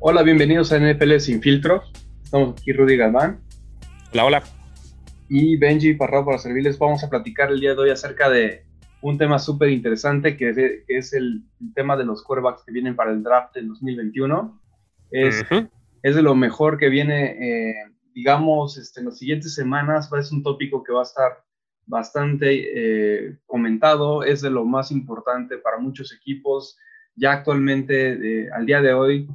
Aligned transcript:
Hola, 0.00 0.22
bienvenidos 0.22 0.70
a 0.70 0.76
NPL 0.76 1.18
Sin 1.18 1.42
Filtro. 1.42 1.82
Estamos 2.22 2.52
aquí 2.52 2.72
Rudy 2.72 2.96
Galván. 2.96 3.40
Hola, 4.12 4.24
hola. 4.26 4.42
Y 5.28 5.56
Benji 5.56 5.94
Parrao 5.94 6.24
para 6.24 6.38
servirles. 6.38 6.78
Vamos 6.78 7.02
a 7.02 7.10
platicar 7.10 7.50
el 7.50 7.58
día 7.58 7.74
de 7.74 7.80
hoy 7.80 7.90
acerca 7.90 8.30
de 8.30 8.64
un 9.00 9.18
tema 9.18 9.40
súper 9.40 9.70
interesante 9.70 10.36
que 10.36 10.84
es, 10.86 11.12
el, 11.12 11.42
tema 11.74 11.96
de 11.96 12.04
los 12.04 12.22
quarterbacks 12.22 12.62
que 12.62 12.70
vienen 12.70 12.94
para 12.94 13.10
el 13.10 13.24
draft 13.24 13.56
del 13.56 13.66
2021. 13.66 14.60
Es, 15.10 15.44
es 16.04 16.14
de 16.14 16.22
lo 16.22 16.36
mejor 16.36 16.78
que 16.78 16.90
viene, 16.90 17.32
eh, 17.32 17.74
digamos, 18.14 18.78
este, 18.78 19.00
en 19.00 19.06
las 19.06 19.18
siguientes 19.18 19.52
semanas. 19.56 20.08
Es 20.16 20.30
un 20.30 20.44
tópico 20.44 20.84
que 20.84 20.92
va 20.92 21.00
a 21.00 21.10
estar 21.10 21.42
bastante 21.86 23.26
eh, 23.26 23.36
comentado. 23.46 24.22
Es 24.22 24.42
de 24.42 24.50
lo 24.50 24.64
más 24.64 24.92
importante 24.92 25.58
para 25.58 25.78
muchos 25.78 26.14
equipos. 26.14 26.78
Ya 27.16 27.32
actualmente, 27.32 28.12
eh, 28.42 28.48
al 28.52 28.64
día 28.64 28.80
de 28.80 28.92
hoy, 28.92 29.28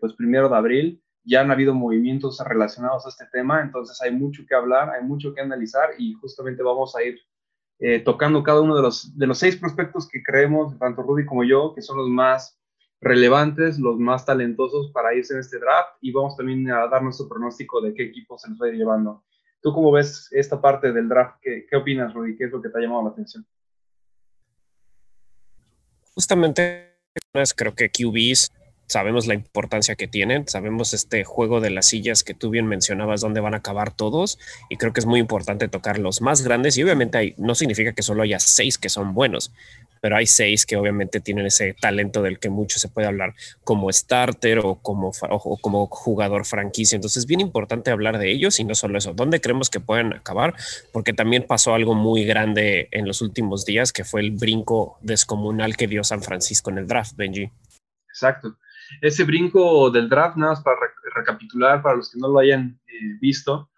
pues 0.00 0.12
primero 0.14 0.48
de 0.48 0.56
abril, 0.56 1.02
ya 1.24 1.42
han 1.42 1.50
habido 1.50 1.74
movimientos 1.74 2.40
relacionados 2.44 3.04
a 3.04 3.10
este 3.10 3.26
tema, 3.26 3.60
entonces 3.60 4.00
hay 4.00 4.12
mucho 4.12 4.44
que 4.48 4.54
hablar, 4.54 4.90
hay 4.90 5.04
mucho 5.04 5.34
que 5.34 5.42
analizar 5.42 5.90
y 5.98 6.14
justamente 6.14 6.62
vamos 6.62 6.96
a 6.96 7.02
ir 7.02 7.18
eh, 7.80 8.00
tocando 8.00 8.42
cada 8.42 8.60
uno 8.60 8.74
de 8.74 8.82
los, 8.82 9.16
de 9.16 9.26
los 9.26 9.38
seis 9.38 9.56
prospectos 9.56 10.08
que 10.08 10.22
creemos, 10.22 10.76
tanto 10.78 11.02
Rudy 11.02 11.26
como 11.26 11.44
yo, 11.44 11.74
que 11.74 11.82
son 11.82 11.98
los 11.98 12.08
más 12.08 12.58
relevantes, 13.00 13.78
los 13.78 13.98
más 13.98 14.24
talentosos 14.24 14.90
para 14.90 15.14
irse 15.14 15.34
en 15.34 15.40
este 15.40 15.58
draft 15.58 15.90
y 16.00 16.10
vamos 16.12 16.36
también 16.36 16.68
a 16.70 16.88
dar 16.88 17.02
nuestro 17.02 17.28
pronóstico 17.28 17.80
de 17.80 17.94
qué 17.94 18.04
equipo 18.04 18.38
se 18.38 18.48
nos 18.48 18.60
va 18.60 18.66
a 18.66 18.70
ir 18.70 18.76
llevando. 18.76 19.22
¿Tú 19.60 19.72
cómo 19.72 19.92
ves 19.92 20.28
esta 20.32 20.60
parte 20.60 20.92
del 20.92 21.08
draft? 21.08 21.36
¿Qué, 21.42 21.66
qué 21.68 21.76
opinas, 21.76 22.14
Rudy? 22.14 22.36
¿Qué 22.36 22.44
es 22.44 22.52
lo 22.52 22.62
que 22.62 22.68
te 22.68 22.78
ha 22.78 22.80
llamado 22.80 23.04
la 23.04 23.10
atención? 23.10 23.46
Justamente 26.14 26.96
creo 27.54 27.74
que 27.74 27.90
QBs 27.90 28.50
sabemos 28.88 29.26
la 29.26 29.34
importancia 29.34 29.94
que 29.94 30.08
tienen, 30.08 30.48
sabemos 30.48 30.94
este 30.94 31.22
juego 31.22 31.60
de 31.60 31.70
las 31.70 31.86
sillas 31.86 32.24
que 32.24 32.34
tú 32.34 32.50
bien 32.50 32.66
mencionabas, 32.66 33.20
dónde 33.20 33.40
van 33.40 33.54
a 33.54 33.58
acabar 33.58 33.94
todos, 33.94 34.38
y 34.68 34.76
creo 34.76 34.92
que 34.92 35.00
es 35.00 35.06
muy 35.06 35.20
importante 35.20 35.68
tocar 35.68 35.98
los 35.98 36.20
más 36.22 36.42
grandes, 36.42 36.76
y 36.78 36.82
obviamente 36.82 37.18
hay, 37.18 37.34
no 37.36 37.54
significa 37.54 37.92
que 37.92 38.02
solo 38.02 38.22
haya 38.22 38.40
seis 38.40 38.78
que 38.78 38.88
son 38.88 39.14
buenos, 39.14 39.52
pero 40.00 40.16
hay 40.16 40.26
seis 40.26 40.64
que 40.64 40.76
obviamente 40.76 41.20
tienen 41.20 41.46
ese 41.46 41.74
talento 41.74 42.22
del 42.22 42.38
que 42.38 42.48
mucho 42.48 42.78
se 42.78 42.88
puede 42.88 43.08
hablar 43.08 43.34
como 43.64 43.92
starter 43.92 44.60
o 44.60 44.76
como, 44.76 45.12
o 45.28 45.58
como 45.58 45.86
jugador 45.88 46.44
franquicia. 46.44 46.96
Entonces 46.96 47.18
es 47.18 47.26
bien 47.26 47.40
importante 47.40 47.90
hablar 47.90 48.18
de 48.18 48.30
ellos 48.30 48.60
y 48.60 48.64
no 48.64 48.76
solo 48.76 48.96
eso, 48.96 49.12
dónde 49.12 49.40
creemos 49.40 49.70
que 49.70 49.80
pueden 49.80 50.12
acabar, 50.14 50.54
porque 50.92 51.12
también 51.12 51.44
pasó 51.46 51.74
algo 51.74 51.94
muy 51.94 52.24
grande 52.24 52.88
en 52.92 53.06
los 53.06 53.20
últimos 53.20 53.64
días, 53.64 53.92
que 53.92 54.04
fue 54.04 54.20
el 54.20 54.30
brinco 54.30 54.98
descomunal 55.02 55.76
que 55.76 55.88
dio 55.88 56.04
San 56.04 56.22
Francisco 56.22 56.70
en 56.70 56.78
el 56.78 56.86
draft, 56.86 57.16
Benji. 57.16 57.50
Exacto 58.08 58.56
ese 59.00 59.24
brinco 59.24 59.90
del 59.90 60.08
draft, 60.08 60.36
nada 60.36 60.52
más 60.52 60.62
para 60.62 60.76
recapitular, 61.14 61.82
para 61.82 61.96
los 61.96 62.10
que 62.10 62.18
no 62.18 62.28
lo 62.28 62.38
hayan 62.38 62.80
eh, 62.86 63.18
visto, 63.20 63.70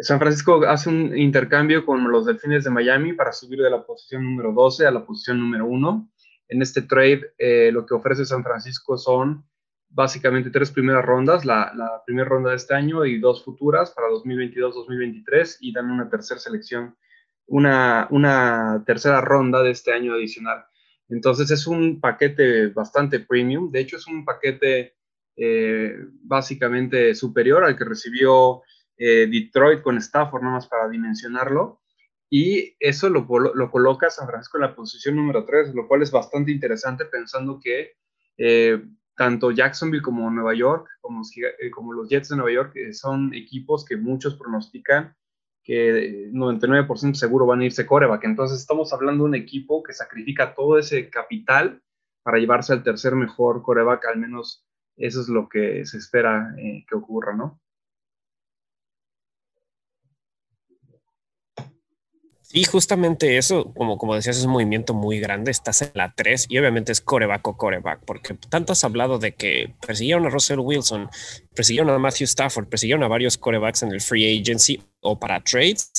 San 0.00 0.18
Francisco 0.18 0.64
hace 0.66 0.88
un 0.88 1.16
intercambio 1.16 1.86
con 1.86 2.10
los 2.10 2.26
Delfines 2.26 2.64
de 2.64 2.70
Miami 2.70 3.12
para 3.12 3.32
subir 3.32 3.60
de 3.60 3.70
la 3.70 3.84
posición 3.84 4.24
número 4.24 4.52
12 4.52 4.86
a 4.86 4.90
la 4.90 5.04
posición 5.04 5.38
número 5.38 5.66
1. 5.66 6.10
En 6.48 6.62
este 6.62 6.82
trade, 6.82 7.32
eh, 7.38 7.70
lo 7.72 7.86
que 7.86 7.94
ofrece 7.94 8.24
San 8.24 8.42
Francisco 8.42 8.98
son 8.98 9.44
básicamente 9.88 10.50
tres 10.50 10.72
primeras 10.72 11.04
rondas, 11.04 11.44
la, 11.44 11.72
la, 11.76 12.02
primera 12.04 12.28
ronda 12.28 12.50
de 12.50 12.56
este 12.56 12.74
año 12.74 13.04
y 13.04 13.20
dos 13.20 13.44
futuras 13.44 13.92
para 13.92 14.08
2022-2023 14.08 15.58
y 15.60 15.72
dan 15.72 15.90
una 15.90 16.10
tercera 16.10 16.40
selección, 16.40 16.96
una, 17.46 18.08
una 18.10 18.82
tercera 18.84 19.20
ronda 19.20 19.62
de 19.62 19.70
este 19.70 19.92
año 19.92 20.14
adicional. 20.14 20.64
Entonces 21.08 21.50
es 21.50 21.66
un 21.66 22.00
paquete 22.00 22.68
bastante 22.68 23.20
premium. 23.20 23.70
De 23.70 23.80
hecho, 23.80 23.96
es 23.96 24.06
un 24.06 24.24
paquete 24.24 24.94
eh, 25.36 25.96
básicamente 26.22 27.14
superior 27.14 27.64
al 27.64 27.76
que 27.76 27.84
recibió 27.84 28.62
eh, 28.96 29.26
Detroit 29.26 29.82
con 29.82 29.98
Stafford, 29.98 30.42
nada 30.42 30.54
más 30.54 30.68
para 30.68 30.88
dimensionarlo. 30.88 31.80
Y 32.30 32.76
eso 32.80 33.08
lo, 33.10 33.26
lo, 33.54 33.70
coloca 33.70 34.10
San 34.10 34.26
Francisco 34.26 34.58
en 34.58 34.62
la 34.62 34.74
posición 34.74 35.16
número 35.16 35.44
3, 35.44 35.74
lo 35.74 35.86
cual 35.86 36.02
es 36.02 36.10
bastante 36.10 36.50
interesante 36.50 37.04
pensando 37.04 37.60
que 37.62 37.92
eh, 38.38 38.82
tanto 39.16 39.52
Jacksonville 39.52 40.02
como 40.02 40.28
Nueva 40.30 40.54
York, 40.54 40.88
como, 41.00 41.22
como 41.72 41.92
los 41.92 42.08
Jets 42.08 42.30
de 42.30 42.36
Nueva 42.36 42.52
York, 42.52 42.74
son 42.92 43.32
equipos 43.34 43.84
que 43.84 43.96
muchos 43.96 44.36
pronostican 44.36 45.14
que 45.64 46.30
99% 46.30 47.14
seguro 47.14 47.46
van 47.46 47.60
a 47.60 47.64
irse 47.64 47.86
coreback. 47.86 48.24
Entonces 48.24 48.60
estamos 48.60 48.92
hablando 48.92 49.24
de 49.24 49.30
un 49.30 49.34
equipo 49.34 49.82
que 49.82 49.94
sacrifica 49.94 50.54
todo 50.54 50.78
ese 50.78 51.08
capital 51.08 51.82
para 52.22 52.38
llevarse 52.38 52.72
al 52.72 52.82
tercer 52.82 53.14
mejor 53.16 53.62
coreback, 53.62 54.06
al 54.06 54.18
menos 54.18 54.66
eso 54.96 55.20
es 55.20 55.28
lo 55.28 55.48
que 55.48 55.84
se 55.84 55.98
espera 55.98 56.54
eh, 56.58 56.84
que 56.88 56.94
ocurra, 56.94 57.34
¿no? 57.34 57.60
Y 62.56 62.62
justamente 62.66 63.36
eso, 63.36 63.74
como, 63.74 63.98
como 63.98 64.14
decías, 64.14 64.38
es 64.38 64.44
un 64.44 64.52
movimiento 64.52 64.94
muy 64.94 65.18
grande. 65.18 65.50
Estás 65.50 65.82
en 65.82 65.90
la 65.94 66.14
3 66.14 66.46
y 66.48 66.56
obviamente 66.58 66.92
es 66.92 67.00
coreback 67.00 67.48
o 67.48 67.56
coreback, 67.56 68.04
porque 68.04 68.34
tanto 68.48 68.72
has 68.72 68.84
hablado 68.84 69.18
de 69.18 69.34
que 69.34 69.74
persiguieron 69.84 70.24
a 70.24 70.30
Russell 70.30 70.60
Wilson, 70.60 71.10
persiguieron 71.52 71.90
a 71.90 71.98
Matthew 71.98 72.26
Stafford, 72.26 72.68
persiguieron 72.68 73.02
a 73.02 73.08
varios 73.08 73.38
corebacks 73.38 73.82
en 73.82 73.90
el 73.90 74.00
free 74.00 74.40
agency 74.40 74.80
o 75.00 75.18
para 75.18 75.42
trades 75.42 75.90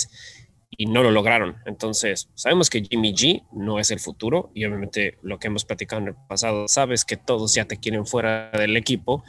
y 0.70 0.86
no 0.86 1.04
lo 1.04 1.12
lograron. 1.12 1.58
Entonces, 1.66 2.30
sabemos 2.36 2.70
que 2.70 2.84
Jimmy 2.90 3.14
G 3.14 3.44
no 3.52 3.78
es 3.78 3.92
el 3.92 4.00
futuro 4.00 4.52
y 4.54 4.64
obviamente 4.64 5.18
lo 5.24 5.40
que 5.40 5.48
hemos 5.48 5.66
platicado 5.66 6.04
en 6.04 6.08
el 6.08 6.16
pasado, 6.30 6.70
sabes 6.70 7.04
que 7.04 7.18
todos 7.18 7.54
ya 7.54 7.66
te 7.66 7.82
quieren 7.82 8.06
fuera 8.06 8.50
del 8.52 8.78
equipo 8.78 9.26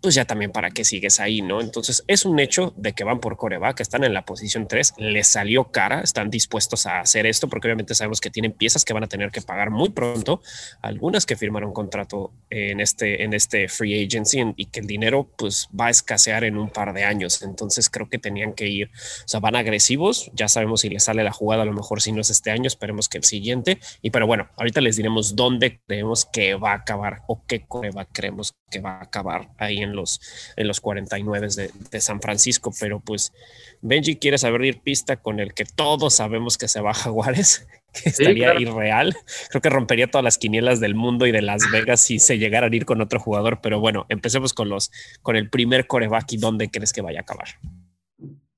pues 0.00 0.14
ya 0.14 0.24
también 0.24 0.52
para 0.52 0.70
qué 0.70 0.84
sigues 0.84 1.20
ahí, 1.20 1.42
¿no? 1.42 1.60
Entonces 1.60 2.04
es 2.06 2.24
un 2.24 2.38
hecho 2.38 2.72
de 2.76 2.92
que 2.92 3.04
van 3.04 3.20
por 3.20 3.36
coreback, 3.36 3.80
están 3.80 4.04
en 4.04 4.14
la 4.14 4.24
posición 4.24 4.68
3, 4.68 4.94
les 4.98 5.26
salió 5.26 5.70
cara, 5.70 6.00
están 6.00 6.30
dispuestos 6.30 6.86
a 6.86 7.00
hacer 7.00 7.26
esto 7.26 7.48
porque 7.48 7.68
obviamente 7.68 7.94
sabemos 7.94 8.20
que 8.20 8.30
tienen 8.30 8.52
piezas 8.52 8.84
que 8.84 8.92
van 8.92 9.04
a 9.04 9.08
tener 9.08 9.30
que 9.30 9.42
pagar 9.42 9.70
muy 9.70 9.90
pronto, 9.90 10.40
algunas 10.82 11.26
que 11.26 11.36
firmaron 11.36 11.72
contrato 11.72 12.32
en 12.50 12.80
este, 12.80 13.24
en 13.24 13.32
este 13.34 13.68
free 13.68 14.04
agency 14.04 14.42
y 14.56 14.66
que 14.66 14.80
el 14.80 14.86
dinero 14.86 15.30
pues 15.36 15.68
va 15.78 15.86
a 15.86 15.90
escasear 15.90 16.44
en 16.44 16.56
un 16.56 16.70
par 16.70 16.92
de 16.92 17.04
años, 17.04 17.42
entonces 17.42 17.88
creo 17.88 18.08
que 18.08 18.18
tenían 18.18 18.52
que 18.52 18.66
ir, 18.66 18.90
o 19.24 19.28
sea, 19.28 19.40
van 19.40 19.56
agresivos, 19.56 20.30
ya 20.34 20.48
sabemos 20.48 20.82
si 20.82 20.88
les 20.88 21.04
sale 21.04 21.24
la 21.24 21.32
jugada, 21.32 21.62
a 21.62 21.66
lo 21.66 21.72
mejor 21.72 22.02
si 22.02 22.12
no 22.12 22.20
es 22.20 22.30
este 22.30 22.50
año, 22.50 22.66
esperemos 22.66 23.08
que 23.08 23.18
el 23.18 23.24
siguiente, 23.24 23.78
y 24.02 24.10
pero 24.10 24.26
bueno, 24.26 24.48
ahorita 24.56 24.80
les 24.80 24.96
diremos 24.96 25.36
dónde 25.36 25.80
creemos 25.86 26.26
que 26.26 26.54
va 26.54 26.72
a 26.72 26.76
acabar 26.76 27.22
o 27.28 27.44
qué 27.46 27.66
coreback 27.66 28.10
creemos 28.12 28.54
que 28.70 28.80
va 28.80 28.98
a 28.98 29.04
acabar 29.04 29.48
ahí 29.58 29.78
en 29.78 29.94
los, 29.94 30.20
en 30.56 30.66
los 30.66 30.80
49 30.80 31.48
de, 31.56 31.70
de 31.90 32.00
San 32.00 32.20
Francisco, 32.20 32.72
pero 32.78 33.00
pues 33.00 33.32
Benji 33.80 34.16
quiere 34.16 34.38
saber 34.38 34.80
pista 34.80 35.16
con 35.16 35.40
el 35.40 35.54
que 35.54 35.64
todos 35.64 36.14
sabemos 36.14 36.58
que 36.58 36.68
se 36.68 36.80
va 36.80 36.90
a 36.90 36.94
Jaguares, 36.94 37.66
que 37.92 38.10
estaría 38.10 38.58
irreal. 38.58 39.16
Creo 39.50 39.62
que 39.62 39.70
rompería 39.70 40.10
todas 40.10 40.24
las 40.24 40.38
quinielas 40.38 40.80
del 40.80 40.94
mundo 40.94 41.26
y 41.26 41.32
de 41.32 41.42
Las 41.42 41.70
Vegas 41.70 42.00
si 42.00 42.18
se 42.18 42.38
llegaran 42.38 42.72
a 42.72 42.76
ir 42.76 42.84
con 42.84 43.00
otro 43.00 43.20
jugador, 43.20 43.60
pero 43.62 43.80
bueno, 43.80 44.06
empecemos 44.08 44.52
con 44.52 44.68
los 44.68 44.90
con 45.22 45.36
el 45.36 45.48
primer 45.48 45.86
coreback 45.86 46.32
y 46.32 46.36
dónde 46.38 46.70
crees 46.70 46.92
que 46.92 47.02
vaya 47.02 47.20
a 47.20 47.22
acabar. 47.22 47.48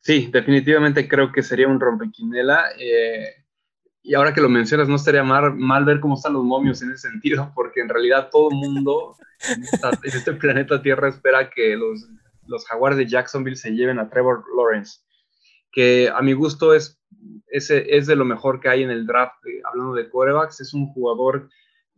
Sí, 0.00 0.30
definitivamente 0.32 1.06
creo 1.06 1.32
que 1.32 1.42
sería 1.42 1.68
un 1.68 1.80
rompequinela. 1.80 2.70
Eh, 2.78 3.34
y 4.08 4.14
ahora 4.14 4.32
que 4.32 4.40
lo 4.40 4.48
mencionas, 4.48 4.88
no 4.88 4.96
estaría 4.96 5.22
mal, 5.22 5.54
mal, 5.54 5.84
ver 5.84 6.00
cómo 6.00 6.14
están 6.14 6.32
los 6.32 6.42
momios 6.42 6.80
en 6.80 6.90
ese 6.92 7.10
sentido, 7.10 7.52
porque 7.54 7.80
en 7.80 7.90
realidad 7.90 8.30
todo 8.32 8.48
el 8.50 8.56
mundo 8.56 9.14
en, 9.50 9.62
este 10.02 10.32
planeta 10.32 10.80
Tierra 10.80 11.10
espera 11.10 11.50
que 11.50 11.76
los, 11.76 12.08
los 12.46 12.66
jaguares 12.66 12.96
de 12.96 13.06
Jacksonville 13.06 13.56
se 13.56 13.72
lleven 13.72 13.98
a 13.98 14.08
Trevor 14.08 14.44
Lawrence, 14.56 15.00
que 15.70 16.08
a 16.08 16.22
mi 16.22 16.32
gusto 16.32 16.72
es, 16.72 16.98
es, 17.48 17.70
es 17.70 18.06
de 18.06 18.16
lo 18.16 18.24
mejor 18.24 18.60
que 18.60 18.70
hay 18.70 18.82
en 18.82 18.90
el 18.90 19.06
draft, 19.06 19.44
eh, 19.44 19.60
hablando 19.70 19.92
de 19.92 20.08
quarterbacks, 20.08 20.62
es 20.62 20.72
un 20.72 20.86
jugador 20.86 21.50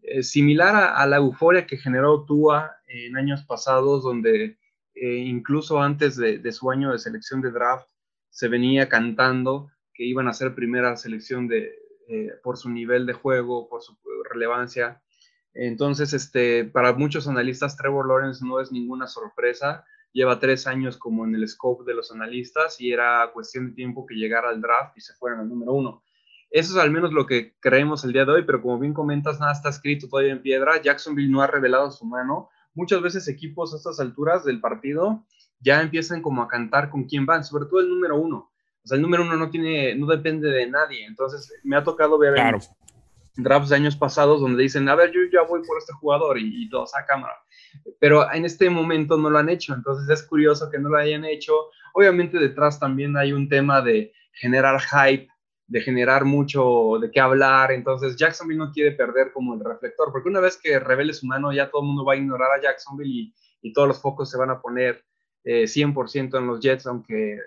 eh, 0.03 0.25
similar 0.25 0.93
a, 0.97 1.07
la 1.07 1.19
euforia 1.19 1.65
que 1.65 1.77
generó 1.77 2.25
Tua 2.25 2.73
en 2.89 3.17
años 3.17 3.45
pasados, 3.45 4.03
donde 4.03 4.59
eh, 4.97 5.15
incluso 5.15 5.81
antes 5.81 6.17
de, 6.17 6.39
de 6.39 6.51
su 6.51 6.73
año 6.73 6.91
de 6.91 6.99
selección 6.99 7.41
de 7.41 7.53
draft 7.53 7.87
se 8.31 8.49
venía 8.49 8.89
cantando 8.89 9.71
que 9.95 10.05
iban 10.05 10.27
a 10.27 10.33
ser 10.33 10.57
primera 10.57 10.97
selección 10.97 11.47
de, 11.47 11.71
eh, 12.13 12.33
por 12.43 12.57
su 12.57 12.69
nivel 12.71 13.07
de 13.07 13.13
juego, 13.13 13.69
por 13.69 13.83
su 13.83 13.97
relevancia. 14.29 15.01
Entonces, 15.55 16.13
este, 16.13 16.65
para 16.65 16.93
muchos 16.93 17.29
analistas, 17.29 17.77
Trevor 17.77 18.09
Lawrence 18.09 18.45
no 18.45 18.61
es 18.61 18.73
ninguna 18.73 19.07
sorpresa. 19.07 19.85
Lleva 20.13 20.41
tres 20.41 20.67
años 20.67 20.97
como 20.97 21.25
en 21.25 21.37
el 21.37 21.47
scope 21.47 21.85
de 21.85 21.95
los 21.95 22.11
analistas 22.11 22.81
y 22.81 22.91
era 22.91 23.31
cuestión 23.33 23.69
de 23.69 23.75
tiempo 23.75 24.07
que 24.07 24.17
llegara 24.17 24.49
al 24.49 24.61
draft 24.61 24.97
y 24.97 25.01
se 25.01 25.15
fuera 25.15 25.39
al 25.39 25.49
número 25.49 25.73
uno. 25.73 26.03
Eso 26.51 26.73
es 26.73 26.83
al 26.83 26.91
menos 26.91 27.13
lo 27.13 27.27
que 27.27 27.55
creemos 27.61 28.03
el 28.03 28.13
día 28.13 28.25
de 28.25 28.33
hoy, 28.33 28.43
pero 28.45 28.61
como 28.61 28.81
bien 28.81 28.93
comentas, 28.93 29.39
nada 29.39 29.53
está 29.53 29.69
escrito 29.69 30.09
todavía 30.09 30.33
en 30.33 30.43
piedra. 30.43 30.83
Jacksonville 30.83 31.31
no 31.31 31.43
ha 31.43 31.47
revelado 31.47 31.93
su 31.93 32.05
mano. 32.07 32.49
Muchas 32.75 33.03
veces 33.03 33.29
equipos 33.29 33.73
a 33.73 33.77
estas 33.77 34.01
alturas 34.01 34.45
del 34.45 34.61
partido 34.61 35.25
ya 35.61 35.81
empiezan 35.81 36.23
como 36.23 36.43
a 36.43 36.49
cantar 36.49 36.91
con 36.91 37.05
quién 37.05 37.25
van, 37.25 37.45
sobre 37.45 37.67
todo 37.67 37.79
el 37.79 37.89
número 37.89 38.17
uno. 38.17 38.51
O 38.85 38.89
sea, 38.89 38.97
el 38.97 39.03
número 39.03 39.23
uno 39.23 39.37
no 39.37 39.51
tiene, 39.51 39.95
no 39.95 40.07
depende 40.07 40.51
de 40.51 40.67
nadie. 40.67 41.05
Entonces, 41.05 41.53
me 41.63 41.77
ha 41.77 41.85
tocado 41.85 42.19
ver, 42.19 42.35
drafts 43.37 43.69
de 43.69 43.77
años 43.77 43.97
pasados 43.97 44.41
donde 44.41 44.63
dicen, 44.63 44.89
a 44.89 44.95
ver, 44.95 45.11
yo 45.13 45.21
ya 45.33 45.43
voy 45.43 45.61
por 45.67 45.79
este 45.79 45.93
jugador 45.93 46.39
y, 46.39 46.65
y 46.65 46.69
todos 46.69 46.95
a 46.95 47.05
cámara. 47.05 47.35
Pero 47.99 48.31
en 48.33 48.45
este 48.45 48.69
momento 48.71 49.17
no 49.17 49.31
lo 49.31 49.39
han 49.39 49.49
hecho, 49.49 49.75
entonces 49.75 50.09
es 50.09 50.27
curioso 50.27 50.71
que 50.71 50.79
no 50.79 50.89
lo 50.89 50.97
hayan 50.97 51.25
hecho. 51.25 51.53
Obviamente 51.95 52.39
detrás 52.39 52.81
también 52.81 53.17
hay 53.17 53.33
un 53.33 53.49
tema 53.49 53.81
de 53.83 54.13
generar 54.33 54.81
hype, 54.81 55.29
de 55.67 55.81
generar 55.81 56.25
mucho 56.25 56.99
de 57.01 57.11
qué 57.11 57.21
hablar, 57.21 57.71
entonces 57.71 58.17
Jacksonville 58.17 58.59
no 58.59 58.73
quiere 58.73 58.93
perder 58.93 59.33
como 59.33 59.55
el 59.55 59.61
reflector, 59.61 60.11
porque 60.11 60.29
una 60.29 60.41
vez 60.41 60.57
que 60.61 60.81
revele 60.81 61.13
su 61.13 61.27
mano 61.27 61.53
ya 61.53 61.71
todo 61.71 61.83
el 61.83 61.89
mundo 61.89 62.05
va 62.05 62.15
a 62.15 62.17
ignorar 62.17 62.49
a 62.59 62.61
Jacksonville 62.61 63.11
y, 63.11 63.35
y 63.63 63.73
todos 63.73 63.87
los 63.87 64.01
focos 64.01 64.29
se 64.29 64.37
van 64.37 64.51
a 64.51 64.61
poner 64.61 65.05
100% 65.45 66.35
eh, 66.35 66.39
en 66.39 66.47
los 66.47 66.61
Jets, 66.61 66.87
aunque, 66.87 67.39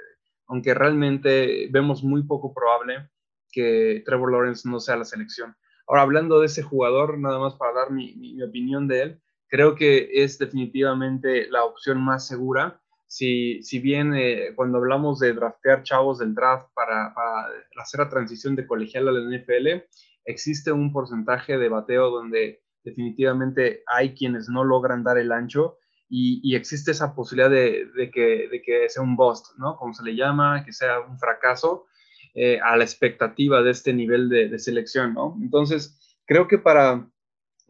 aunque 0.47 0.73
realmente 0.73 1.67
vemos 1.71 2.03
muy 2.03 2.23
poco 2.23 2.53
probable 2.53 3.09
que 3.51 4.03
Trevor 4.05 4.31
Lawrence 4.31 4.67
no 4.67 4.79
sea 4.79 4.97
la 4.97 5.05
selección. 5.05 5.55
Ahora, 5.87 6.01
hablando 6.01 6.39
de 6.39 6.47
ese 6.47 6.63
jugador, 6.63 7.17
nada 7.19 7.39
más 7.39 7.55
para 7.55 7.73
dar 7.73 7.91
mi, 7.91 8.41
opinión 8.41 8.87
de 8.87 9.01
él, 9.01 9.21
creo 9.47 9.75
que 9.75 10.09
es 10.11 10.37
definitivamente 10.39 11.47
la 11.49 11.63
opción 11.63 12.01
más 12.01 12.27
segura. 12.27 12.81
Si, 13.07 13.61
si 13.61 13.79
bien 13.79 14.15
eh, 14.15 14.53
cuando 14.55 14.79
hablamos 14.79 15.19
de 15.19 15.33
draftear 15.33 15.83
chavos 15.83 16.19
del 16.19 16.33
draft 16.33 16.69
para, 16.73 17.13
para, 17.13 17.47
hacer 17.77 17.99
la 17.99 18.09
transición 18.09 18.55
de 18.55 18.65
colegial 18.65 19.07
a 19.07 19.11
la 19.11 19.37
NFL, 19.37 19.83
existe 20.25 20.71
un 20.71 20.91
porcentaje 20.91 21.57
de 21.57 21.69
bateo 21.69 22.09
donde 22.09 22.63
definitivamente 22.83 23.83
hay 23.85 24.15
quienes 24.15 24.49
no 24.49 24.63
logran 24.63 25.03
dar 25.03 25.17
el 25.17 25.31
ancho 25.31 25.77
y, 26.15 26.55
existe 26.55 26.91
esa 26.91 27.15
posibilidad 27.15 27.49
de, 27.49 28.11
que, 28.13 28.47
de, 28.47 28.89
sea 28.89 29.01
un 29.01 29.15
bust, 29.15 29.57
¿no? 29.57 29.75
Como 29.77 29.95
se 29.95 30.03
le 30.03 30.15
llama, 30.15 30.63
que 30.63 30.71
sea 30.71 30.99
un 30.99 31.17
fracaso 31.17 31.87
eh, 32.35 32.59
a 32.63 32.77
la 32.77 32.83
expectativa 32.83 33.63
de 33.63 33.71
este 33.71 33.93
nivel 33.93 34.29
de, 34.29 34.59
selección, 34.59 35.15
¿no? 35.15 35.35
Entonces, 35.41 36.15
creo 36.27 36.47
que 36.47 36.59
para, 36.59 37.09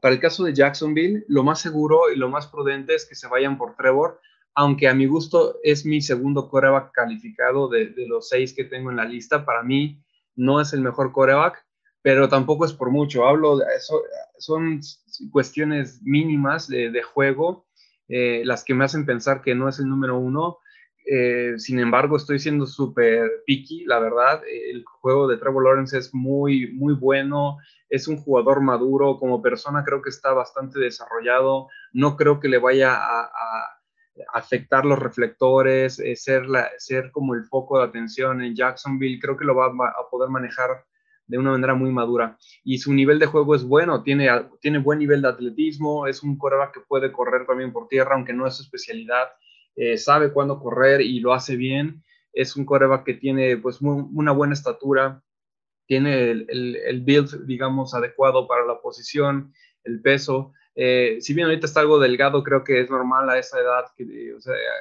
el 0.01 0.19
caso 0.19 0.43
de 0.43 0.53
Jacksonville, 0.53 1.23
lo 1.29 1.43
más 1.43 1.61
seguro 1.61 2.11
y 2.13 2.17
lo 2.17 2.27
más 2.27 2.47
prudente 2.47 2.95
es 2.95 3.05
que 3.05 3.15
se 3.15 3.29
vayan 3.29 3.57
por 3.57 3.77
Trevor, 3.77 4.19
aunque 4.55 4.89
a 4.89 4.93
mi 4.93 5.05
gusto 5.05 5.59
es 5.63 5.85
mi 5.85 6.01
segundo 6.01 6.49
coreback 6.49 6.91
calificado 6.91 7.69
de, 7.69 7.93
los 8.09 8.27
seis 8.27 8.53
que 8.53 8.65
tengo 8.65 8.91
en 8.91 8.97
la 8.97 9.05
lista. 9.05 9.45
Para 9.45 9.63
mí 9.63 10.03
no 10.35 10.59
es 10.59 10.73
el 10.73 10.81
mejor 10.81 11.13
coreback, 11.13 11.65
pero 12.01 12.27
tampoco 12.27 12.65
es 12.65 12.73
por 12.73 12.91
mucho. 12.91 13.25
Hablo, 13.25 13.57
de 13.57 13.65
eso, 13.77 14.01
son 14.37 14.81
cuestiones 15.31 16.01
mínimas 16.03 16.67
de 16.67 17.01
juego 17.03 17.65
eh, 18.09 18.41
las 18.45 18.63
que 18.63 18.73
me 18.73 18.85
hacen 18.85 19.05
pensar 19.05 19.41
que 19.41 19.55
no 19.55 19.69
es 19.69 19.79
el 19.79 19.87
número 19.87 20.17
uno. 20.17 20.59
Eh, 21.05 21.55
sin 21.57 21.79
embargo, 21.79 22.15
estoy 22.15 22.39
siendo 22.39 22.65
súper 22.65 23.43
picky, 23.45 23.85
la 23.85 23.99
verdad. 23.99 24.41
El 24.47 24.83
juego 24.85 25.27
de 25.27 25.37
Trevor 25.37 25.63
Lawrence 25.63 25.97
es 25.97 26.13
muy, 26.13 26.71
muy 26.73 26.93
bueno. 26.93 27.57
Es 27.89 28.07
un 28.07 28.17
jugador 28.17 28.61
maduro. 28.61 29.17
Como 29.17 29.41
persona 29.41 29.83
creo 29.83 30.01
que 30.01 30.09
está 30.09 30.33
bastante 30.33 30.79
desarrollado. 30.79 31.67
No 31.91 32.15
creo 32.15 32.39
que 32.39 32.49
le 32.49 32.57
vaya 32.59 32.95
a, 32.95 33.29
afectar 34.31 34.85
los 34.85 34.99
reflectores, 34.99 35.97
eh, 35.99 36.15
ser, 36.15 36.45
la, 36.45 36.69
ser 36.77 37.09
como 37.11 37.33
el 37.33 37.45
foco 37.45 37.79
de 37.79 37.85
atención 37.85 38.43
en 38.43 38.55
Jacksonville. 38.55 39.19
Creo 39.19 39.35
que 39.37 39.45
lo 39.45 39.55
va 39.55 39.67
a 39.67 40.09
poder 40.11 40.29
manejar 40.29 40.85
de 41.27 41.37
una 41.37 41.51
manera 41.51 41.73
muy 41.73 41.91
madura. 41.91 42.37
Y 42.63 42.77
su 42.77 42.93
nivel 42.93 43.19
de 43.19 43.25
juego 43.25 43.55
es 43.55 43.63
bueno, 43.63 44.03
tiene, 44.03 44.29
tiene 44.61 44.79
buen 44.79 44.99
nivel 44.99 45.21
de 45.21 45.29
atletismo, 45.29 46.07
es 46.07 46.23
un 46.23 46.37
coreback 46.37 46.73
que 46.73 46.81
puede 46.81 47.11
correr 47.11 47.45
también 47.45 47.71
por 47.71 47.87
tierra, 47.87 48.15
aunque 48.15 48.33
no 48.33 48.47
es 48.47 48.55
su 48.55 48.63
especialidad, 48.63 49.29
eh, 49.75 49.97
sabe 49.97 50.31
cuándo 50.31 50.59
correr 50.59 51.01
y 51.01 51.19
lo 51.19 51.33
hace 51.33 51.55
bien. 51.55 52.03
Es 52.33 52.55
un 52.55 52.65
coreback 52.65 53.03
que 53.03 53.13
tiene 53.13 53.57
pues 53.57 53.79
una 53.81 54.31
buena 54.31 54.53
estatura, 54.53 55.21
tiene 55.85 56.31
el, 56.31 56.75
el, 56.75 57.01
build, 57.01 57.45
digamos, 57.45 57.93
adecuado 57.93 58.47
para 58.47 58.65
la 58.65 58.81
posición, 58.81 59.53
el 59.83 60.01
peso. 60.01 60.53
Eh, 60.75 61.17
si 61.21 61.33
bien 61.33 61.45
ahorita 61.45 61.67
está 61.67 61.81
algo 61.81 61.99
delgado, 61.99 62.43
creo 62.43 62.63
que 62.63 62.81
es 62.81 62.89
normal 62.89 63.29
a 63.29 63.37
esa 63.37 63.59
edad, 63.59 63.85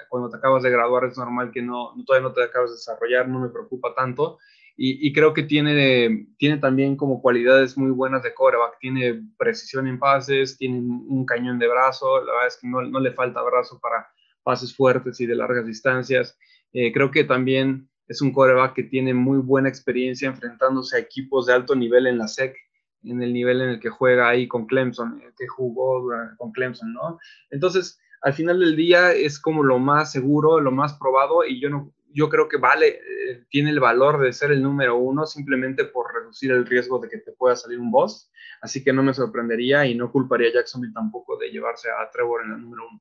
cuando 0.09 0.31
te 0.31 0.37
acabas 0.39 0.63
de 0.63 0.71
graduar 0.71 1.05
es 1.05 1.19
normal 1.19 1.51
que 1.53 1.61
no, 1.61 1.95
todavía 2.07 2.29
no 2.29 2.35
te 2.35 2.43
acabas 2.43 2.71
de 2.71 2.77
desarrollar, 2.77 3.29
no 3.29 3.41
me 3.41 3.51
preocupa 3.51 3.95
tanto. 3.95 4.39
Y, 4.85 5.13
creo 5.13 5.33
que 5.33 5.45
tiene, 5.45 6.27
tiene 6.39 6.57
también 6.57 6.97
como 6.97 7.23
cualidades 7.23 7.79
muy 7.79 7.93
buenas 7.93 8.25
de 8.25 8.35
coreback. 8.35 8.81
Tiene 8.81 9.23
precisión 9.39 9.87
en 9.87 10.01
pases, 10.01 10.59
tiene 10.59 10.79
un 10.79 11.25
cañón 11.25 11.61
de 11.61 11.69
brazo. 11.69 12.19
La 12.25 12.33
verdad 12.33 12.49
es 12.49 12.59
que 12.61 12.67
no, 12.67 12.83
no 12.83 12.99
le 12.99 13.13
falta 13.13 13.41
brazo 13.43 13.79
para 13.79 14.09
pases 14.43 14.75
fuertes 14.75 15.21
y 15.21 15.27
de 15.27 15.37
largas 15.37 15.67
distancias. 15.67 16.37
Eh, 16.73 16.93
creo 16.93 17.13
que 17.13 17.23
también 17.23 17.89
es 18.09 18.23
un 18.23 18.33
coreback 18.33 18.75
que 18.75 18.83
tiene 18.83 19.15
muy 19.15 19.39
buena 19.39 19.69
experiencia 19.69 20.27
enfrentándose 20.27 20.97
a 20.97 20.99
equipos 20.99 21.47
de 21.47 21.53
alto 21.53 21.77
nivel 21.77 22.09
en 22.09 22.19
la 22.19 22.27
SEC, 22.27 22.57
en 23.05 23.23
el 23.23 23.33
nivel 23.33 23.61
en 23.61 23.69
el 23.69 23.79
que 23.79 23.89
juega 23.89 24.29
ahí 24.29 24.49
con 24.49 24.67
Clemson, 24.67 25.23
eh, 25.23 25.33
que 25.39 25.47
jugó 25.47 26.09
con 26.39 26.51
Clemson, 26.51 26.93
¿no? 26.93 27.21
Entonces, 27.51 28.01
al 28.23 28.33
final 28.33 28.59
del 28.59 28.75
día 28.75 29.13
es 29.13 29.39
como 29.39 29.63
lo 29.63 29.79
más 29.79 30.11
seguro, 30.11 30.61
lo 30.61 30.73
más 30.73 30.95
probado 30.95 31.45
y 31.45 31.61
yo 31.61 31.71
no, 31.71 31.93
yo 32.15 32.29
creo 32.29 32.49
que 32.49 32.57
vale, 32.57 32.89
eh, 32.89 33.45
tiene 33.49 33.71
el 33.71 33.81
valor 33.81 34.21
de 34.21 34.33
ser 34.33 34.53
el 34.53 34.63
número 34.63 34.97
uno 34.97 35.27
simplemente 35.27 35.85
por 35.85 36.13
reducir 36.13 36.51
el 36.51 36.67
riesgo 36.67 36.99
de 36.99 37.09
que 37.09 37.19
te 37.19 37.33
pueda 37.33 37.57
salir 37.57 37.79
un 37.79 37.91
boss. 37.91 38.31
Así 38.61 38.85
que 38.85 38.93
no 38.93 39.03
me 39.03 39.15
sorprendería 39.15 39.87
y 39.87 39.95
no 39.95 40.13
culparía 40.13 40.49
a 40.49 40.53
Jacksonville 40.53 40.95
tampoco 40.95 41.37
de 41.37 41.51
llevarse 41.51 41.89
a 41.89 42.11
Trevor 42.11 42.45
en 42.45 42.53
el 42.53 42.61
número 42.61 42.89
uno. 42.91 43.01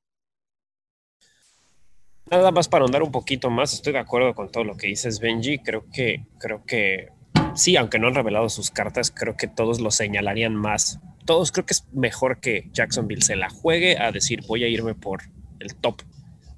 Nada 2.29 2.51
más 2.51 2.69
para 2.69 2.85
andar 2.85 3.03
un 3.03 3.11
poquito 3.11 3.49
más, 3.49 3.73
estoy 3.73 3.93
de 3.93 3.99
acuerdo 3.99 4.33
con 4.33 4.49
todo 4.49 4.63
lo 4.63 4.77
que 4.77 4.87
dices, 4.87 5.19
Benji. 5.19 5.59
Creo 5.59 5.85
que, 5.93 6.25
creo 6.39 6.63
que 6.65 7.09
sí, 7.55 7.75
aunque 7.75 7.99
no 7.99 8.07
han 8.07 8.15
revelado 8.15 8.47
sus 8.49 8.71
cartas, 8.71 9.11
creo 9.11 9.35
que 9.35 9.47
todos 9.47 9.81
lo 9.81 9.91
señalarían 9.91 10.55
más. 10.55 10.99
Todos 11.25 11.51
creo 11.51 11.65
que 11.65 11.73
es 11.73 11.85
mejor 11.93 12.39
que 12.39 12.69
Jacksonville 12.71 13.21
se 13.21 13.35
la 13.35 13.49
juegue 13.49 13.97
a 13.99 14.11
decir 14.11 14.41
voy 14.47 14.63
a 14.63 14.67
irme 14.67 14.95
por 14.95 15.23
el 15.59 15.75
top 15.75 16.01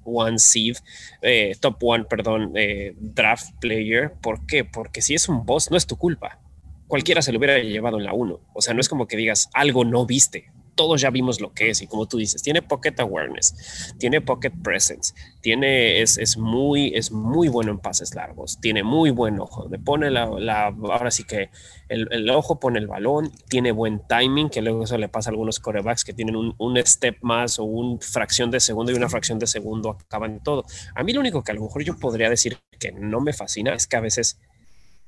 one 0.04 0.38
seed, 0.38 0.76
eh, 1.22 1.54
top 1.60 1.76
one, 1.82 2.04
perdón, 2.04 2.52
eh, 2.54 2.94
draft 2.98 3.54
player. 3.60 4.12
¿Por 4.20 4.46
qué? 4.46 4.64
Porque 4.64 5.02
si 5.02 5.14
es 5.14 5.28
un 5.28 5.44
boss, 5.44 5.70
no 5.70 5.76
es 5.76 5.86
tu 5.86 5.96
culpa. 5.96 6.38
Cualquiera 6.86 7.22
se 7.22 7.32
lo 7.32 7.38
hubiera 7.38 7.58
llevado 7.58 7.98
en 7.98 8.04
la 8.04 8.12
1. 8.12 8.40
O 8.52 8.62
sea, 8.62 8.74
no 8.74 8.80
es 8.80 8.88
como 8.88 9.06
que 9.06 9.16
digas 9.16 9.48
algo 9.52 9.84
no 9.84 10.06
viste 10.06 10.53
todos 10.74 11.00
ya 11.00 11.10
vimos 11.10 11.40
lo 11.40 11.52
que 11.52 11.70
es 11.70 11.82
y 11.82 11.86
como 11.86 12.06
tú 12.06 12.18
dices, 12.18 12.42
tiene 12.42 12.62
pocket 12.62 12.94
awareness, 12.98 13.94
tiene 13.98 14.20
pocket 14.20 14.52
presence, 14.62 15.14
tiene, 15.40 16.02
es, 16.02 16.18
es 16.18 16.36
muy, 16.36 16.92
es 16.94 17.10
muy 17.12 17.48
bueno 17.48 17.70
en 17.72 17.78
pases 17.78 18.14
largos, 18.14 18.60
tiene 18.60 18.82
muy 18.82 19.10
buen 19.10 19.40
ojo, 19.40 19.68
le 19.70 19.78
pone 19.78 20.10
la, 20.10 20.26
la 20.26 20.66
ahora 20.66 21.10
sí 21.10 21.24
que 21.24 21.50
el, 21.88 22.08
el, 22.10 22.28
ojo 22.30 22.58
pone 22.58 22.78
el 22.78 22.86
balón, 22.86 23.30
tiene 23.48 23.72
buen 23.72 24.00
timing, 24.06 24.50
que 24.50 24.62
luego 24.62 24.84
eso 24.84 24.98
le 24.98 25.08
pasa 25.08 25.30
a 25.30 25.32
algunos 25.32 25.60
corebacks 25.60 26.04
que 26.04 26.12
tienen 26.12 26.36
un, 26.36 26.54
un 26.58 26.76
step 26.84 27.18
más 27.22 27.58
o 27.58 27.64
una 27.64 27.98
fracción 28.00 28.50
de 28.50 28.60
segundo 28.60 28.92
y 28.92 28.94
una 28.94 29.08
fracción 29.08 29.38
de 29.38 29.46
segundo 29.46 29.90
acaban 29.90 30.42
todo. 30.42 30.64
A 30.94 31.02
mí 31.02 31.12
lo 31.12 31.20
único 31.20 31.42
que 31.42 31.52
a 31.52 31.54
lo 31.54 31.62
mejor 31.62 31.84
yo 31.84 31.96
podría 31.98 32.28
decir 32.30 32.58
que 32.78 32.92
no 32.92 33.20
me 33.20 33.32
fascina 33.32 33.74
es 33.74 33.86
que 33.86 33.96
a 33.96 34.00
veces 34.00 34.38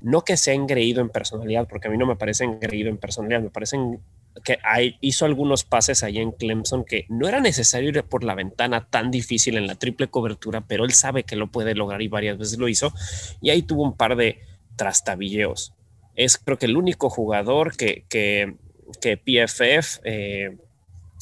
no 0.00 0.22
que 0.22 0.36
sea 0.36 0.54
engreído 0.54 1.00
en 1.00 1.08
personalidad, 1.08 1.66
porque 1.68 1.88
a 1.88 1.90
mí 1.90 1.96
no 1.96 2.06
me 2.06 2.16
parece 2.16 2.44
engreído 2.44 2.90
en 2.90 2.98
personalidad, 2.98 3.40
me 3.40 3.50
parecen 3.50 4.00
que 4.44 4.58
hizo 5.00 5.24
algunos 5.24 5.64
pases 5.64 6.02
ahí 6.02 6.18
en 6.18 6.32
Clemson 6.32 6.84
que 6.84 7.06
no 7.08 7.28
era 7.28 7.40
necesario 7.40 7.88
ir 7.88 8.02
por 8.04 8.24
la 8.24 8.34
ventana 8.34 8.86
tan 8.88 9.10
difícil 9.10 9.56
en 9.56 9.66
la 9.66 9.76
triple 9.76 10.08
cobertura, 10.08 10.66
pero 10.66 10.84
él 10.84 10.92
sabe 10.92 11.24
que 11.24 11.36
lo 11.36 11.50
puede 11.50 11.74
lograr 11.74 12.02
y 12.02 12.08
varias 12.08 12.38
veces 12.38 12.58
lo 12.58 12.68
hizo. 12.68 12.92
Y 13.40 13.50
ahí 13.50 13.62
tuvo 13.62 13.82
un 13.82 13.96
par 13.96 14.16
de 14.16 14.40
trastabilleos. 14.76 15.72
Es 16.14 16.38
creo 16.38 16.58
que 16.58 16.66
el 16.66 16.76
único 16.76 17.10
jugador 17.10 17.76
que, 17.76 18.04
que, 18.08 18.56
que 19.00 19.16
PFF 19.16 20.00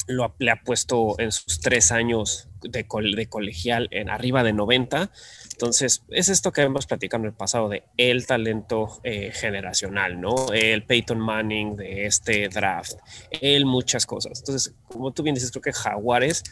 lo, 0.07 0.23
ha 0.23 0.63
puesto 0.63 1.15
en 1.19 1.31
sus 1.31 1.59
tres 1.59 1.91
años 1.91 2.49
de, 2.61 2.85
de 3.15 3.29
colegial 3.29 3.87
en 3.91 4.09
arriba 4.09 4.43
de 4.43 4.53
90 4.53 5.11
entonces, 5.55 6.03
es 6.09 6.27
esto 6.27 6.51
que 6.51 6.63
hemos 6.63 6.85
platicado 6.85 7.23
en 7.23 7.27
el 7.27 7.33
pasado 7.33 7.69
de 7.69 7.83
el 7.95 8.27
talento 8.27 8.99
eh, 9.03 9.31
generacional, 9.31 10.19
¿no? 10.19 10.51
El 10.51 10.83
Peyton 10.83 11.17
Manning 11.17 11.77
de 11.77 12.05
este 12.05 12.49
draft, 12.49 12.95
el 13.39 13.65
muchas 13.65 14.05
cosas. 14.05 14.39
Entonces, 14.39 14.75
como 14.89 15.13
tú 15.13 15.23
bien 15.23 15.33
dices, 15.33 15.51
creo 15.51 15.61
que 15.61 15.71
Jaguares 15.71 16.43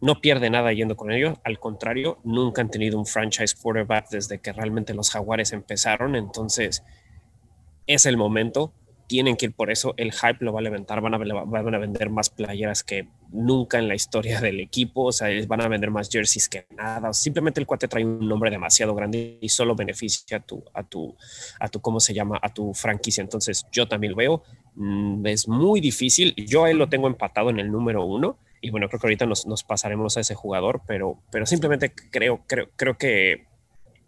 no 0.00 0.20
pierde 0.20 0.48
nada 0.48 0.72
yendo 0.72 0.94
con 0.94 1.10
ellos. 1.10 1.38
Al 1.42 1.58
contrario, 1.58 2.20
nunca 2.22 2.62
han 2.62 2.70
tenido 2.70 3.00
un 3.00 3.06
franchise 3.06 3.56
quarterback 3.60 4.08
desde 4.10 4.38
que 4.38 4.52
realmente 4.52 4.94
los 4.94 5.10
Jaguares 5.10 5.52
empezaron. 5.52 6.14
Entonces, 6.14 6.84
es 7.88 8.06
el 8.06 8.16
momento 8.16 8.72
tienen 9.06 9.36
que 9.36 9.46
ir 9.46 9.52
por 9.52 9.70
eso, 9.70 9.94
el 9.96 10.12
hype 10.12 10.44
lo 10.44 10.52
va 10.52 10.60
a 10.60 10.62
levantar, 10.62 11.00
van 11.00 11.14
a, 11.14 11.18
van 11.18 11.74
a 11.74 11.78
vender 11.78 12.10
más 12.10 12.30
playeras 12.30 12.82
que 12.82 13.08
nunca 13.30 13.78
en 13.78 13.88
la 13.88 13.94
historia 13.94 14.40
del 14.40 14.60
equipo, 14.60 15.04
o 15.04 15.12
sea, 15.12 15.28
van 15.46 15.60
a 15.60 15.68
vender 15.68 15.90
más 15.90 16.08
jerseys 16.10 16.48
que 16.48 16.66
nada, 16.76 17.12
simplemente 17.12 17.60
el 17.60 17.66
cuate 17.66 17.88
trae 17.88 18.04
un 18.04 18.26
nombre 18.28 18.50
demasiado 18.50 18.94
grande 18.94 19.38
y 19.40 19.48
solo 19.48 19.74
beneficia 19.74 20.38
a 20.38 20.40
tu, 20.40 20.62
a 20.72 20.82
tu, 20.82 21.16
a 21.60 21.68
tu, 21.68 21.80
¿cómo 21.80 22.00
se 22.00 22.14
llama? 22.14 22.38
A 22.42 22.52
tu 22.52 22.72
franquicia, 22.74 23.22
entonces 23.22 23.66
yo 23.72 23.88
también 23.88 24.12
lo 24.12 24.16
veo, 24.16 24.42
mm, 24.74 25.26
es 25.26 25.48
muy 25.48 25.80
difícil, 25.80 26.34
yo 26.36 26.64
a 26.64 26.70
él 26.70 26.78
lo 26.78 26.88
tengo 26.88 27.06
empatado 27.06 27.50
en 27.50 27.58
el 27.58 27.70
número 27.70 28.04
uno, 28.04 28.38
y 28.60 28.70
bueno, 28.70 28.88
creo 28.88 28.98
que 28.98 29.06
ahorita 29.06 29.26
nos, 29.26 29.46
nos 29.46 29.62
pasaremos 29.62 30.16
a 30.16 30.20
ese 30.20 30.34
jugador, 30.34 30.82
pero, 30.86 31.18
pero 31.30 31.44
simplemente 31.44 31.92
creo, 32.10 32.42
creo, 32.46 32.70
creo 32.76 32.96
que 32.96 33.46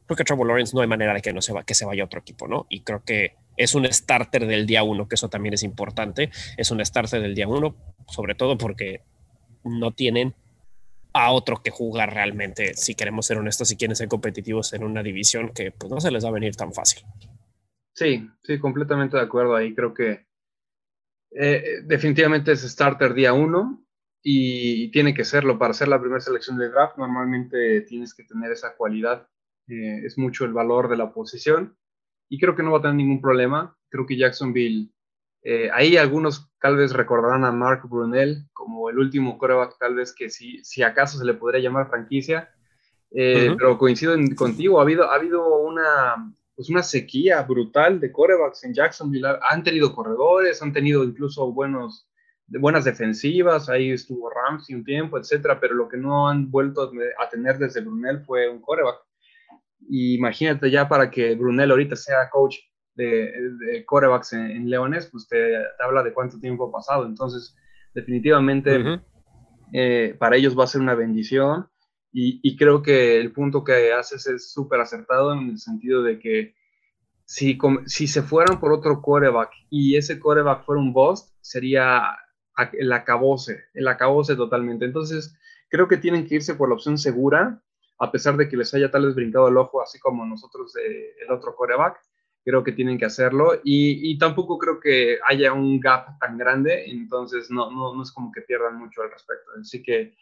creo 0.07 0.17
que 0.17 0.25
Trevor 0.25 0.47
Lawrence 0.47 0.75
no 0.75 0.81
hay 0.81 0.89
manera 0.89 1.13
de 1.13 1.21
que 1.21 1.33
no 1.33 1.43
se 1.43 1.53
va, 1.53 1.65
que 1.65 1.75
se 1.75 1.85
vaya 1.85 2.03
a 2.03 2.07
otro 2.07 2.21
equipo, 2.21 2.49
¿no? 2.49 2.67
Y 2.69 2.81
creo 2.81 3.03
que 3.05 3.35
es 3.57 3.75
un 3.75 3.91
starter 3.91 4.47
del 4.47 4.67
día 4.67 4.83
uno, 4.83 5.09
que 5.09 5.15
eso 5.15 5.29
también 5.29 5.55
es 5.55 5.63
importante. 5.63 6.31
Es 6.57 6.71
un 6.71 6.85
starter 6.85 7.21
del 7.21 7.35
día 7.35 7.49
uno, 7.49 7.77
sobre 8.09 8.35
todo 8.35 8.59
porque 8.59 9.03
no 9.65 9.93
tienen 9.93 10.35
a 11.13 11.33
otro 11.33 11.63
que 11.63 11.71
jugar 11.71 12.13
realmente, 12.13 12.75
si 12.75 12.95
queremos 12.95 13.27
ser 13.27 13.39
honestos, 13.39 13.69
si 13.69 13.77
quieren 13.77 13.97
ser 13.97 14.09
competitivos 14.09 14.75
en 14.75 14.85
una 14.85 15.03
división 15.03 15.51
que 15.55 15.73
pues 15.73 15.91
no 15.91 16.01
se 16.01 16.11
les 16.11 16.25
va 16.25 16.29
a 16.29 16.33
venir 16.33 16.55
tan 16.57 16.75
fácil. 16.75 17.05
Sí, 17.95 18.29
sí, 18.43 18.59
completamente 18.59 19.17
de 19.17 19.23
acuerdo 19.23 19.57
ahí. 19.57 19.75
Creo 19.75 19.95
que 19.95 20.27
eh, 21.31 21.81
definitivamente 21.85 22.53
es 22.53 22.61
starter 22.61 23.15
día 23.15 23.33
uno 23.33 23.83
y 24.23 24.91
tiene 24.91 25.15
que 25.15 25.25
serlo 25.25 25.59
para 25.59 25.73
ser 25.73 25.89
la 25.89 25.99
primera 25.99 26.21
selección 26.21 26.59
de 26.59 26.69
draft. 26.69 26.99
Normalmente 26.99 27.81
tienes 27.83 28.13
que 28.15 28.25
tener 28.25 28.53
esa 28.53 28.77
cualidad. 28.77 29.27
Eh, 29.69 30.05
es 30.05 30.19
mucho 30.19 30.45
el 30.45 30.53
valor 30.53 30.91
de 30.91 30.99
la 30.99 31.15
posición 31.15 31.79
y 32.29 32.39
creo 32.39 32.55
que 32.55 32.63
no 32.63 32.73
va 32.73 32.79
a 32.79 32.83
tener 32.83 32.97
ningún 32.97 33.21
problema. 33.21 33.77
Creo 33.89 34.07
que 34.07 34.17
Jacksonville 34.17 34.91
eh, 35.49 35.71
ahí 35.73 35.97
algunos 35.97 36.51
tal 36.61 36.77
vez 36.77 36.93
recordarán 36.93 37.45
a 37.45 37.53
Mark 37.53 37.89
Brunel 37.89 38.49
como 38.53 38.91
el 38.91 38.99
último 38.99 39.39
coreback, 39.39 39.79
tal 39.79 39.95
vez 39.95 40.13
que 40.13 40.29
si, 40.29 40.59
si 40.65 40.83
acaso 40.83 41.19
se 41.19 41.25
le 41.25 41.35
podría 41.35 41.61
llamar 41.61 41.89
franquicia. 41.89 42.51
Eh, 43.13 43.55
pero 43.57 43.79
coincido 43.79 44.17
contigo, 44.35 44.81
ha 44.81 44.83
habido, 44.83 45.09
ha 45.09 45.15
habido 45.15 45.59
una, 45.59 46.35
pues 46.57 46.69
una 46.69 46.83
sequía 46.83 47.43
brutal 47.43 48.01
de 48.01 48.11
corebacks 48.11 48.65
en 48.65 48.75
Jacksonville. 48.75 49.39
Han 49.49 49.63
tenido 49.63 49.95
corredores, 49.95 50.61
han 50.63 50.73
tenido 50.73 51.05
incluso 51.05 51.53
buenos, 51.53 52.09
buenas 52.49 52.85
defensivas. 52.85 53.69
Ahí 53.69 53.93
estuvo 53.93 54.29
Ramsey 54.29 54.75
un 54.75 54.83
tiempo, 54.83 55.17
etcétera. 55.17 55.61
Pero 55.61 55.75
lo 55.75 55.89
que 55.89 55.97
no 55.97 56.29
han 56.29 56.51
vuelto 56.51 56.91
a 57.21 57.29
tener 57.29 57.59
desde 57.59 57.83
Brunel 57.83 58.25
fue 58.25 58.49
un 58.49 58.61
coreback. 58.61 58.97
Y 59.89 60.15
imagínate 60.15 60.71
ya 60.71 60.89
para 60.89 61.11
que 61.11 61.35
Brunel 61.35 61.71
ahorita 61.71 61.97
sea 61.97 62.29
coach 62.31 62.57
de, 62.95 63.85
corebacks 63.87 64.33
en, 64.33 64.69
Leones, 64.69 65.07
pues 65.07 65.29
te, 65.29 65.57
habla 65.79 66.03
de 66.03 66.13
cuánto 66.13 66.39
tiempo 66.39 66.69
ha 66.69 66.73
pasado. 66.73 67.07
Entonces, 67.07 67.55
definitivamente 67.95 69.01
eh, 69.73 70.15
para 70.19 70.37
ellos 70.37 70.59
va 70.59 70.65
a 70.65 70.69
ser 70.69 70.81
una 70.81 70.95
bendición. 70.95 71.69
Y, 72.19 72.57
creo 72.57 72.81
que 72.81 73.21
el 73.21 73.31
punto 73.31 73.63
que 73.63 73.93
haces 73.93 74.27
es 74.27 74.51
súper 74.51 74.81
acertado 74.81 75.35
en 75.35 75.51
el 75.51 75.59
sentido 75.59 76.03
de 76.03 76.19
que 76.19 76.55
si, 77.27 77.59
si 77.85 78.07
se 78.07 78.23
fueran 78.23 78.59
por 78.59 78.73
otro 78.73 79.03
coreback 79.03 79.51
y 79.69 79.97
ese 79.97 80.19
coreback 80.19 80.65
fuera 80.65 80.81
un 80.81 80.95
bust, 80.95 81.35
sería 81.43 82.17
el 82.73 82.91
acabose, 82.93 83.65
el 83.75 83.87
acabose 83.87 84.35
totalmente. 84.35 84.87
Entonces, 84.87 85.37
creo 85.69 85.89
que 85.89 85.99
tienen 85.99 86.27
que 86.27 86.37
irse 86.37 86.55
por 86.55 86.71
la 86.71 86.77
opción 86.77 86.97
segura, 86.97 87.63
a 87.99 88.13
pesar 88.13 88.37
de 88.37 88.49
que 88.49 88.57
les 88.57 88.73
haya 88.75 88.91
tal 88.91 89.07
vez 89.07 89.15
brincado 89.15 89.49
el 89.49 89.57
ojo, 89.57 89.83
así 89.83 89.99
como 89.99 90.25
nosotros 90.27 90.75
eh, 90.77 91.15
el 91.21 91.31
otro 91.31 91.55
coreback 91.55 91.99
creo 92.45 92.63
que 92.63 92.73
tienen 92.73 92.97
que 92.97 93.07
hacerlo 93.07 93.61
y, 93.65 94.17
tampoco 94.19 94.57
creo 94.57 94.79
que 94.79 95.19
haya 95.27 95.53
un 95.53 95.81
gap 95.81 96.17
tan 96.21 96.39
grande, 96.39 96.85
entonces 96.87 97.51
no, 97.51 97.73
no, 97.73 97.93
no, 97.93 98.03
es 98.03 98.13
como 98.13 98.31
que 98.31 98.43
pierdan 98.43 98.79
mucho 98.79 99.03
al 99.03 99.11
respecto. 99.11 99.51
Así 99.61 99.83
que 99.83 100.15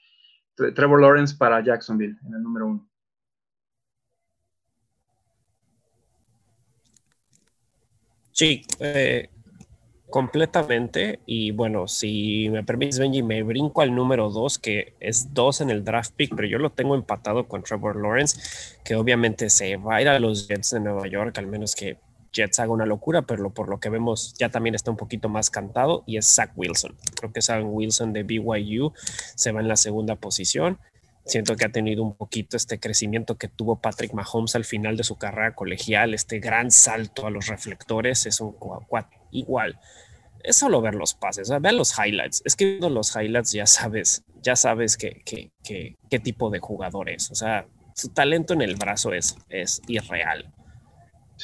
Trevor 0.57 1.03
Lawrence 1.03 1.37
para 1.37 1.63
Jacksonville 1.63 2.17
en 2.27 2.35
el 2.35 2.43
número 2.43 2.67
uno. 2.67 2.89
Sí, 8.33 8.63
eh, 8.81 9.29
completamente. 10.15 11.19
Y 11.27 11.51
bueno, 11.51 11.89
si 11.89 12.49
me 12.49 12.63
permites, 12.63 13.01
Benji, 13.01 13.25
me 13.25 13.43
brinco 13.43 13.83
al 13.83 13.93
número 13.93 14.31
dos, 14.31 14.61
que 14.61 14.95
es 15.01 15.35
dos 15.35 15.61
en 15.61 15.71
el 15.71 15.83
draft 15.83 16.13
pick, 16.15 16.37
pero 16.37 16.47
yo 16.47 16.59
lo 16.59 16.71
tengo 16.71 16.95
empatado 16.95 17.49
con 17.49 17.65
Trevor 17.65 18.01
Lawrence, 18.01 18.41
que 18.85 18.95
obviamente 18.95 19.51
se 19.51 19.75
va 19.75 19.97
a 19.97 20.03
ir 20.03 20.09
a 20.09 20.21
los 20.21 20.47
Jets 20.47 20.71
de 20.71 20.79
Nueva 20.79 21.09
York, 21.09 21.37
al 21.39 21.49
menos 21.49 21.75
que 21.75 21.97
Jets 22.33 22.61
haga 22.61 22.71
una 22.71 22.87
locura, 22.87 23.23
pero 23.23 23.51
por 23.51 23.69
lo 23.69 23.81
que 23.81 23.89
vemos 23.89 24.35
ya 24.39 24.51
también 24.51 24.77
está 24.77 24.93
un 24.93 24.97
poquito 24.97 25.29
más 25.29 25.51
cantado 25.51 26.05
y 26.07 26.17
es 26.17 26.33
Zach 26.33 26.53
Wilson. 26.55 26.95
Creo 27.17 27.33
que 27.33 27.43
Zach 27.43 27.65
Wilson 27.67 28.13
de 28.13 28.23
BYU 28.23 28.93
se 29.35 29.51
va 29.51 29.63
en 29.63 29.67
la 29.67 29.77
segunda 29.77 30.15
posición. 30.15 30.79
Siento 31.27 31.57
que 31.57 31.65
ha 31.65 31.73
tenido 31.73 32.05
un 32.05 32.15
poquito 32.15 32.57
este 32.57 32.79
crecimiento 32.79 33.37
que 33.37 33.49
tuvo 33.49 33.81
Patrick 33.81 34.13
Mahomes 34.13 34.55
al 34.55 34.65
final 34.65 34.97
de 34.97 35.03
su 35.03 35.17
carrera 35.17 35.57
colegial, 35.57 36.15
este 36.15 36.39
gran 36.39 36.71
salto 36.71 37.27
a 37.27 37.31
los 37.31 37.49
reflectores, 37.49 38.27
es 38.27 38.41
un 38.41 38.55
igual. 39.33 39.81
Es 40.45 40.57
solo 40.57 40.81
ver 40.81 40.95
los 40.95 41.15
pases, 41.15 41.51
ver 41.61 41.75
los 41.75 41.99
highlights. 41.99 42.43
Es 42.45 42.55
que 42.55 42.67
viendo 42.67 42.91
los 42.91 43.17
highlights 43.17 43.53
ya 43.53 43.67
sabes, 43.67 44.23
ya 44.43 44.55
sabes 44.55 44.97
qué 44.97 46.21
tipo 46.23 46.51
de 46.51 46.61
jugador 46.61 47.11
es. 47.11 47.31
O 47.31 47.35
sea, 47.35 47.67
su 47.95 48.11
talento 48.11 48.55
en 48.55 48.63
el 48.63 48.77
brazo 48.77 49.13
es, 49.13 49.37
es 49.49 49.81
irreal. 49.89 50.53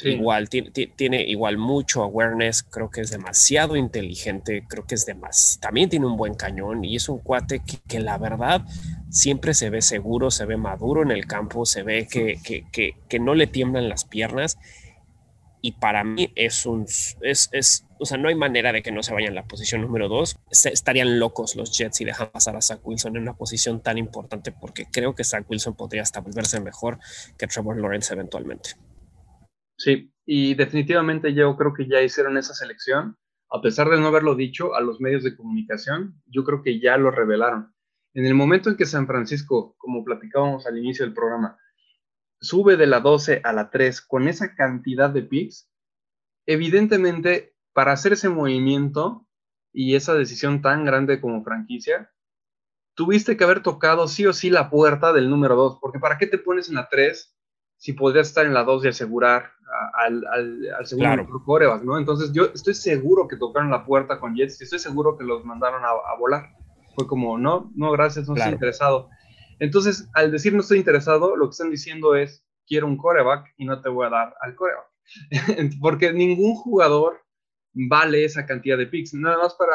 Igual 0.03 0.49
tiene, 0.49 1.23
igual 1.23 1.57
mucho 1.57 2.01
awareness, 2.01 2.63
creo 2.63 2.89
que 2.89 3.01
es 3.01 3.11
demasiado 3.11 3.75
inteligente, 3.75 4.65
creo 4.67 4.85
que 4.85 4.95
es 4.95 5.05
demasiado, 5.05 5.59
también 5.59 5.89
tiene 5.89 6.05
un 6.05 6.15
buen 6.15 6.33
cañón 6.33 6.85
y 6.85 6.95
es 6.95 7.09
un 7.09 7.19
cuate 7.19 7.61
que, 7.87 7.99
la 7.99 8.17
verdad 8.17 8.65
siempre 9.09 9.53
se 9.53 9.69
ve 9.69 9.81
seguro, 9.81 10.31
se 10.31 10.45
ve 10.45 10.55
maduro 10.55 11.03
en 11.03 11.11
el 11.11 11.27
campo, 11.27 11.65
se 11.65 11.83
ve 11.83 12.07
que, 12.07 12.39
que, 12.71 13.19
no 13.19 13.35
le 13.35 13.47
tiemblan 13.47 13.89
las 13.89 14.05
piernas 14.05 14.57
y 15.61 15.73
para 15.73 16.05
mí 16.05 16.31
es 16.35 16.65
un, 16.65 16.85
es, 17.21 17.49
es, 17.51 17.85
o 18.01 18.05
sea, 18.05 18.17
no 18.17 18.29
hay 18.29 18.35
manera 18.35 18.73
de 18.73 18.81
que 18.81 18.91
no 18.91 19.03
se 19.03 19.13
vaya 19.13 19.27
en 19.27 19.35
la 19.35 19.45
posición 19.45 19.81
número 19.81 20.09
dos. 20.09 20.39
estarían 20.49 21.19
locos 21.19 21.55
los 21.55 21.77
Jets 21.77 21.97
si 21.97 22.05
dejan 22.05 22.31
pasar 22.31 22.55
a 22.55 22.61
Zach 22.61 22.79
Wilson 22.83 23.15
en 23.15 23.21
una 23.21 23.37
posición 23.37 23.83
tan 23.83 23.99
importante 23.99 24.51
porque 24.51 24.87
creo 24.91 25.13
que 25.13 25.23
Zach 25.23 25.45
Wilson 25.47 25.75
podría 25.75 26.01
hasta 26.01 26.19
volverse 26.19 26.59
mejor 26.59 26.97
que 27.37 27.45
Trevor 27.45 27.79
Lawrence 27.79 28.11
eventualmente. 28.11 28.71
Sí, 29.77 30.11
y 30.25 30.55
definitivamente 30.55 31.33
yo 31.35 31.55
creo 31.55 31.73
que 31.75 31.87
ya 31.87 32.01
hicieron 32.01 32.37
esa 32.37 32.55
selección, 32.55 33.17
a 33.51 33.61
pesar 33.61 33.87
de 33.89 33.99
no 33.99 34.07
haberlo 34.07 34.33
dicho 34.33 34.73
a 34.73 34.81
los 34.81 34.99
medios 34.99 35.23
de 35.23 35.35
comunicación, 35.35 36.19
yo 36.25 36.43
creo 36.43 36.63
que 36.63 36.79
ya 36.79 36.97
lo 36.97 37.11
revelaron. 37.11 37.71
En 38.15 38.25
el 38.25 38.33
momento 38.33 38.69
en 38.69 38.77
que 38.77 38.85
San 38.87 39.05
Francisco, 39.05 39.75
como 39.77 40.03
platicábamos 40.03 40.65
al 40.65 40.79
inicio 40.79 41.05
del 41.05 41.13
programa, 41.13 41.57
sube 42.39 42.77
de 42.77 42.87
la 42.87 42.99
12 42.99 43.41
a 43.43 43.53
la 43.53 43.69
3 43.69 44.01
con 44.01 44.27
esa 44.27 44.55
cantidad 44.55 45.11
de 45.11 45.21
picks, 45.21 45.69
evidentemente 46.47 47.50
para 47.73 47.91
hacer 47.93 48.13
ese 48.13 48.29
movimiento 48.29 49.27
y 49.73 49.95
esa 49.95 50.13
decisión 50.13 50.61
tan 50.61 50.85
grande 50.85 51.21
como 51.21 51.43
franquicia, 51.43 52.11
tuviste 52.93 53.37
que 53.37 53.43
haber 53.43 53.63
tocado 53.63 54.07
sí 54.07 54.25
o 54.25 54.33
sí 54.33 54.49
la 54.49 54.69
puerta 54.69 55.13
del 55.13 55.29
número 55.29 55.55
2, 55.55 55.79
porque 55.79 55.99
¿para 55.99 56.17
qué 56.17 56.27
te 56.27 56.37
pones 56.37 56.69
en 56.69 56.75
la 56.75 56.89
3 56.89 57.35
si 57.77 57.93
podrías 57.93 58.27
estar 58.27 58.45
en 58.45 58.53
la 58.53 58.63
2 58.63 58.85
y 58.85 58.87
asegurar 58.89 59.51
al, 59.93 60.23
al, 60.27 60.85
segundo 60.85 61.25
coreback, 61.45 61.83
¿no? 61.83 61.97
Entonces 61.97 62.31
yo 62.33 62.45
estoy 62.53 62.73
seguro 62.73 63.27
que 63.27 63.37
tocaron 63.37 63.71
la 63.71 63.85
puerta 63.85 64.19
con 64.19 64.35
Jets 64.35 64.59
y 64.59 64.65
estoy 64.65 64.79
seguro 64.79 65.17
que 65.17 65.23
los 65.23 65.43
mandaron 65.45 65.83
a, 65.83 66.15
volar. 66.19 66.51
Fue 66.95 67.07
como, 67.07 67.37
no, 67.37 67.71
no, 67.73 67.91
gracias, 67.91 68.27
no 68.27 68.35
estoy 68.35 68.53
interesado. 68.53 69.09
Entonces, 69.59 70.09
al 70.13 70.31
decir 70.31 70.53
no 70.53 70.59
estoy 70.59 70.79
interesado, 70.79 71.35
lo 71.35 71.47
que 71.47 71.51
están 71.51 71.71
diciendo 71.71 72.15
es, 72.15 72.45
quiero 72.67 72.87
un 72.87 72.97
coreback 72.97 73.53
y 73.57 73.65
no 73.65 73.81
te 73.81 73.89
voy 73.89 74.07
a 74.07 74.09
dar 74.09 74.35
al 74.41 74.55
coreback. 74.55 74.85
Porque 75.81 76.13
ningún 76.13 76.55
jugador 76.55 77.21
vale 77.73 78.25
esa 78.25 78.45
cantidad 78.45 78.77
de 78.77 78.87
picks. 78.87 79.13
Nada 79.13 79.37
más 79.37 79.55
para, 79.55 79.73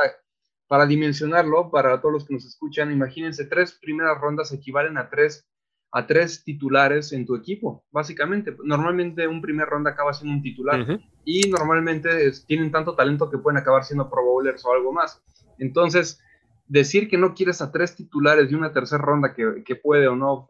para 0.66 0.86
dimensionarlo, 0.86 1.70
para 1.70 2.00
todos 2.00 2.12
los 2.12 2.26
que 2.26 2.34
nos 2.34 2.44
escuchan, 2.44 2.92
imagínense, 2.92 3.44
tres 3.46 3.72
primeras 3.80 4.20
rondas 4.20 4.52
equivalen 4.52 4.98
a 4.98 5.08
tres 5.08 5.46
a 5.92 6.06
tres 6.06 6.44
titulares 6.44 7.12
en 7.12 7.24
tu 7.24 7.34
equipo, 7.34 7.84
básicamente. 7.90 8.54
Normalmente 8.64 9.26
un 9.26 9.40
primer 9.40 9.66
ronda 9.66 9.92
acaba 9.92 10.12
siendo 10.12 10.36
un 10.36 10.42
titular 10.42 10.84
y 11.24 11.48
normalmente 11.48 12.30
tienen 12.46 12.70
tanto 12.70 12.94
talento 12.94 13.30
que 13.30 13.38
pueden 13.38 13.56
acabar 13.56 13.82
siendo 13.82 14.10
pro 14.10 14.22
bowlers 14.22 14.62
o 14.66 14.74
algo 14.74 14.92
más. 14.92 15.22
Entonces, 15.58 16.20
decir 16.66 17.08
que 17.08 17.16
no 17.16 17.34
quieres 17.34 17.62
a 17.62 17.72
tres 17.72 17.96
titulares 17.96 18.50
de 18.50 18.56
una 18.56 18.74
tercera 18.74 19.02
ronda 19.02 19.32
que, 19.32 19.76
puede 19.76 20.06
o 20.06 20.16
no 20.16 20.46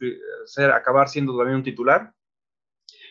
eh, 0.00 0.18
ser, 0.44 0.70
acabar 0.72 1.08
siendo 1.08 1.36
también 1.38 1.56
un 1.56 1.64
titular, 1.64 2.12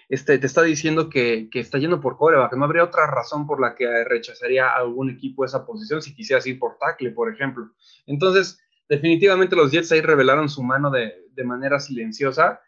este, 0.09 0.37
te 0.37 0.45
está 0.45 0.61
diciendo 0.61 1.09
que, 1.09 1.49
que, 1.51 1.59
está 1.59 1.77
yendo 1.77 1.99
por 1.99 2.17
coreback, 2.17 2.53
no 2.53 2.65
habría 2.65 2.83
otra 2.83 3.07
razón 3.07 3.47
por 3.47 3.59
la 3.59 3.75
que 3.75 4.03
rechazaría 4.03 4.67
a 4.67 4.77
algún 4.77 5.09
equipo 5.09 5.45
esa 5.45 5.65
posición 5.65 6.01
si 6.01 6.13
quisieras 6.13 6.45
ir 6.47 6.59
por 6.59 6.77
tackle, 6.77 7.11
por 7.11 7.33
ejemplo. 7.33 7.71
Entonces, 8.05 8.59
definitivamente 8.87 9.55
los 9.55 9.71
Jets 9.71 9.91
ahí 9.91 10.01
revelaron 10.01 10.49
su 10.49 10.63
mano 10.63 10.91
de, 10.91 11.13
manera 11.43 11.81
silenciosa 11.81 12.61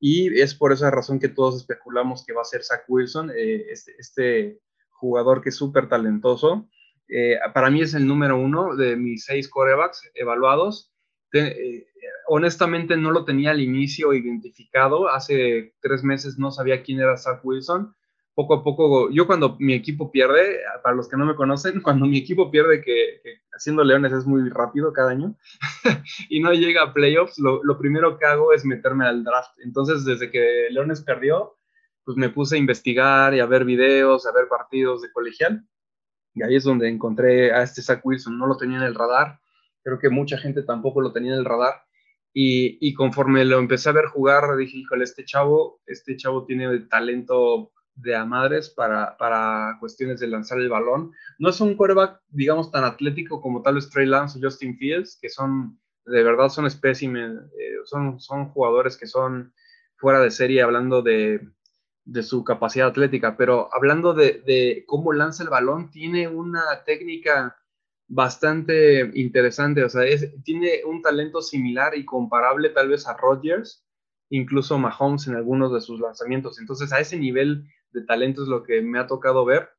y 0.00 0.40
es 0.40 0.54
por 0.54 0.72
esa 0.72 0.90
razón 0.90 1.20
que 1.20 1.28
todos 1.28 1.56
especulamos 1.56 2.24
que 2.24 2.32
va 2.32 2.40
a 2.40 2.44
ser 2.44 2.64
Zach 2.64 2.84
Wilson, 2.88 3.30
eh, 3.30 3.66
este, 3.70 3.92
este, 3.98 4.60
jugador 4.90 5.42
que 5.42 5.50
es 5.50 5.56
súper 5.56 5.88
talentoso. 5.88 6.68
Eh, 7.08 7.36
para 7.52 7.70
mí 7.70 7.82
es 7.82 7.92
el 7.92 8.06
número 8.06 8.38
uno 8.38 8.76
de 8.76 8.96
mis 8.96 9.24
seis 9.26 9.48
corebacks 9.48 10.10
evaluados. 10.14 10.93
Eh, 11.38 11.86
honestamente 12.26 12.96
no 12.96 13.10
lo 13.10 13.24
tenía 13.24 13.50
al 13.50 13.60
inicio 13.60 14.12
identificado. 14.12 15.08
Hace 15.08 15.74
tres 15.80 16.02
meses 16.02 16.38
no 16.38 16.50
sabía 16.50 16.82
quién 16.82 17.00
era 17.00 17.16
Zach 17.16 17.40
Wilson 17.44 17.94
poco 18.34 18.54
a 18.54 18.64
poco, 18.64 19.10
yo 19.10 19.26
cuando 19.26 19.56
mi 19.60 19.74
equipo 19.74 20.10
pierde, 20.10 20.60
para 20.82 20.96
los 20.96 21.08
que 21.08 21.16
no 21.16 21.24
me 21.24 21.36
conocen, 21.36 21.80
cuando 21.82 22.06
mi 22.06 22.18
equipo 22.18 22.50
pierde, 22.50 22.82
que, 22.82 23.20
haciendo 23.52 23.84
Leones 23.84 24.12
es 24.12 24.26
muy 24.26 24.48
rápido 24.50 24.92
cada 24.92 25.10
año, 25.10 25.36
y 26.28 26.40
no 26.40 26.52
llega 26.52 26.82
a 26.82 26.92
playoffs, 26.92 27.38
lo, 27.38 27.78
primero 27.78 28.18
que 28.18 28.26
hago 28.26 28.52
es 28.52 28.64
meterme 28.64 29.06
al 29.06 29.24
draft. 29.24 29.58
Entonces, 29.64 30.04
desde 30.04 30.30
que 30.30 30.68
Leones 30.70 31.02
perdió, 31.02 31.56
pues 32.04 32.16
me 32.16 32.28
puse 32.28 32.56
a 32.56 32.58
investigar 32.58 33.34
y 33.34 33.40
a 33.40 33.46
ver 33.46 33.64
videos, 33.64 34.26
a 34.26 34.32
ver 34.32 34.48
partidos 34.48 35.00
de 35.02 35.12
colegial. 35.12 35.66
Y 36.34 36.42
ahí 36.42 36.56
es 36.56 36.64
donde 36.64 36.88
encontré 36.88 37.52
a 37.52 37.62
este 37.62 37.80
Zach 37.80 38.04
Wilson. 38.04 38.36
No 38.36 38.46
lo 38.46 38.56
tenía 38.56 38.76
en 38.78 38.82
el 38.82 38.94
radar. 38.94 39.40
Creo 39.84 39.98
que 39.98 40.10
mucha 40.10 40.38
gente 40.38 40.62
tampoco 40.62 41.00
lo 41.00 41.12
tenía 41.12 41.34
en 41.34 41.38
el 41.38 41.44
radar. 41.44 41.74
Y, 42.32 42.78
y, 42.80 42.94
conforme 42.94 43.44
lo 43.44 43.60
empecé 43.60 43.90
a 43.90 43.92
ver 43.92 44.06
jugar, 44.06 44.56
dije, 44.56 44.78
híjole, 44.78 45.04
este 45.04 45.24
chavo, 45.24 45.80
este 45.86 46.16
chavo 46.16 46.44
tiene 46.44 46.80
talento 46.80 47.70
de 47.96 48.16
a 48.16 48.24
madres 48.24 48.70
para, 48.70 49.16
para 49.16 49.76
cuestiones 49.78 50.20
de 50.20 50.26
lanzar 50.26 50.58
el 50.58 50.68
balón. 50.68 51.12
No 51.38 51.50
es 51.50 51.60
un 51.60 51.76
quarterback, 51.76 52.20
digamos, 52.28 52.70
tan 52.70 52.84
atlético 52.84 53.40
como 53.40 53.62
tal 53.62 53.76
vez 53.76 53.88
Trey 53.90 54.06
Lance 54.06 54.38
o 54.38 54.42
Justin 54.42 54.76
Fields, 54.76 55.18
que 55.20 55.28
son, 55.28 55.78
de 56.06 56.22
verdad, 56.22 56.48
son 56.48 56.66
espécimen, 56.66 57.38
eh, 57.58 57.76
son, 57.84 58.18
son 58.20 58.48
jugadores 58.50 58.96
que 58.96 59.06
son 59.06 59.52
fuera 59.96 60.20
de 60.20 60.30
serie 60.30 60.62
hablando 60.62 61.02
de, 61.02 61.40
de 62.04 62.22
su 62.22 62.44
capacidad 62.44 62.88
atlética, 62.88 63.36
pero 63.36 63.68
hablando 63.72 64.12
de, 64.12 64.42
de, 64.44 64.84
cómo 64.86 65.12
lanza 65.12 65.42
el 65.42 65.48
balón, 65.48 65.90
tiene 65.90 66.28
una 66.28 66.62
técnica 66.84 67.56
bastante 68.08 69.10
interesante, 69.14 69.82
o 69.82 69.88
sea, 69.88 70.02
tiene 70.44 70.84
un 70.84 71.02
talento 71.02 71.40
similar 71.40 71.96
y 71.96 72.04
comparable 72.04 72.70
tal 72.70 72.88
vez 72.88 73.06
a 73.06 73.16
Rodgers, 73.16 73.84
incluso 74.30 74.78
Mahomes 74.78 75.26
en 75.26 75.36
algunos 75.36 75.72
de 75.72 75.80
sus 75.80 76.00
lanzamientos. 76.00 76.58
Entonces, 76.58 76.92
a 76.92 77.00
ese 77.00 77.18
nivel 77.18 77.64
de 77.92 78.04
talento 78.04 78.42
es 78.42 78.48
lo 78.48 78.62
que 78.62 78.82
me 78.82 78.98
ha 78.98 79.06
tocado 79.06 79.44
ver. 79.44 79.70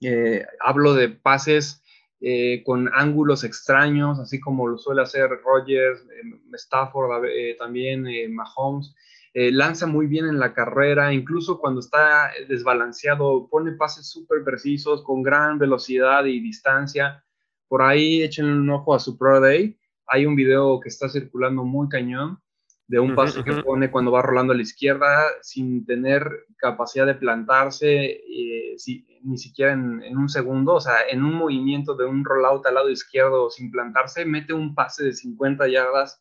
Eh, 0.00 0.46
hablo 0.60 0.94
de 0.94 1.10
pases 1.10 1.82
eh, 2.20 2.62
con 2.64 2.90
ángulos 2.94 3.44
extraños, 3.44 4.18
así 4.18 4.40
como 4.40 4.66
lo 4.66 4.78
suele 4.78 5.02
hacer 5.02 5.28
Rogers, 5.44 6.00
eh, 6.00 6.54
Stafford 6.54 7.26
también, 7.58 8.06
Mahomes. 8.34 8.94
lanza 9.34 9.86
muy 9.86 10.06
bien 10.06 10.26
en 10.26 10.38
la 10.38 10.54
carrera, 10.54 11.12
incluso 11.12 11.58
cuando 11.58 11.80
está 11.80 12.30
desbalanceado, 12.48 13.48
pone 13.48 13.72
pases 13.72 14.08
súper 14.08 14.42
precisos, 14.44 15.02
con 15.02 15.22
gran 15.22 15.58
velocidad 15.58 16.24
y 16.24 16.40
distancia. 16.40 17.22
Por 17.70 17.82
ahí 17.82 18.24
echen 18.24 18.46
un 18.46 18.68
ojo 18.68 18.96
a 18.96 18.98
su 18.98 19.16
Pro 19.16 19.40
Day. 19.40 19.78
Hay 20.08 20.26
un 20.26 20.34
video 20.34 20.80
que 20.80 20.88
está 20.88 21.08
circulando 21.08 21.62
muy 21.62 21.88
cañón 21.88 22.40
de 22.88 22.98
un 22.98 23.14
pase 23.14 23.44
que 23.44 23.62
pone 23.62 23.92
cuando 23.92 24.10
va 24.10 24.22
rolando 24.22 24.52
a 24.52 24.56
la 24.56 24.62
izquierda 24.62 25.24
sin 25.40 25.86
tener 25.86 26.46
capacidad 26.56 27.06
de 27.06 27.14
plantarse 27.14 27.94
eh, 27.94 28.76
ni 29.22 29.38
siquiera 29.38 29.72
en, 29.72 30.16
un 30.18 30.28
segundo, 30.28 30.74
o 30.74 30.80
sea, 30.80 30.94
en 31.08 31.22
un 31.22 31.34
movimiento 31.34 31.94
de 31.94 32.06
un 32.06 32.24
rollout 32.24 32.66
al 32.66 32.74
lado 32.74 32.90
izquierdo 32.90 33.50
sin 33.50 33.70
plantarse, 33.70 34.24
mete 34.24 34.52
un 34.52 34.74
pase 34.74 35.04
de 35.04 35.12
50 35.12 35.68
yardas 35.68 36.20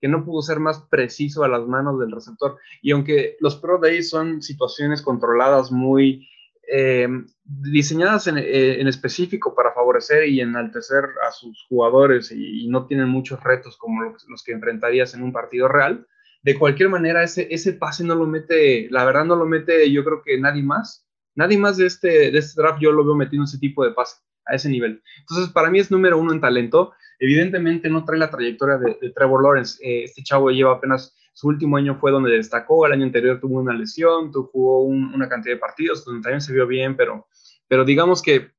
que 0.00 0.06
no 0.06 0.24
pudo 0.24 0.42
ser 0.42 0.60
más 0.60 0.80
preciso 0.88 1.42
a 1.42 1.48
las 1.48 1.66
manos 1.66 1.98
del 1.98 2.12
receptor. 2.12 2.56
Y 2.82 2.92
aunque 2.92 3.36
los 3.40 3.56
Pro 3.56 3.80
Days 3.80 4.10
son 4.10 4.42
situaciones 4.42 5.02
controladas 5.02 5.72
muy 5.72 6.28
eh, 6.72 7.08
diseñadas 7.44 8.26
eh, 8.28 8.80
en, 8.80 8.88
específico 8.88 9.54
para 9.54 9.72
favorecer 9.72 10.28
y 10.28 10.40
enaltecer 10.40 11.04
a 11.26 11.30
sus 11.30 11.66
jugadores 11.68 12.32
y, 12.32 12.66
no 12.68 12.86
tienen 12.86 13.08
muchos 13.08 13.42
retos 13.42 13.76
como 13.76 14.02
los, 14.28 14.42
que 14.42 14.52
enfrentarías 14.52 15.14
en 15.14 15.22
un 15.22 15.32
partido 15.32 15.68
real. 15.68 16.06
De 16.42 16.58
cualquier 16.58 16.90
manera, 16.90 17.22
ese, 17.22 17.48
ese 17.50 17.72
pase 17.72 18.04
no 18.04 18.14
lo 18.14 18.26
mete, 18.26 18.88
la 18.90 19.04
verdad 19.04 19.24
no 19.24 19.36
lo 19.36 19.46
mete 19.46 19.90
yo 19.90 20.04
creo 20.04 20.22
que 20.22 20.38
nadie 20.38 20.62
más. 20.62 21.06
Nadie 21.34 21.58
más 21.58 21.76
de 21.76 21.86
este, 21.86 22.30
de 22.30 22.38
este 22.38 22.60
draft 22.60 22.80
yo 22.80 22.92
lo 22.92 23.04
veo 23.04 23.14
metiendo 23.14 23.44
ese 23.44 23.58
tipo 23.58 23.84
de 23.84 23.92
pase 23.92 24.16
a 24.46 24.54
ese 24.54 24.68
nivel. 24.68 25.02
Entonces, 25.20 25.52
para 25.52 25.70
mí 25.70 25.78
es 25.78 25.90
número 25.90 26.18
uno 26.18 26.32
en 26.32 26.40
talento. 26.40 26.92
Evidentemente 27.18 27.88
no 27.88 28.04
trae 28.04 28.18
la 28.18 28.30
trayectoria 28.30 28.78
de, 28.78 29.10
Trevor 29.10 29.42
Lawrence. 29.42 29.78
Eh, 29.82 30.04
este 30.04 30.22
chavo 30.22 30.50
lleva 30.50 30.74
apenas 30.74 31.14
su 31.34 31.48
último 31.48 31.76
año 31.76 31.98
fue 32.00 32.12
donde 32.12 32.30
destacó, 32.30 32.86
el 32.86 32.92
año 32.92 33.04
anterior 33.04 33.40
tuvo 33.40 33.58
una 33.60 33.74
lesión, 33.74 34.30
tuvo, 34.30 34.46
jugó 34.46 34.84
una 34.84 35.28
cantidad 35.28 35.56
de 35.56 35.60
partidos 35.60 36.04
donde 36.04 36.22
también 36.22 36.40
se 36.40 36.52
vio 36.52 36.66
bien, 36.66 36.96
pero, 36.96 37.26
pero 37.68 37.84
digamos 37.84 38.22
que 38.22 38.52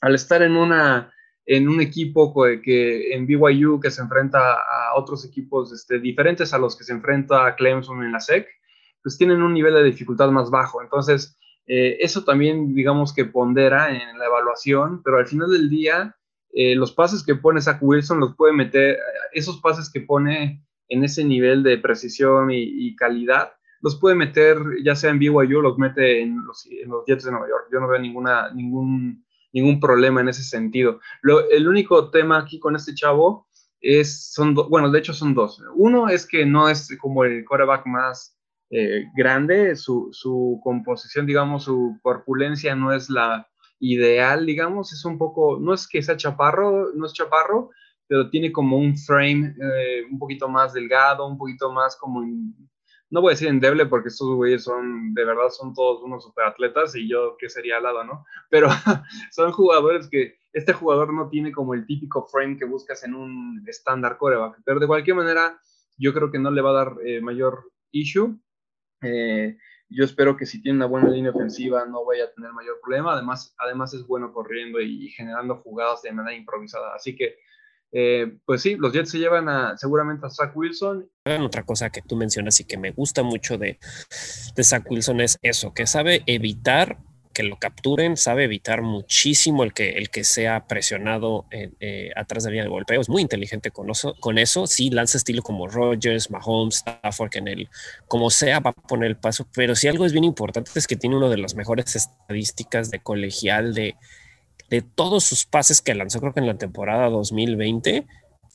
al 0.00 0.14
estar 0.14 0.42
en, 0.42 0.56
una, 0.56 1.12
en 1.44 1.68
un 1.68 1.82
equipo 1.82 2.32
que 2.62 3.12
en 3.14 3.26
BYU 3.26 3.78
que 3.78 3.90
se 3.90 4.00
enfrenta 4.00 4.54
a 4.54 4.94
otros 4.96 5.24
equipos 5.26 5.70
este, 5.72 5.98
diferentes 5.98 6.54
a 6.54 6.58
los 6.58 6.76
que 6.76 6.84
se 6.84 6.92
enfrenta 6.92 7.54
Clemson 7.56 8.02
en 8.02 8.12
la 8.12 8.20
SEC, 8.20 8.48
pues 9.02 9.18
tienen 9.18 9.42
un 9.42 9.52
nivel 9.52 9.74
de 9.74 9.84
dificultad 9.84 10.30
más 10.30 10.50
bajo. 10.50 10.80
Entonces, 10.80 11.38
eh, 11.66 11.98
eso 12.00 12.24
también 12.24 12.74
digamos 12.74 13.12
que 13.12 13.26
pondera 13.26 13.90
en 13.90 14.18
la 14.18 14.24
evaluación, 14.24 15.02
pero 15.02 15.18
al 15.18 15.26
final 15.26 15.50
del 15.50 15.68
día, 15.68 16.16
eh, 16.54 16.74
los 16.74 16.92
pases 16.92 17.22
que 17.22 17.34
pone 17.34 17.60
Zach 17.60 17.78
Wilson 17.82 18.20
los 18.20 18.34
puede 18.34 18.54
meter, 18.54 18.98
esos 19.32 19.60
pases 19.60 19.90
que 19.90 20.00
pone 20.00 20.64
en 20.88 21.04
ese 21.04 21.24
nivel 21.24 21.62
de 21.62 21.78
precisión 21.78 22.50
y, 22.50 22.94
calidad, 22.96 23.52
los 23.80 23.96
puede 23.96 24.14
meter 24.14 24.58
ya 24.82 24.94
sea 24.94 25.10
en 25.10 25.18
BYU, 25.18 25.60
los 25.60 25.78
mete 25.78 26.22
en 26.22 26.44
los, 26.44 26.66
en 26.66 26.88
de 26.88 27.30
Nueva 27.30 27.48
York. 27.48 27.68
Yo 27.72 27.80
no 27.80 27.88
veo 27.88 28.00
ninguna, 28.00 28.50
ningún, 28.52 29.24
ningún 29.52 29.80
problema 29.80 30.20
en 30.20 30.28
ese 30.28 30.42
sentido. 30.42 31.00
Lo, 31.22 31.50
el 31.50 31.68
único 31.68 32.10
tema 32.10 32.38
aquí 32.38 32.58
con 32.58 32.76
este 32.76 32.94
chavo 32.94 33.46
es, 33.80 34.32
son, 34.32 34.54
bueno, 34.54 34.90
de 34.90 34.98
hecho 34.98 35.12
son 35.12 35.34
dos. 35.34 35.62
Uno 35.74 36.08
es 36.08 36.26
que 36.26 36.46
no 36.46 36.68
es 36.68 36.96
como 36.98 37.24
el 37.24 37.44
quarterback 37.44 37.86
más 37.86 38.34
eh, 38.70 39.04
grande, 39.14 39.76
su, 39.76 40.08
su, 40.12 40.60
composición, 40.64 41.26
digamos, 41.26 41.64
su 41.64 41.98
corpulencia 42.02 42.74
no 42.74 42.92
es 42.92 43.10
la 43.10 43.46
ideal, 43.78 44.46
digamos, 44.46 44.92
es 44.92 45.04
un 45.04 45.18
poco, 45.18 45.58
no 45.60 45.74
es 45.74 45.86
que 45.86 46.02
sea 46.02 46.16
chaparro, 46.16 46.92
no 46.94 47.06
es 47.06 47.12
chaparro, 47.12 47.70
pero 48.06 48.30
tiene 48.30 48.52
como 48.52 48.76
un 48.76 48.96
frame 48.96 49.54
eh, 49.60 50.04
un 50.10 50.18
poquito 50.18 50.48
más 50.48 50.72
delgado, 50.72 51.26
un 51.26 51.38
poquito 51.38 51.72
más 51.72 51.96
como, 51.96 52.22
no 53.10 53.20
voy 53.20 53.30
a 53.30 53.34
decir 53.34 53.48
endeble 53.48 53.86
porque 53.86 54.08
estos 54.08 54.34
güeyes 54.34 54.64
son, 54.64 55.14
de 55.14 55.24
verdad, 55.24 55.48
son 55.50 55.74
todos 55.74 56.02
unos 56.02 56.24
superatletas 56.24 56.94
y 56.96 57.08
yo 57.08 57.36
qué 57.38 57.48
sería 57.48 57.78
al 57.78 57.84
lado, 57.84 58.04
¿no? 58.04 58.24
Pero 58.50 58.68
son 59.30 59.52
jugadores 59.52 60.08
que 60.08 60.38
este 60.52 60.72
jugador 60.72 61.12
no 61.12 61.28
tiene 61.28 61.52
como 61.52 61.74
el 61.74 61.86
típico 61.86 62.26
frame 62.26 62.56
que 62.56 62.64
buscas 62.64 63.04
en 63.04 63.14
un 63.14 63.64
estándar 63.66 64.18
coreback, 64.18 64.60
pero 64.64 64.80
de 64.80 64.86
cualquier 64.86 65.16
manera 65.16 65.58
yo 65.96 66.12
creo 66.12 66.30
que 66.30 66.38
no 66.38 66.50
le 66.50 66.62
va 66.62 66.70
a 66.70 66.84
dar 66.84 66.96
eh, 67.04 67.20
mayor 67.20 67.70
issue. 67.92 68.38
Eh, 69.02 69.56
yo 69.88 70.04
espero 70.04 70.36
que 70.36 70.46
si 70.46 70.60
tiene 70.60 70.78
una 70.78 70.86
buena 70.86 71.08
línea 71.08 71.30
ofensiva 71.30 71.84
no 71.84 72.04
vaya 72.04 72.24
a 72.24 72.32
tener 72.32 72.52
mayor 72.52 72.80
problema. 72.80 73.12
Además, 73.12 73.54
además 73.58 73.94
es 73.94 74.06
bueno 74.06 74.32
corriendo 74.32 74.80
y 74.80 75.08
generando 75.10 75.56
jugadas 75.56 76.02
de 76.02 76.12
manera 76.12 76.36
improvisada. 76.36 76.94
Así 76.94 77.14
que 77.14 77.36
eh, 77.96 78.38
pues 78.44 78.60
sí, 78.60 78.74
los 78.74 78.92
Jets 78.92 79.12
se 79.12 79.18
llevan 79.18 79.48
a, 79.48 79.78
seguramente 79.78 80.26
a 80.26 80.30
Zach 80.30 80.50
Wilson. 80.56 81.08
Otra 81.40 81.62
cosa 81.62 81.90
que 81.90 82.02
tú 82.02 82.16
mencionas 82.16 82.58
y 82.58 82.64
que 82.64 82.76
me 82.76 82.90
gusta 82.90 83.22
mucho 83.22 83.56
de, 83.56 83.78
de 84.56 84.64
Zach 84.64 84.84
Wilson 84.90 85.20
es 85.20 85.38
eso, 85.42 85.72
que 85.72 85.86
sabe 85.86 86.24
evitar 86.26 86.98
que 87.32 87.44
lo 87.44 87.56
capturen, 87.56 88.16
sabe 88.16 88.44
evitar 88.44 88.82
muchísimo 88.82 89.62
el 89.62 89.72
que, 89.72 89.90
el 89.90 90.10
que 90.10 90.24
sea 90.24 90.66
presionado 90.66 91.46
eh, 91.50 92.10
atrás 92.16 92.44
de 92.44 92.50
la 92.50 92.52
línea 92.52 92.64
de 92.64 92.70
golpeo. 92.70 93.00
Es 93.00 93.08
muy 93.08 93.22
inteligente 93.22 93.70
con 93.70 93.90
eso, 93.90 94.14
con 94.20 94.38
eso. 94.38 94.66
Sí, 94.66 94.90
lanza 94.90 95.18
estilo 95.18 95.42
como 95.42 95.66
Rogers, 95.66 96.30
Mahomes, 96.30 96.76
Stafford, 96.76 97.30
que 97.30 97.38
en 97.40 97.48
el, 97.48 97.68
como 98.06 98.30
sea, 98.30 98.60
va 98.60 98.70
a 98.70 98.72
poner 98.72 99.08
el 99.08 99.16
paso. 99.16 99.46
Pero 99.52 99.74
si 99.74 99.88
algo 99.88 100.06
es 100.06 100.12
bien 100.12 100.24
importante 100.24 100.70
es 100.76 100.86
que 100.86 100.96
tiene 100.96 101.16
una 101.16 101.28
de 101.28 101.38
las 101.38 101.56
mejores 101.56 101.96
estadísticas 101.96 102.90
de 102.90 103.00
colegial 103.00 103.74
de, 103.74 103.96
de 104.70 104.82
todos 104.82 105.24
sus 105.24 105.44
pases 105.44 105.80
que 105.80 105.94
lanzó, 105.94 106.20
creo 106.20 106.32
que 106.32 106.40
en 106.40 106.46
la 106.46 106.58
temporada 106.58 107.08
2020, 107.08 108.06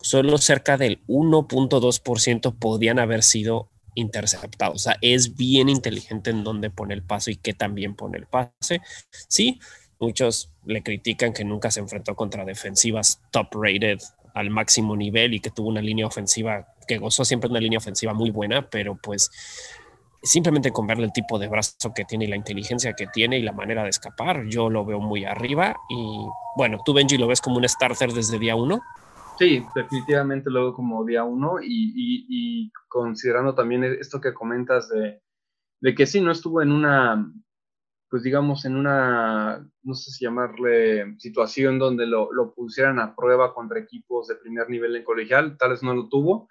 solo 0.02 0.38
cerca 0.38 0.78
del 0.78 1.00
1.2% 1.08 2.56
podían 2.58 3.00
haber 3.00 3.24
sido 3.24 3.70
interceptados. 3.96 4.76
O 4.76 4.80
sea, 4.80 4.98
es 5.02 5.36
bien 5.36 5.70
inteligente 5.70 6.30
en 6.30 6.44
dónde 6.44 6.70
pone 6.70 6.94
el 6.94 7.04
paso 7.04 7.32
y 7.32 7.36
qué 7.36 7.54
también 7.54 7.96
pone 7.96 8.18
el 8.18 8.26
pase. 8.26 8.82
Sí, 9.28 9.60
muchos 10.00 10.52
le 10.66 10.82
critican 10.84 11.34
que 11.34 11.44
nunca 11.44 11.72
se 11.72 11.80
enfrentó 11.80 12.16
contra 12.16 12.46
defensivas 12.46 13.22
top 13.32 13.48
rated 13.54 14.00
al 14.34 14.50
máximo 14.50 14.96
nivel 14.96 15.34
y 15.34 15.40
que 15.40 15.50
tuvo 15.50 15.70
una 15.70 15.82
línea 15.82 16.08
ofensiva 16.08 16.68
que 16.88 16.98
gozó 16.98 17.26
siempre 17.26 17.50
una 17.50 17.60
línea 17.60 17.78
ofensiva 17.78 18.14
muy 18.14 18.32
buena, 18.32 18.70
pero 18.70 18.96
pues 18.96 19.30
simplemente 20.22 20.72
con 20.72 20.88
verle 20.88 21.06
el 21.06 21.14
tipo 21.14 21.40
de 21.40 21.48
brazo 21.48 21.94
que 21.96 22.06
tiene 22.06 22.26
y 22.26 22.28
la 22.28 22.36
inteligencia 22.36 22.94
que 22.94 23.08
tiene 23.08 23.40
y 23.40 23.44
la 23.44 23.54
manera 23.54 23.84
de 23.84 23.90
escapar, 23.90 24.46
yo 24.48 24.70
lo 24.70 24.86
veo 24.86 25.00
muy 25.00 25.26
arriba. 25.26 25.76
Y 25.90 26.20
bueno, 26.56 26.80
tú, 26.86 26.94
Benji, 26.94 27.18
lo 27.18 27.28
ves 27.28 27.42
como 27.42 27.58
un 27.58 27.68
starter 27.68 28.12
desde 28.12 28.40
día 28.40 28.56
uno. 28.56 28.82
Sí, 29.38 29.66
definitivamente 29.74 30.50
lo 30.50 30.64
veo 30.64 30.74
como 30.74 31.06
día 31.06 31.24
uno 31.24 31.58
y, 31.62 32.72
considerando 32.90 33.56
también 33.56 33.84
esto 33.84 34.20
que 34.20 34.34
comentas 34.34 34.90
de, 34.90 35.22
de, 35.80 35.96
que 35.96 36.06
sí, 36.06 36.20
no 36.20 36.32
estuvo 36.32 36.62
en 36.62 36.74
una, 36.74 37.32
pues 38.10 38.24
digamos, 38.24 38.66
en 38.66 38.76
una, 38.76 39.66
no 39.84 39.94
sé 39.94 40.12
si 40.12 40.26
llamarle 40.26 41.16
situación 41.20 41.80
donde 41.80 42.06
lo, 42.06 42.34
lo 42.34 42.54
pusieran 42.54 43.00
a 43.00 43.16
prueba 43.16 43.54
contra 43.54 43.80
equipos 43.80 44.28
de 44.28 44.36
primer 44.36 44.70
nivel 44.70 44.98
en 44.98 45.04
colegial, 45.06 45.58
tal 45.58 45.70
vez 45.70 45.84
no 45.84 45.94
lo 45.94 46.10
tuvo, 46.10 46.50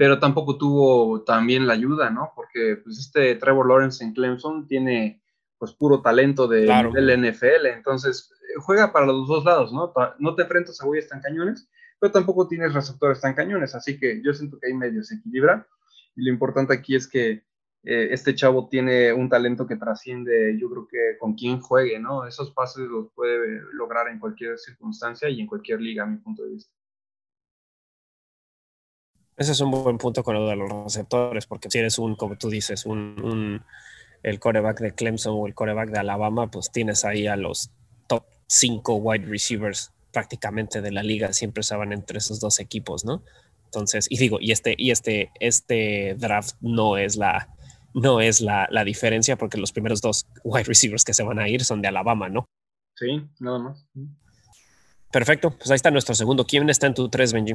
pero 0.00 0.18
tampoco 0.18 0.56
tuvo 0.56 1.24
también 1.24 1.66
la 1.66 1.74
ayuda, 1.74 2.08
¿no? 2.08 2.32
Porque 2.34 2.80
pues 2.82 2.98
este 2.98 3.34
Trevor 3.34 3.68
Lawrence 3.68 4.02
en 4.02 4.14
Clemson 4.14 4.66
tiene 4.66 5.20
pues 5.58 5.74
puro 5.74 6.00
talento 6.00 6.48
de 6.48 6.62
del 6.94 7.20
NFL, 7.20 7.66
entonces 7.66 8.32
eh, 8.32 8.54
juega 8.60 8.94
para 8.94 9.04
los 9.04 9.28
dos 9.28 9.44
lados, 9.44 9.74
¿no? 9.74 9.92
No 10.18 10.34
te 10.34 10.44
enfrentas 10.44 10.80
a 10.80 10.86
güeyes 10.86 11.06
tan 11.06 11.20
cañones, 11.20 11.68
pero 11.98 12.10
tampoco 12.10 12.48
tienes 12.48 12.72
receptores 12.72 13.20
tan 13.20 13.34
cañones, 13.34 13.74
así 13.74 14.00
que 14.00 14.22
yo 14.24 14.32
siento 14.32 14.58
que 14.58 14.68
ahí 14.68 14.72
medio 14.72 15.04
se 15.04 15.16
equilibra 15.16 15.66
y 16.16 16.24
lo 16.24 16.32
importante 16.32 16.72
aquí 16.72 16.96
es 16.96 17.06
que 17.06 17.44
eh, 17.82 18.08
este 18.10 18.34
chavo 18.34 18.70
tiene 18.70 19.12
un 19.12 19.28
talento 19.28 19.66
que 19.66 19.76
trasciende, 19.76 20.56
yo 20.58 20.70
creo 20.70 20.88
que 20.88 21.18
con 21.18 21.34
quien 21.34 21.60
juegue, 21.60 21.98
¿no? 21.98 22.26
Esos 22.26 22.52
pases 22.52 22.88
los 22.88 23.12
puede 23.12 23.60
lograr 23.74 24.08
en 24.08 24.18
cualquier 24.18 24.58
circunstancia 24.58 25.28
y 25.28 25.42
en 25.42 25.46
cualquier 25.46 25.78
liga, 25.78 26.04
a 26.04 26.06
mi 26.06 26.16
punto 26.16 26.42
de 26.44 26.52
vista. 26.52 26.72
Ese 29.40 29.52
es 29.52 29.60
un 29.62 29.70
buen 29.70 29.96
punto 29.96 30.22
con 30.22 30.34
lo 30.34 30.46
de 30.46 30.54
los 30.54 30.70
receptores, 30.84 31.46
porque 31.46 31.70
si 31.70 31.78
eres 31.78 31.98
un, 31.98 32.14
como 32.14 32.36
tú 32.36 32.50
dices, 32.50 32.84
un, 32.84 33.64
el 34.22 34.38
coreback 34.38 34.80
de 34.80 34.94
Clemson 34.94 35.32
o 35.34 35.46
el 35.46 35.54
coreback 35.54 35.88
de 35.88 35.98
Alabama, 35.98 36.50
pues 36.50 36.70
tienes 36.70 37.06
ahí 37.06 37.26
a 37.26 37.36
los 37.36 37.70
top 38.06 38.22
5 38.48 38.96
wide 38.96 39.24
receivers 39.24 39.92
prácticamente 40.12 40.82
de 40.82 40.92
la 40.92 41.02
liga, 41.02 41.32
siempre 41.32 41.62
estaban 41.62 41.94
entre 41.94 42.18
esos 42.18 42.38
dos 42.38 42.60
equipos, 42.60 43.06
¿no? 43.06 43.22
Entonces, 43.64 44.08
y 44.10 44.18
digo, 44.18 44.36
y 44.42 44.52
este, 44.52 44.74
y 44.76 44.90
este, 44.90 45.30
este 45.40 46.16
draft 46.18 46.56
no 46.60 46.98
es 46.98 47.16
la, 47.16 47.48
no 47.94 48.20
es 48.20 48.42
la, 48.42 48.68
la 48.70 48.84
diferencia, 48.84 49.36
porque 49.36 49.56
los 49.56 49.72
primeros 49.72 50.02
dos 50.02 50.26
wide 50.44 50.64
receivers 50.64 51.02
que 51.02 51.14
se 51.14 51.22
van 51.22 51.38
a 51.38 51.48
ir 51.48 51.64
son 51.64 51.80
de 51.80 51.88
Alabama, 51.88 52.28
¿no? 52.28 52.44
Sí, 52.94 53.26
nada 53.38 53.58
más. 53.58 53.86
Perfecto, 55.10 55.56
pues 55.56 55.70
ahí 55.70 55.76
está 55.76 55.90
nuestro 55.90 56.14
segundo. 56.14 56.44
¿Quién 56.44 56.68
está 56.68 56.86
en 56.86 56.92
tu 56.92 57.08
3, 57.08 57.32
Benji? 57.32 57.54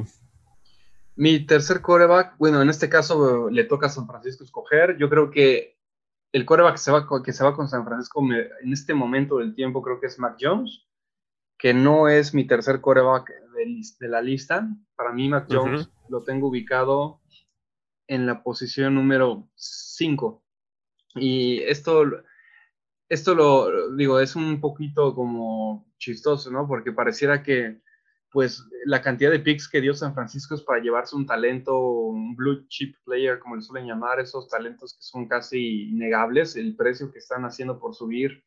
Mi 1.16 1.46
tercer 1.46 1.80
coreback, 1.80 2.36
bueno, 2.36 2.60
en 2.60 2.68
este 2.68 2.90
caso 2.90 3.48
le 3.48 3.64
toca 3.64 3.86
a 3.86 3.90
San 3.90 4.06
Francisco 4.06 4.44
escoger. 4.44 4.98
Yo 4.98 5.08
creo 5.08 5.30
que 5.30 5.78
el 6.32 6.44
coreback 6.44 6.74
que 6.74 6.80
se 6.80 6.92
va, 6.92 7.06
que 7.24 7.32
se 7.32 7.42
va 7.42 7.56
con 7.56 7.68
San 7.68 7.86
Francisco 7.86 8.22
en 8.22 8.72
este 8.72 8.92
momento 8.92 9.38
del 9.38 9.54
tiempo 9.54 9.80
creo 9.80 9.98
que 9.98 10.08
es 10.08 10.18
Mac 10.18 10.36
Jones, 10.38 10.86
que 11.58 11.72
no 11.72 12.08
es 12.08 12.34
mi 12.34 12.46
tercer 12.46 12.82
coreback 12.82 13.30
de, 13.54 14.08
la 14.08 14.20
lista. 14.20 14.68
Para 14.94 15.12
mí, 15.12 15.30
Mac 15.30 15.46
Jones 15.50 15.88
lo 16.10 16.22
tengo 16.22 16.48
ubicado 16.48 17.22
en 18.06 18.26
la 18.26 18.42
posición 18.42 18.94
número 18.94 19.48
5. 19.54 20.44
Y 21.14 21.60
esto, 21.62 22.04
esto 23.08 23.34
lo 23.34 23.94
digo, 23.96 24.20
es 24.20 24.36
un 24.36 24.60
poquito 24.60 25.14
como 25.14 25.90
chistoso, 25.98 26.50
¿no? 26.50 26.68
Porque 26.68 26.92
pareciera 26.92 27.42
que 27.42 27.80
pues 28.36 28.68
la 28.84 29.00
cantidad 29.00 29.30
de 29.30 29.40
picks 29.40 29.66
que 29.66 29.80
dio 29.80 29.94
San 29.94 30.12
Francisco 30.12 30.54
es 30.54 30.60
para 30.60 30.78
llevarse 30.78 31.16
un 31.16 31.24
talento, 31.24 31.80
un 31.80 32.36
blue 32.36 32.66
chip 32.68 32.94
player, 33.06 33.38
como 33.38 33.56
le 33.56 33.62
suelen 33.62 33.88
llamar, 33.88 34.20
esos 34.20 34.46
talentos 34.46 34.92
que 34.92 35.02
son 35.02 35.26
casi 35.26 35.84
innegables, 35.88 36.54
el 36.54 36.76
precio 36.76 37.10
que 37.10 37.18
están 37.18 37.46
haciendo 37.46 37.78
por 37.78 37.94
subir 37.94 38.44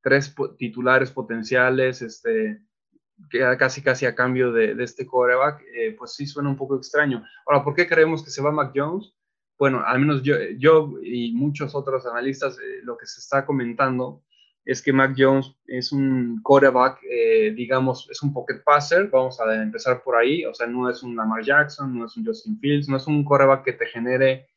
tres 0.00 0.32
titulares 0.58 1.10
potenciales, 1.10 2.02
este, 2.02 2.62
que 3.28 3.40
casi 3.58 3.82
casi 3.82 4.06
a 4.06 4.14
cambio 4.14 4.52
de, 4.52 4.80
este 4.80 5.04
coreback, 5.04 5.60
eh, 5.74 5.96
pues 5.98 6.14
sí 6.14 6.24
suena 6.24 6.48
un 6.48 6.56
poco 6.56 6.76
extraño. 6.76 7.24
Ahora, 7.48 7.64
¿por 7.64 7.74
qué 7.74 7.88
creemos 7.88 8.22
que 8.22 8.30
se 8.30 8.40
va 8.40 8.52
Mac 8.52 8.70
Jones? 8.76 9.12
Bueno, 9.58 9.82
al 9.84 9.98
menos 9.98 10.22
yo, 10.22 10.36
yo 10.56 10.92
y 11.02 11.32
muchos 11.32 11.74
otros 11.74 12.06
analistas, 12.06 12.60
eh, 12.60 12.78
lo 12.84 12.96
que 12.96 13.06
se 13.06 13.18
está 13.18 13.44
comentando 13.44 14.22
es 14.66 14.82
que 14.82 14.92
Mac 14.92 15.14
Jones 15.16 15.54
es 15.68 15.92
un 15.92 16.40
quarterback, 16.42 16.98
eh, 17.08 17.52
digamos, 17.56 18.08
es 18.10 18.20
un 18.22 18.32
pocket 18.34 18.62
passer, 18.64 19.08
vamos 19.08 19.40
a 19.40 19.62
empezar 19.62 20.02
por 20.02 20.16
ahí, 20.16 20.44
o 20.44 20.52
sea, 20.52 20.66
no 20.66 20.90
es 20.90 21.04
un 21.04 21.14
Lamar 21.14 21.44
Jackson, 21.44 21.96
no 21.96 22.06
es 22.06 22.16
un 22.16 22.26
Justin 22.26 22.58
Fields, 22.58 22.88
no 22.88 22.96
es 22.96 23.06
un 23.06 23.24
quarterback 23.24 23.64
que 23.64 23.74
te 23.74 23.86
genere 23.86 24.48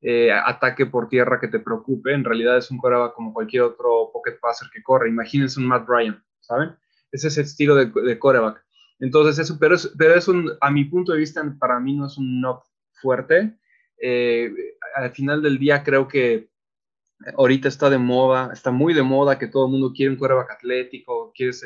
eh, 0.00 0.32
ataque 0.32 0.86
por 0.86 1.08
tierra 1.08 1.38
que 1.38 1.48
te 1.48 1.60
preocupe, 1.60 2.14
en 2.14 2.24
realidad 2.24 2.56
es 2.56 2.70
un 2.70 2.78
quarterback 2.78 3.12
como 3.12 3.34
cualquier 3.34 3.62
otro 3.62 4.10
pocket 4.10 4.38
passer 4.40 4.68
que 4.72 4.82
corre, 4.82 5.10
imagínense 5.10 5.60
un 5.60 5.66
Matt 5.66 5.86
Ryan, 5.86 6.24
¿saben? 6.40 6.70
Ese 7.12 7.28
es 7.28 7.36
el 7.36 7.44
estilo 7.44 7.74
de, 7.74 7.86
de 7.86 8.18
quarterback. 8.18 8.64
Entonces, 9.00 9.38
eso, 9.38 9.58
pero, 9.60 9.76
pero 9.96 10.14
es 10.14 10.28
un, 10.28 10.50
a 10.60 10.70
mi 10.70 10.84
punto 10.84 11.12
de 11.12 11.18
vista, 11.18 11.44
para 11.58 11.78
mí 11.78 11.94
no 11.94 12.06
es 12.06 12.16
un 12.16 12.40
knock 12.40 12.64
fuerte. 12.94 13.54
Eh, 14.00 14.52
al 14.94 15.10
final 15.10 15.42
del 15.42 15.58
día 15.58 15.82
creo 15.82 16.08
que 16.08 16.48
ahorita 17.36 17.68
está 17.68 17.90
de 17.90 17.98
moda, 17.98 18.50
está 18.52 18.70
muy 18.70 18.94
de 18.94 19.02
moda 19.02 19.38
que 19.38 19.48
todo 19.48 19.66
el 19.66 19.72
mundo 19.72 19.92
quiere 19.94 20.12
un 20.12 20.18
quarterback 20.18 20.52
atlético, 20.52 21.32
quieres, 21.34 21.64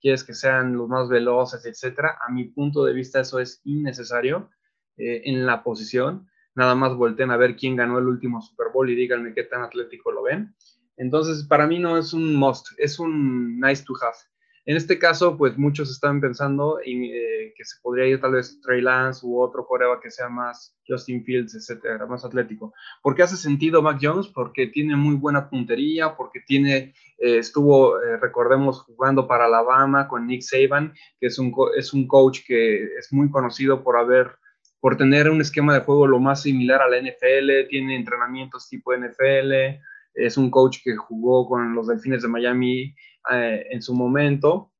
quieres 0.00 0.24
que 0.24 0.34
sean 0.34 0.76
los 0.76 0.88
más 0.88 1.08
veloces, 1.08 1.64
etcétera. 1.66 2.18
A 2.26 2.30
mi 2.30 2.44
punto 2.44 2.84
de 2.84 2.92
vista 2.92 3.20
eso 3.20 3.40
es 3.40 3.60
innecesario 3.64 4.50
eh, 4.96 5.22
en 5.24 5.46
la 5.46 5.62
posición. 5.62 6.28
Nada 6.54 6.74
más 6.74 6.94
volteen 6.94 7.30
a 7.30 7.36
ver 7.36 7.56
quién 7.56 7.76
ganó 7.76 7.98
el 7.98 8.06
último 8.06 8.42
Super 8.42 8.68
Bowl 8.72 8.90
y 8.90 8.94
díganme 8.94 9.34
qué 9.34 9.44
tan 9.44 9.62
atlético 9.62 10.12
lo 10.12 10.22
ven. 10.22 10.54
Entonces, 10.96 11.44
para 11.44 11.66
mí 11.66 11.78
no 11.78 11.96
es 11.96 12.12
un 12.12 12.36
must, 12.36 12.68
es 12.78 12.98
un 12.98 13.58
nice 13.58 13.82
to 13.84 13.94
have. 14.02 14.16
En 14.64 14.76
este 14.76 14.98
caso, 14.98 15.36
pues 15.36 15.58
muchos 15.58 15.90
están 15.90 16.20
pensando 16.20 16.78
en, 16.84 17.04
eh, 17.04 17.52
que 17.56 17.64
se 17.64 17.80
podría 17.82 18.06
ir 18.06 18.20
tal 18.20 18.32
vez 18.32 18.60
Trey 18.60 18.80
Lance 18.80 19.26
u 19.26 19.40
otro 19.40 19.66
coreba 19.66 20.00
que 20.00 20.10
sea 20.10 20.28
más 20.28 20.76
Justin 20.86 21.24
Fields, 21.24 21.54
etcétera, 21.56 22.06
más 22.06 22.24
atlético. 22.24 22.72
¿Por 23.02 23.16
qué 23.16 23.24
hace 23.24 23.36
sentido 23.36 23.82
Mac 23.82 23.98
Jones? 24.00 24.28
Porque 24.28 24.68
tiene 24.68 24.94
muy 24.94 25.16
buena 25.16 25.50
puntería, 25.50 26.14
porque 26.16 26.40
tiene, 26.46 26.94
eh, 27.18 27.38
estuvo, 27.38 28.00
eh, 28.00 28.18
recordemos, 28.18 28.82
jugando 28.82 29.26
para 29.26 29.46
Alabama 29.46 30.06
con 30.06 30.28
Nick 30.28 30.42
Saban, 30.42 30.94
que 31.18 31.26
es 31.26 31.38
un, 31.40 31.52
es 31.76 31.92
un 31.92 32.06
coach 32.06 32.40
que 32.46 32.84
es 32.84 33.12
muy 33.12 33.30
conocido 33.30 33.82
por 33.82 33.96
haber 33.96 34.36
por 34.80 34.96
tener 34.96 35.30
un 35.30 35.40
esquema 35.40 35.72
de 35.74 35.84
juego 35.84 36.08
lo 36.08 36.18
más 36.18 36.42
similar 36.42 36.82
a 36.82 36.88
la 36.88 36.98
NFL, 36.98 37.68
tiene 37.68 37.94
entrenamientos 37.94 38.68
tipo 38.68 38.92
NFL, 38.92 39.78
es 40.14 40.36
un 40.36 40.50
coach 40.50 40.78
que 40.82 40.96
jugó 40.96 41.48
con 41.48 41.72
los 41.72 41.86
Delfines 41.86 42.22
de 42.22 42.28
Miami 42.28 42.92
eh, 43.30 43.66
en 43.70 43.82
su 43.82 43.94
momento. 43.94 44.72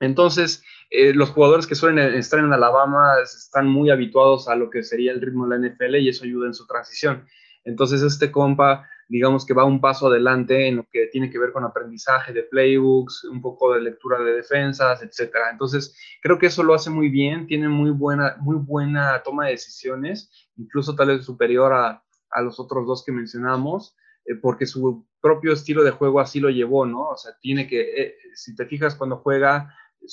Entonces, 0.00 0.62
eh, 0.90 1.14
los 1.14 1.30
jugadores 1.30 1.66
que 1.66 1.74
suelen 1.74 2.14
estar 2.14 2.38
en 2.40 2.52
Alabama 2.52 3.14
están 3.22 3.68
muy 3.68 3.90
habituados 3.90 4.48
a 4.48 4.56
lo 4.56 4.70
que 4.70 4.82
sería 4.82 5.12
el 5.12 5.20
ritmo 5.20 5.46
de 5.46 5.58
la 5.58 5.68
NFL 5.68 5.96
y 5.96 6.08
eso 6.08 6.24
ayuda 6.24 6.46
en 6.46 6.54
su 6.54 6.66
transición. 6.66 7.26
Entonces, 7.64 8.02
este 8.02 8.30
compa, 8.30 8.86
digamos 9.08 9.46
que 9.46 9.54
va 9.54 9.64
un 9.64 9.80
paso 9.80 10.08
adelante 10.08 10.68
en 10.68 10.76
lo 10.76 10.86
que 10.90 11.06
tiene 11.06 11.30
que 11.30 11.38
ver 11.38 11.52
con 11.52 11.64
aprendizaje 11.64 12.32
de 12.32 12.42
playbooks, 12.42 13.24
un 13.24 13.40
poco 13.40 13.72
de 13.72 13.80
lectura 13.80 14.18
de 14.20 14.34
defensas, 14.34 15.02
etcétera. 15.02 15.50
Entonces, 15.50 15.96
creo 16.20 16.38
que 16.38 16.46
eso 16.46 16.62
lo 16.62 16.74
hace 16.74 16.90
muy 16.90 17.08
bien, 17.08 17.46
tiene 17.46 17.68
muy 17.68 17.90
buena, 17.90 18.36
muy 18.40 18.56
buena 18.56 19.22
toma 19.22 19.46
de 19.46 19.52
decisiones, 19.52 20.30
incluso 20.56 20.94
tal 20.94 21.08
vez 21.08 21.24
superior 21.24 21.72
a, 21.72 22.02
a 22.30 22.42
los 22.42 22.60
otros 22.60 22.86
dos 22.86 23.04
que 23.04 23.12
mencionamos. 23.12 23.96
Eh, 24.26 24.36
porque 24.36 24.66
su 24.66 25.06
propio 25.20 25.52
estilo 25.52 25.82
de 25.84 25.90
juego 25.90 26.20
así 26.20 26.40
lo 26.40 26.48
llevó, 26.50 26.86
¿no? 26.86 27.10
O 27.10 27.16
sea, 27.16 27.32
tiene 27.40 27.66
que, 27.66 27.80
eh, 27.80 28.16
si 28.34 28.54
te 28.54 28.66
fijas 28.66 28.94
cuando 28.94 29.18
juega, 29.18 29.74
eh, 30.00 30.06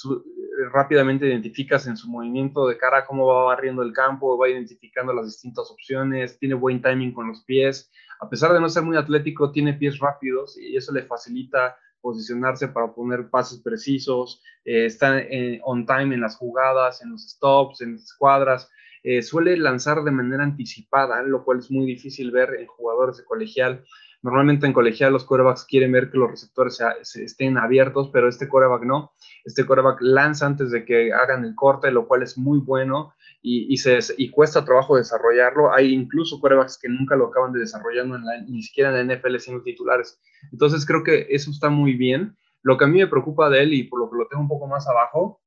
rápidamente 0.71 1.27
identificas 1.27 1.87
en 1.87 1.97
su 1.97 2.09
movimiento 2.09 2.67
de 2.67 2.77
cara 2.77 3.05
cómo 3.05 3.25
va 3.27 3.45
barriendo 3.45 3.81
el 3.83 3.93
campo, 3.93 4.37
va 4.37 4.49
identificando 4.49 5.13
las 5.13 5.27
distintas 5.27 5.69
opciones, 5.71 6.37
tiene 6.39 6.55
buen 6.55 6.81
timing 6.81 7.13
con 7.13 7.27
los 7.27 7.43
pies, 7.43 7.89
a 8.19 8.29
pesar 8.29 8.53
de 8.53 8.59
no 8.59 8.69
ser 8.69 8.83
muy 8.83 8.97
atlético, 8.97 9.51
tiene 9.51 9.73
pies 9.73 9.99
rápidos 9.99 10.57
y 10.57 10.75
eso 10.75 10.93
le 10.93 11.03
facilita 11.03 11.77
posicionarse 12.01 12.67
para 12.67 12.93
poner 12.93 13.29
pases 13.29 13.59
precisos, 13.61 14.41
está 14.63 15.21
on 15.63 15.85
time 15.85 16.15
en 16.15 16.21
las 16.21 16.35
jugadas, 16.35 17.01
en 17.03 17.11
los 17.11 17.29
stops, 17.29 17.81
en 17.81 17.93
las 17.93 18.03
escuadras, 18.03 18.69
eh, 19.03 19.23
suele 19.23 19.57
lanzar 19.57 20.03
de 20.03 20.11
manera 20.11 20.43
anticipada, 20.43 21.23
lo 21.23 21.43
cual 21.43 21.59
es 21.59 21.71
muy 21.71 21.85
difícil 21.85 22.31
ver 22.31 22.55
en 22.59 22.67
jugadores 22.67 23.17
de 23.17 23.23
colegial. 23.23 23.83
Normalmente 24.21 24.67
en 24.67 24.73
colegial 24.73 25.11
los 25.11 25.25
corebacks 25.25 25.65
quieren 25.65 25.91
ver 25.91 26.11
que 26.11 26.19
los 26.19 26.29
receptores 26.29 26.79
se, 27.01 27.23
estén 27.23 27.57
abiertos, 27.57 28.11
pero 28.13 28.29
este 28.29 28.47
coreback 28.47 28.83
no. 28.83 29.13
Este 29.43 29.65
coreback 29.65 29.97
lanza 30.01 30.45
antes 30.45 30.69
de 30.69 30.85
que 30.85 31.11
hagan 31.11 31.43
el 31.43 31.55
corte, 31.55 31.89
lo 31.89 32.07
cual 32.07 32.21
es 32.21 32.37
muy 32.37 32.59
bueno 32.59 33.13
y, 33.41 33.75
y 34.17 34.29
cuesta 34.29 34.63
trabajo 34.63 34.97
desarrollarlo. 34.97 35.73
Hay 35.73 35.91
incluso 35.91 36.39
corebacks 36.39 36.77
que 36.79 36.87
nunca 36.87 37.15
lo 37.15 37.27
acaban 37.27 37.53
de 37.53 37.61
desarrollando, 37.61 38.19
ni 38.47 38.61
siquiera 38.61 38.99
en 38.99 39.07
la 39.07 39.15
NFL 39.15 39.37
siendo 39.37 39.63
titulares. 39.63 40.21
Entonces 40.51 40.85
creo 40.85 41.03
que 41.03 41.25
eso 41.31 41.49
está 41.49 41.69
muy 41.69 41.93
bien. 41.93 42.37
Lo 42.61 42.77
que 42.77 42.85
a 42.85 42.87
mí 42.87 42.99
me 42.99 43.07
preocupa 43.07 43.49
de 43.49 43.63
él 43.63 43.73
y 43.73 43.85
por 43.85 43.99
lo 43.99 44.11
que 44.11 44.17
lo 44.17 44.27
tengo 44.27 44.43
un 44.43 44.49
poco 44.49 44.67
más 44.67 44.87
abajo 44.87 45.41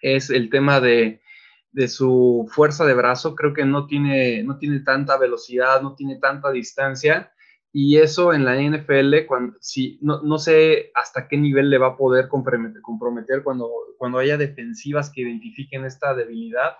es 0.00 0.30
el 0.30 0.48
tema 0.48 0.80
de, 0.80 1.20
de 1.76 1.88
su 1.88 2.48
fuerza 2.50 2.86
de 2.86 2.94
brazo, 2.94 3.34
creo 3.34 3.52
que 3.52 3.66
no 3.66 3.86
tiene, 3.86 4.42
no 4.42 4.56
tiene 4.56 4.80
tanta 4.80 5.18
velocidad, 5.18 5.82
no 5.82 5.94
tiene 5.94 6.16
tanta 6.16 6.50
distancia. 6.50 7.30
Y 7.70 7.98
eso 7.98 8.32
en 8.32 8.46
la 8.46 8.56
NFL, 8.56 9.26
cuando, 9.26 9.58
si, 9.60 9.98
no, 10.00 10.22
no 10.22 10.38
sé 10.38 10.90
hasta 10.94 11.28
qué 11.28 11.36
nivel 11.36 11.68
le 11.68 11.76
va 11.76 11.88
a 11.88 11.96
poder 11.98 12.28
comprometer, 12.28 12.80
comprometer 12.80 13.42
cuando, 13.42 13.70
cuando 13.98 14.18
haya 14.18 14.38
defensivas 14.38 15.10
que 15.10 15.20
identifiquen 15.20 15.84
esta 15.84 16.14
debilidad 16.14 16.76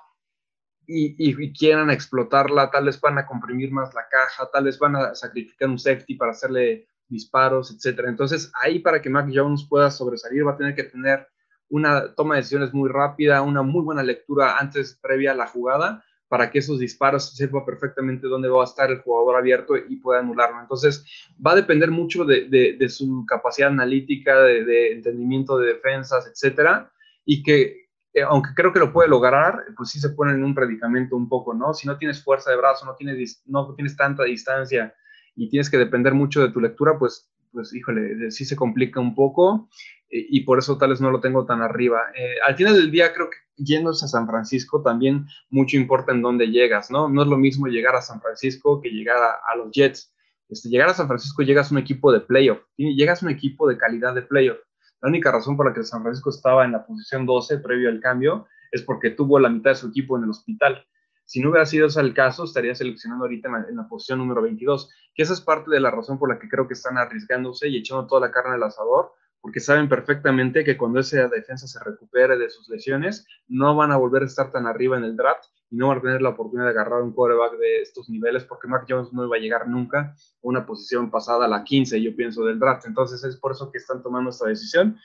y, 0.87 1.15
y, 1.19 1.53
quieran 1.53 1.91
explotarla, 1.91 2.71
tal 2.71 2.87
vez 2.87 2.99
van 2.99 3.19
a 3.19 3.27
comprimir 3.27 3.71
más 3.73 3.93
la 3.93 4.09
caja, 4.11 4.49
tal 4.51 4.65
vez 4.65 4.79
van 4.79 4.97
a 4.97 5.15
sacrificar 5.15 5.69
un 5.69 5.79
safety 5.79 6.15
para 6.15 6.31
hacerle 6.31 6.89
disparos, 7.07 7.71
etc. 7.71 8.05
Entonces, 8.09 8.51
ahí 8.63 8.79
para 8.79 9.03
que 9.03 9.11
Mac 9.11 9.29
Jones 9.31 9.67
pueda 9.69 9.91
sobresalir, 9.91 10.47
va 10.47 10.53
a 10.53 10.57
tener 10.57 10.75
que 10.75 10.85
tener 10.85 11.29
una 11.69 12.15
toma 12.15 12.35
de 12.35 12.41
decisiones 12.41 12.73
muy 12.73 12.89
rápida, 12.89 13.43
una 13.43 13.63
muy 13.63 13.83
buena 13.83 14.03
lectura 14.03 14.59
antes, 14.59 14.99
previa 15.01 15.33
a 15.33 15.35
la 15.35 15.47
jugada, 15.47 16.05
para 16.29 16.51
que 16.51 16.59
esos 16.59 16.79
disparos 16.79 17.37
sepa 17.37 17.65
perfectamente 17.65 18.27
dónde 18.27 18.49
va 18.49 18.63
a 18.63 18.65
estar 18.65 18.91
el 18.91 19.01
jugador 19.01 19.37
abierto 19.37 19.77
y 19.77 19.97
pueda 19.97 20.21
anularlo. 20.21 20.61
Entonces, 20.61 21.05
va 21.45 21.53
a 21.53 21.57
depender 21.57 21.91
mucho 21.91 22.25
de, 22.25 22.89
su 22.89 23.25
capacidad 23.27 23.69
analítica, 23.69 24.37
de, 24.41 24.93
entendimiento 24.93 25.59
de 25.59 25.75
defensas, 25.75 26.27
etcétera, 26.27 26.91
y 27.25 27.43
que, 27.43 27.89
eh, 28.13 28.23
aunque 28.23 28.51
creo 28.55 28.73
que 28.73 28.81
lo 28.81 28.93
puede 28.93 29.09
lograr, 29.09 29.65
pues 29.77 29.91
sí 29.91 30.01
se 30.01 30.11
pone 30.11 30.33
en 30.33 30.43
un 30.43 30.55
predicamento 30.55 31.17
un 31.17 31.29
poco, 31.29 31.55
¿no? 31.55 31.75
Si 31.75 31.87
no 31.87 31.97
tienes 31.97 32.23
fuerza 32.23 32.51
de 32.51 32.57
brazo, 32.57 32.87
no 32.87 32.95
tienes, 32.97 33.43
no 33.47 33.73
tienes 33.75 33.97
tanta 33.97 34.25
distancia 34.25 34.95
y 35.37 35.49
tienes 35.49 35.71
que 35.71 35.79
depender 35.79 36.15
mucho 36.15 36.43
de 36.43 36.51
tu 36.51 36.61
lectura, 36.61 36.99
pues, 36.99 37.31
pues 37.57 37.75
híjole, 37.75 38.31
sí 38.31 38.45
se 38.45 38.55
complica 38.55 39.01
un 39.01 39.15
poco 39.15 39.71
y 40.11 40.41
por 40.43 40.59
eso 40.59 40.77
tal 40.77 40.91
vez 40.91 41.01
no 41.01 41.11
lo 41.11 41.21
tengo 41.21 41.47
tan 41.47 41.63
arriba. 41.63 42.01
Eh, 42.15 42.35
al 42.47 42.55
final 42.55 42.75
del 42.75 42.91
día 42.91 43.15
creo 43.15 43.31
que 43.31 43.39
yéndose 43.57 44.05
a 44.05 44.09
San 44.09 44.27
Francisco 44.27 44.83
también 44.83 45.27
mucho 45.49 45.79
importa 45.79 46.13
en 46.13 46.21
dónde 46.21 46.49
llegas, 46.49 46.91
¿no? 46.91 47.09
No 47.09 47.23
es 47.23 47.29
lo 47.29 47.39
mismo 47.39 47.67
llegar 47.67 47.97
a 47.97 48.03
San 48.03 48.21
Francisco 48.21 48.81
que 48.83 48.91
llegar 48.91 49.17
a, 49.17 49.57
los 49.57 49.71
Jets. 49.73 50.15
Este, 50.51 50.69
llegar 50.69 50.91
a 50.91 50.95
San 50.95 51.09
Francisco 51.09 51.43
llegas 51.43 51.71
a 51.71 51.75
un 51.75 51.81
equipo 51.81 52.13
de 52.13 52.21
playoff, 52.21 52.61
llegas 52.77 53.23
a 53.23 53.27
un 53.27 53.33
equipo 53.33 53.67
de 53.69 53.79
calidad 53.79 54.15
de 54.15 54.23
playoff. 54.23 54.59
La 55.01 55.09
única 55.09 55.33
razón 55.33 55.57
por 55.57 55.67
la 55.67 55.75
que 55.75 55.83
San 55.83 56.03
Francisco 56.03 56.31
estaba 56.31 56.65
en 56.65 56.73
la 56.73 56.87
posición 56.87 57.25
12 57.25 57.59
previo 57.59 57.89
al 57.89 58.01
cambio 58.01 58.47
es 58.71 58.83
porque 58.83 59.11
tuvo 59.11 59.39
la 59.39 59.49
mitad 59.49 59.71
de 59.71 59.77
su 59.77 59.89
equipo 59.89 60.19
en 60.19 60.25
el 60.25 60.31
hospital. 60.31 60.87
Si 61.27 61.41
no 61.41 61.51
hubiera 61.51 61.67
sido 61.67 61.89
ese 61.89 62.01
el 62.01 62.15
caso, 62.15 62.45
estaría 62.45 62.75
seleccionando 62.75 63.25
ahorita 63.25 63.49
en 63.69 63.77
la, 63.77 63.89
posición 63.89 64.21
número 64.21 64.43
22, 64.43 64.91
que 65.15 65.23
esa 65.23 65.33
es 65.33 65.41
parte 65.41 65.71
de 65.71 65.81
la 65.81 65.91
razón 65.91 66.19
por 66.19 66.29
la 66.29 66.39
que 66.39 66.49
creo 66.49 66.69
que 66.69 66.75
están 66.75 66.99
arriesgándose 66.99 67.69
y 67.69 67.77
echando 67.77 68.07
toda 68.07 68.21
la 68.21 68.31
carne 68.31 68.55
al 68.55 68.63
asador, 68.63 69.13
porque 69.41 69.59
saben 69.61 69.89
perfectamente 69.89 70.65
que 70.65 70.77
cuando 70.77 71.01
esa 71.01 71.29
defensa 71.29 71.67
se 71.67 71.83
recupere 71.83 72.39
de 72.39 72.49
sus 72.49 72.69
lesiones, 72.69 73.27
no 73.49 73.75
van 73.75 73.91
a 73.91 73.97
volver 73.97 74.23
a 74.23 74.27
estar 74.27 74.53
tan 74.53 74.67
arriba 74.67 74.97
en 74.97 75.05
el 75.05 75.17
draft 75.17 75.45
y 75.71 75.77
no 75.77 75.89
van 75.89 75.99
a 75.99 76.03
tener 76.03 76.23
la 76.23 76.29
oportunidad 76.31 76.67
de 76.67 76.73
agarrar 76.73 77.03
un 77.03 77.13
quarterback 77.13 77.59
de 77.59 77.83
estos 77.83 78.09
niveles, 78.09 78.45
porque 78.45 78.69
Mac 78.69 78.87
Jones 78.89 79.13
no 79.13 79.27
iba 79.27 79.37
a 79.37 79.41
llegar 79.41 79.69
nunca 79.69 79.99
a 80.01 80.15
una 80.43 80.65
posición 80.65 81.11
pasada 81.11 81.47
a 81.47 81.49
la 81.49 81.65
15, 81.65 82.01
yo 82.01 82.15
pienso, 82.15 82.45
del 82.45 82.61
draft. 82.61 82.87
Entonces 82.87 83.25
es 83.25 83.37
por 83.37 83.53
eso 83.53 83.71
que 83.73 83.79
están 83.79 84.03
tomando 84.03 84.31
esta 84.31 84.47
decisión. 84.47 84.97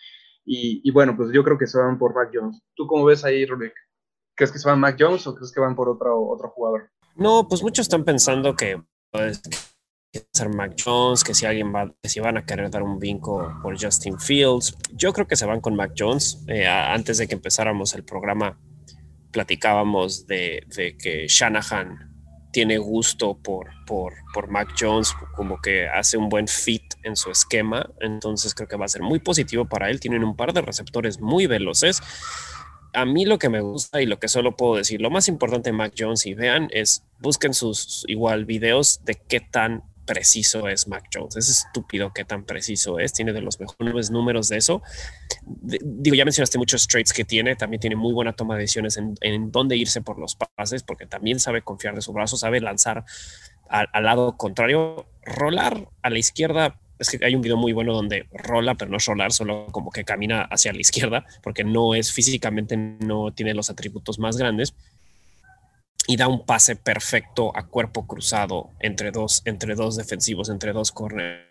Y, 0.45 0.89
bueno, 0.91 1.15
pues 1.15 1.31
yo 1.31 1.43
creo 1.43 1.57
que 1.57 1.67
se 1.67 1.77
van 1.77 1.97
por 1.97 2.13
Mac 2.13 2.29
Jones. 2.33 2.61
¿Tú 2.75 2.87
cómo 2.87 3.05
ves 3.05 3.23
ahí, 3.23 3.45
Rubik? 3.45 3.73
¿Crees 4.41 4.53
que 4.53 4.57
se 4.57 4.67
van 4.67 4.79
Mac 4.79 4.97
Jones 4.99 5.27
o 5.27 5.35
crees 5.35 5.51
que 5.51 5.59
van 5.59 5.75
por 5.75 5.87
otro, 5.87 6.19
otro 6.27 6.49
jugador? 6.49 6.89
No, 7.15 7.47
pues 7.47 7.61
muchos 7.61 7.83
están 7.83 8.03
pensando 8.03 8.55
que 8.55 8.81
pues, 9.11 9.39
ser 10.33 10.49
Mac 10.49 10.73
Jones, 10.83 11.23
que 11.23 11.35
si 11.35 11.45
alguien 11.45 11.71
va, 11.71 11.93
que 12.01 12.09
si 12.09 12.19
van 12.19 12.37
a 12.37 12.43
querer 12.43 12.71
dar 12.71 12.81
un 12.81 12.97
vinco 12.97 13.53
por 13.61 13.79
Justin 13.79 14.17
Fields. 14.17 14.75
Yo 14.93 15.13
creo 15.13 15.27
que 15.27 15.35
se 15.35 15.45
van 15.45 15.61
con 15.61 15.75
Mac 15.75 15.93
Jones. 15.95 16.43
Eh, 16.47 16.65
antes 16.65 17.19
de 17.19 17.27
que 17.27 17.35
empezáramos 17.35 17.93
el 17.93 18.03
programa, 18.03 18.57
platicábamos 19.29 20.25
de, 20.25 20.63
de, 20.75 20.97
que 20.97 21.27
Shanahan 21.27 22.49
tiene 22.51 22.79
gusto 22.79 23.37
por, 23.37 23.69
por, 23.85 24.15
por 24.33 24.49
Mac 24.49 24.73
Jones, 24.75 25.13
como 25.35 25.61
que 25.61 25.87
hace 25.87 26.17
un 26.17 26.29
buen 26.29 26.47
fit 26.47 26.95
en 27.03 27.15
su 27.15 27.29
esquema. 27.29 27.87
Entonces 27.99 28.55
creo 28.55 28.67
que 28.67 28.75
va 28.75 28.85
a 28.85 28.89
ser 28.89 29.03
muy 29.03 29.19
positivo 29.19 29.65
para 29.65 29.91
él. 29.91 29.99
Tienen 29.99 30.23
un 30.23 30.35
par 30.35 30.51
de 30.51 30.61
receptores 30.61 31.21
muy 31.21 31.45
veloces 31.45 32.01
a 32.93 33.05
mí 33.05 33.25
lo 33.25 33.39
que 33.39 33.49
me 33.49 33.61
gusta 33.61 34.01
y 34.01 34.05
lo 34.05 34.19
que 34.19 34.27
solo 34.27 34.55
puedo 34.55 34.75
decir, 34.75 35.01
lo 35.01 35.09
más 35.09 35.27
importante 35.27 35.69
de 35.69 35.77
Mac 35.77 35.93
Jones 35.97 36.25
y 36.25 36.33
vean 36.33 36.69
es 36.71 37.03
busquen 37.19 37.53
sus 37.53 38.03
igual 38.07 38.45
videos 38.45 39.03
de 39.05 39.15
qué 39.15 39.39
tan 39.39 39.83
preciso 40.05 40.67
es 40.67 40.87
Mac 40.87 41.05
Jones. 41.13 41.37
Es 41.37 41.49
estúpido 41.49 42.11
qué 42.13 42.25
tan 42.25 42.43
preciso 42.43 42.99
es. 42.99 43.13
Tiene 43.13 43.31
de 43.31 43.41
los 43.41 43.59
mejores 43.59 44.11
números 44.11 44.49
de 44.49 44.57
eso. 44.57 44.81
digo, 45.45 46.15
ya 46.15 46.25
mencionaste 46.25 46.57
muchos 46.57 46.87
traits 46.87 47.13
que 47.13 47.23
tiene. 47.23 47.55
También 47.55 47.79
tiene 47.79 47.95
muy 47.95 48.11
buena 48.11 48.33
toma 48.33 48.55
de 48.55 48.61
decisiones 48.61 48.97
en, 48.97 49.51
dónde 49.51 49.77
irse 49.77 50.01
por 50.01 50.19
los 50.19 50.35
pases, 50.35 50.83
porque 50.83 51.05
también 51.05 51.39
sabe 51.39 51.61
confiar 51.61 51.95
de 51.95 52.01
su 52.01 52.11
brazo, 52.11 52.35
sabe 52.35 52.59
lanzar 52.59 53.05
al 53.69 54.03
lado 54.03 54.35
contrario. 54.35 55.05
Rolar 55.23 55.87
a 56.01 56.09
la 56.09 56.17
izquierda 56.17 56.80
es 57.01 57.09
que 57.09 57.25
hay 57.25 57.35
un 57.35 57.41
video 57.41 57.57
muy 57.57 57.73
bueno 57.73 57.93
donde 57.93 58.27
rola, 58.31 58.75
pero 58.75 58.91
no 58.91 58.97
es 58.97 59.05
rolar, 59.05 59.31
solo 59.31 59.65
como 59.71 59.89
que 59.89 60.03
camina 60.03 60.43
hacia 60.43 60.71
la 60.71 60.79
izquierda, 60.79 61.25
porque 61.41 61.63
no 61.63 61.95
es 61.95 62.13
físicamente, 62.13 62.77
no 62.77 63.31
tiene 63.33 63.55
los 63.55 63.71
atributos 63.71 64.19
más 64.19 64.37
grandes. 64.37 64.75
Y 66.07 66.17
da 66.17 66.27
un 66.27 66.45
pase 66.45 66.75
perfecto 66.75 67.55
a 67.55 67.65
cuerpo 67.65 68.05
cruzado 68.05 68.69
entre 68.79 69.11
dos, 69.11 69.41
entre 69.45 69.75
dos 69.75 69.95
defensivos, 69.95 70.49
entre 70.49 70.73
dos 70.73 70.91
corners 70.91 71.41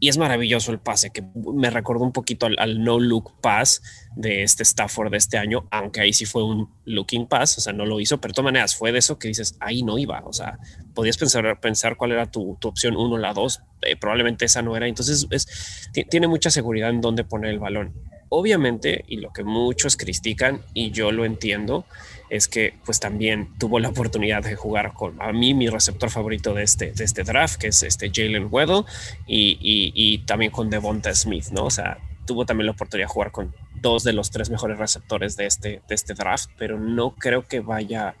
y 0.00 0.08
es 0.08 0.18
maravilloso 0.18 0.70
el 0.70 0.78
pase, 0.78 1.10
que 1.10 1.24
me 1.34 1.70
recordó 1.70 2.04
un 2.04 2.12
poquito 2.12 2.46
al, 2.46 2.82
no 2.82 3.00
look 3.00 3.40
pass 3.40 3.82
de 4.16 4.42
este 4.42 4.62
Stafford 4.62 5.10
de 5.10 5.16
este 5.16 5.38
año, 5.38 5.66
aunque 5.70 6.00
ahí 6.00 6.12
sí 6.12 6.24
fue 6.24 6.44
un 6.44 6.70
looking 6.84 7.26
pass, 7.26 7.58
o 7.58 7.60
sea, 7.60 7.72
no 7.72 7.86
lo 7.86 8.00
hizo, 8.00 8.20
pero 8.20 8.32
de 8.32 8.34
todas 8.34 8.52
maneras 8.52 8.76
fue 8.76 8.92
de 8.92 8.98
eso 8.98 9.18
que 9.18 9.28
dices, 9.28 9.56
ahí 9.60 9.82
no 9.82 9.98
iba, 9.98 10.22
o 10.24 10.32
sea, 10.32 10.58
podías 10.94 11.16
pensar, 11.16 11.60
pensar 11.60 11.96
cuál 11.96 12.12
era 12.12 12.30
tu, 12.30 12.56
opción 12.62 12.96
uno, 12.96 13.18
la 13.18 13.32
dos, 13.32 13.62
eh, 13.82 13.96
probablemente 13.96 14.44
esa 14.44 14.62
no 14.62 14.76
era, 14.76 14.86
entonces 14.86 15.26
es, 15.30 15.90
tiene 16.08 16.28
mucha 16.28 16.50
seguridad 16.50 16.90
en 16.90 17.00
dónde 17.00 17.24
poner 17.24 17.50
el 17.50 17.58
balón. 17.58 17.94
Obviamente, 18.30 19.04
y 19.08 19.16
lo 19.16 19.32
que 19.32 19.42
muchos 19.42 19.96
critican, 19.96 20.60
y 20.74 20.90
yo 20.90 21.12
lo 21.12 21.24
entiendo, 21.24 21.86
es 22.30 22.48
que 22.48 22.74
pues 22.84 23.00
también 23.00 23.48
tuvo 23.58 23.78
la 23.78 23.88
oportunidad 23.88 24.42
de 24.42 24.56
jugar 24.56 24.92
con 24.92 25.20
a 25.20 25.32
mí 25.32 25.54
mi 25.54 25.68
receptor 25.68 26.10
favorito 26.10 26.54
de 26.54 26.62
este, 26.62 26.92
de 26.92 27.04
este 27.04 27.22
draft, 27.22 27.56
que 27.58 27.68
es 27.68 27.82
este 27.82 28.10
Jalen 28.12 28.48
Weddle, 28.50 28.84
y, 29.26 29.58
y, 29.60 30.18
también 30.18 30.50
con 30.50 30.70
Devonta 30.70 31.14
Smith, 31.14 31.46
¿no? 31.50 31.64
O 31.64 31.70
sea, 31.70 31.98
tuvo 32.26 32.44
también 32.44 32.66
la 32.66 32.72
oportunidad 32.72 33.08
de 33.08 33.12
jugar 33.12 33.32
con 33.32 33.54
dos 33.80 34.04
de 34.04 34.12
los 34.12 34.30
tres 34.30 34.50
mejores 34.50 34.78
receptores 34.78 35.36
de 35.36 35.46
este, 35.46 35.82
de 35.88 35.94
este 35.94 36.14
draft, 36.14 36.50
pero 36.58 36.78
no 36.78 37.14
creo 37.14 37.46
que 37.46 37.60
vaya 37.60 38.14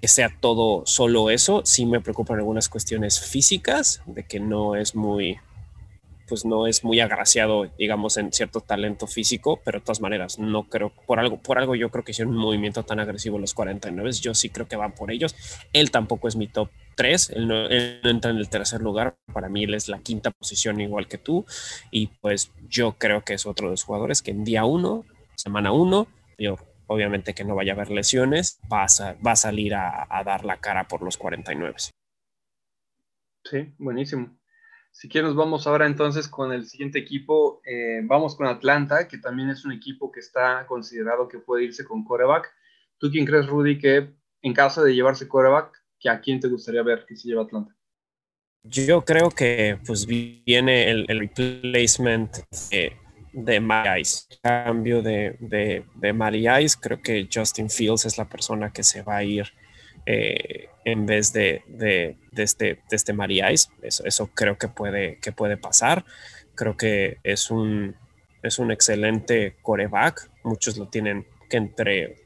que 0.00 0.08
sea 0.08 0.30
todo 0.40 0.84
solo 0.86 1.30
eso. 1.30 1.62
Sí 1.64 1.86
me 1.86 2.00
preocupan 2.00 2.38
algunas 2.38 2.68
cuestiones 2.68 3.20
físicas, 3.20 4.02
de 4.06 4.24
que 4.24 4.40
no 4.40 4.76
es 4.76 4.94
muy, 4.94 5.38
pues 6.28 6.44
no 6.44 6.66
es 6.66 6.84
muy 6.84 7.00
agraciado, 7.00 7.66
digamos, 7.78 8.16
en 8.16 8.32
cierto 8.32 8.60
talento 8.60 9.06
físico, 9.06 9.60
pero 9.64 9.78
de 9.78 9.84
todas 9.84 10.00
maneras, 10.00 10.38
no 10.38 10.68
creo, 10.68 10.90
por 11.06 11.18
algo, 11.18 11.38
por 11.38 11.58
algo 11.58 11.74
yo 11.74 11.90
creo 11.90 12.04
que 12.04 12.12
hicieron 12.12 12.34
un 12.34 12.40
movimiento 12.40 12.82
tan 12.84 13.00
agresivo 13.00 13.38
los 13.38 13.54
49, 13.54 14.12
yo 14.12 14.34
sí 14.34 14.50
creo 14.50 14.68
que 14.68 14.76
van 14.76 14.92
por 14.92 15.10
ellos. 15.10 15.34
Él 15.72 15.90
tampoco 15.90 16.28
es 16.28 16.36
mi 16.36 16.46
top 16.46 16.68
3, 16.96 17.30
él 17.30 17.48
no, 17.48 17.70
entra 17.70 18.30
en 18.30 18.36
el 18.36 18.48
tercer 18.48 18.82
lugar, 18.82 19.16
para 19.32 19.48
mí 19.48 19.64
él 19.64 19.74
es 19.74 19.88
la 19.88 20.00
quinta 20.00 20.30
posición 20.30 20.80
igual 20.80 21.08
que 21.08 21.18
tú, 21.18 21.46
y 21.90 22.08
pues 22.20 22.52
yo 22.68 22.92
creo 22.92 23.24
que 23.24 23.34
es 23.34 23.46
otro 23.46 23.68
de 23.68 23.72
los 23.72 23.84
jugadores 23.84 24.22
que 24.22 24.30
en 24.30 24.44
día 24.44 24.64
1, 24.64 25.04
semana 25.34 25.72
1, 25.72 26.06
yo 26.38 26.56
obviamente 26.86 27.34
que 27.34 27.44
no 27.44 27.54
vaya 27.54 27.72
a 27.72 27.74
haber 27.76 27.90
lesiones, 27.90 28.60
va 28.72 28.84
a, 28.84 29.14
va 29.24 29.32
a 29.32 29.36
salir 29.36 29.74
a, 29.74 30.06
a 30.08 30.24
dar 30.24 30.44
la 30.44 30.58
cara 30.58 30.88
por 30.88 31.02
los 31.02 31.16
49. 31.16 31.74
Sí, 33.44 33.74
buenísimo. 33.78 34.37
Si 34.90 35.08
quieres, 35.08 35.34
vamos 35.34 35.66
ahora 35.66 35.86
entonces 35.86 36.28
con 36.28 36.52
el 36.52 36.66
siguiente 36.66 36.98
equipo. 36.98 37.60
Eh, 37.64 38.00
vamos 38.04 38.34
con 38.34 38.46
Atlanta, 38.46 39.06
que 39.06 39.18
también 39.18 39.48
es 39.50 39.64
un 39.64 39.72
equipo 39.72 40.10
que 40.10 40.20
está 40.20 40.66
considerado 40.66 41.28
que 41.28 41.38
puede 41.38 41.64
irse 41.64 41.84
con 41.84 42.04
coreback. 42.04 42.50
¿Tú 42.98 43.10
quién 43.10 43.24
crees, 43.24 43.46
Rudy, 43.46 43.78
que 43.78 44.12
en 44.42 44.54
caso 44.54 44.82
de 44.82 44.94
llevarse 44.94 45.28
coreback, 45.28 45.72
que 46.00 46.08
a 46.08 46.20
quién 46.20 46.40
te 46.40 46.48
gustaría 46.48 46.82
ver 46.82 47.04
que 47.06 47.16
se 47.16 47.28
lleva 47.28 47.42
Atlanta? 47.42 47.74
Yo 48.64 49.04
creo 49.04 49.30
que 49.30 49.78
pues 49.86 50.04
viene 50.04 50.90
el, 50.90 51.06
replacement 51.06 52.36
de, 52.70 52.96
de. 53.32 54.02
Cambio 54.42 55.00
de, 55.00 55.36
de, 55.40 55.84
de 55.94 56.62
Ice, 56.62 56.76
creo 56.80 57.00
que 57.00 57.28
Justin 57.32 57.70
Fields 57.70 58.04
es 58.04 58.18
la 58.18 58.28
persona 58.28 58.72
que 58.72 58.82
se 58.82 59.02
va 59.02 59.18
a 59.18 59.24
ir 59.24 59.46
eh, 60.10 60.70
en 60.86 61.04
vez 61.04 61.34
de, 61.34 61.62
de, 61.66 62.16
este, 62.34 62.80
de 62.88 62.96
este 62.96 63.12
Maríais. 63.12 63.70
Eso, 63.82 64.06
eso 64.06 64.30
creo 64.32 64.56
que 64.56 64.66
puede, 64.66 65.18
que 65.18 65.32
puede 65.32 65.58
pasar. 65.58 66.02
Creo 66.54 66.78
que 66.78 67.18
es 67.24 67.50
un, 67.50 67.94
es 68.42 68.58
un 68.58 68.72
excelente 68.72 69.56
coreback. 69.60 70.30
Muchos 70.44 70.78
lo 70.78 70.86
tienen 70.88 71.26
que 71.50 71.58
entre... 71.58 72.16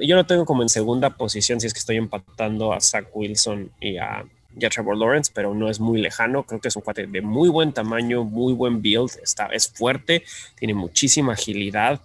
Yo 0.00 0.16
lo 0.16 0.24
tengo 0.24 0.46
como 0.46 0.62
en 0.62 0.70
segunda 0.70 1.10
posición 1.10 1.60
si 1.60 1.66
es 1.66 1.74
que 1.74 1.80
estoy 1.80 1.96
empatando 1.98 2.72
a 2.72 2.80
Zach 2.80 3.08
Wilson 3.12 3.70
y 3.78 3.98
a, 3.98 4.24
Trevor 4.58 4.96
Lawrence, 4.96 5.30
pero 5.34 5.52
no 5.52 5.68
es 5.68 5.80
muy 5.80 6.00
lejano. 6.00 6.44
Creo 6.44 6.62
que 6.62 6.68
es 6.68 6.76
un 6.76 6.82
cuate 6.82 7.06
de 7.06 7.20
muy 7.20 7.50
buen 7.50 7.74
tamaño, 7.74 8.24
muy 8.24 8.54
buen 8.54 8.80
build, 8.80 9.10
está, 9.22 9.48
es 9.48 9.68
fuerte, 9.68 10.24
tiene 10.58 10.72
muchísima 10.72 11.34
agilidad 11.34 12.00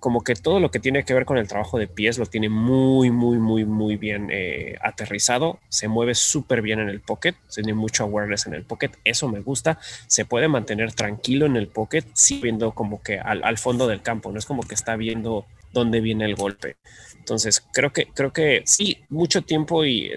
como 0.00 0.22
que 0.22 0.34
todo 0.34 0.60
lo 0.60 0.70
que 0.70 0.80
tiene 0.80 1.04
que 1.04 1.14
ver 1.14 1.24
con 1.24 1.38
el 1.38 1.48
trabajo 1.48 1.78
de 1.78 1.86
pies 1.86 2.18
lo 2.18 2.26
tiene 2.26 2.48
muy, 2.48 3.10
muy, 3.10 3.38
muy, 3.38 3.64
muy 3.64 3.96
bien 3.96 4.28
eh, 4.32 4.76
aterrizado. 4.80 5.60
Se 5.68 5.88
mueve 5.88 6.14
súper 6.14 6.62
bien 6.62 6.80
en 6.80 6.88
el 6.88 7.00
pocket, 7.00 7.34
tiene 7.52 7.74
mucho 7.74 8.04
awareness 8.04 8.46
en 8.46 8.54
el 8.54 8.64
pocket. 8.64 8.90
Eso 9.04 9.28
me 9.28 9.40
gusta. 9.40 9.78
Se 10.06 10.24
puede 10.24 10.48
mantener 10.48 10.92
tranquilo 10.92 11.46
en 11.46 11.56
el 11.56 11.68
pocket, 11.68 12.04
sí 12.12 12.40
viendo 12.42 12.72
como 12.72 13.02
que 13.02 13.18
al, 13.18 13.58
fondo 13.58 13.86
del 13.86 14.02
campo. 14.02 14.32
No 14.32 14.38
es 14.38 14.46
como 14.46 14.62
que 14.62 14.74
está 14.74 14.96
viendo 14.96 15.46
dónde 15.72 16.00
viene 16.00 16.24
el 16.24 16.34
golpe. 16.34 16.76
Entonces, 17.18 17.64
creo 17.72 17.92
que, 17.92 18.06
creo 18.06 18.32
que 18.32 18.62
sí, 18.66 18.98
mucho 19.08 19.42
tiempo 19.42 19.84
y 19.84 20.10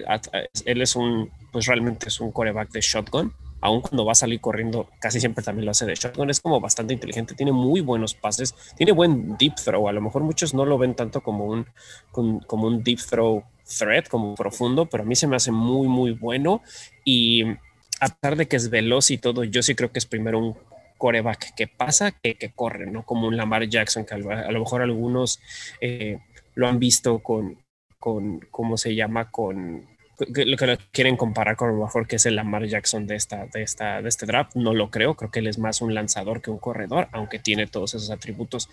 él 0.64 0.82
es 0.82 0.96
un, 0.96 1.30
pues 1.52 1.66
realmente 1.66 2.08
es 2.08 2.20
un 2.20 2.32
coreback 2.32 2.70
de 2.72 2.80
shotgun 2.80 3.32
aun 3.66 3.80
cuando 3.80 4.04
va 4.04 4.12
a 4.12 4.14
salir 4.14 4.40
corriendo, 4.40 4.88
casi 5.00 5.20
siempre 5.20 5.44
también 5.44 5.64
lo 5.64 5.72
hace 5.72 5.86
de 5.86 5.94
shotgun. 5.94 6.30
Es 6.30 6.40
como 6.40 6.60
bastante 6.60 6.94
inteligente, 6.94 7.34
tiene 7.34 7.52
muy 7.52 7.80
buenos 7.80 8.14
pases, 8.14 8.54
tiene 8.76 8.92
buen 8.92 9.36
deep 9.36 9.54
throw. 9.56 9.88
A 9.88 9.92
lo 9.92 10.00
mejor 10.00 10.22
muchos 10.22 10.54
no 10.54 10.64
lo 10.64 10.78
ven 10.78 10.94
tanto 10.94 11.20
como 11.20 11.46
un, 11.46 11.66
como 12.12 12.66
un 12.66 12.82
deep 12.82 13.00
throw 13.00 13.42
threat, 13.78 14.08
como 14.08 14.34
profundo, 14.36 14.86
pero 14.86 15.02
a 15.02 15.06
mí 15.06 15.16
se 15.16 15.26
me 15.26 15.36
hace 15.36 15.50
muy, 15.50 15.88
muy 15.88 16.12
bueno. 16.12 16.62
Y 17.04 17.44
a 18.00 18.08
pesar 18.08 18.36
de 18.36 18.46
que 18.46 18.56
es 18.56 18.70
veloz 18.70 19.10
y 19.10 19.18
todo, 19.18 19.42
yo 19.42 19.62
sí 19.62 19.74
creo 19.74 19.90
que 19.90 19.98
es 19.98 20.06
primero 20.06 20.38
un 20.38 20.56
coreback 20.96 21.54
que 21.54 21.66
pasa 21.66 22.12
que, 22.12 22.36
corre, 22.54 22.90
¿no? 22.90 23.04
Como 23.04 23.26
un 23.26 23.36
Lamar 23.36 23.68
Jackson, 23.68 24.06
que 24.06 24.14
a 24.14 24.18
lo 24.18 24.60
mejor 24.60 24.82
algunos 24.82 25.40
eh, 25.80 26.20
lo 26.54 26.68
han 26.68 26.78
visto 26.78 27.18
con, 27.18 27.58
con, 27.98 28.40
¿cómo 28.50 28.76
se 28.76 28.94
llama? 28.94 29.30
Con 29.30 29.95
lo 30.18 30.56
que 30.56 30.66
lo 30.66 30.78
quieren 30.92 31.16
comparar 31.16 31.56
con 31.56 31.68
lo 31.68 31.84
mejor 31.84 32.06
que 32.06 32.16
es 32.16 32.26
el 32.26 32.36
Lamar 32.36 32.66
Jackson 32.66 33.06
de, 33.06 33.16
esta, 33.16 33.46
de, 33.46 33.62
esta, 33.62 34.00
de 34.00 34.08
este 34.08 34.26
draft. 34.26 34.56
No 34.56 34.72
lo 34.72 34.90
creo, 34.90 35.14
creo 35.14 35.30
que 35.30 35.40
él 35.40 35.46
es 35.46 35.58
más 35.58 35.80
un 35.80 35.94
lanzador 35.94 36.40
que 36.40 36.50
un 36.50 36.58
corredor, 36.58 37.08
aunque 37.12 37.38
tiene 37.38 37.66
todos 37.66 37.94
esos 37.94 38.10
atributos 38.10 38.68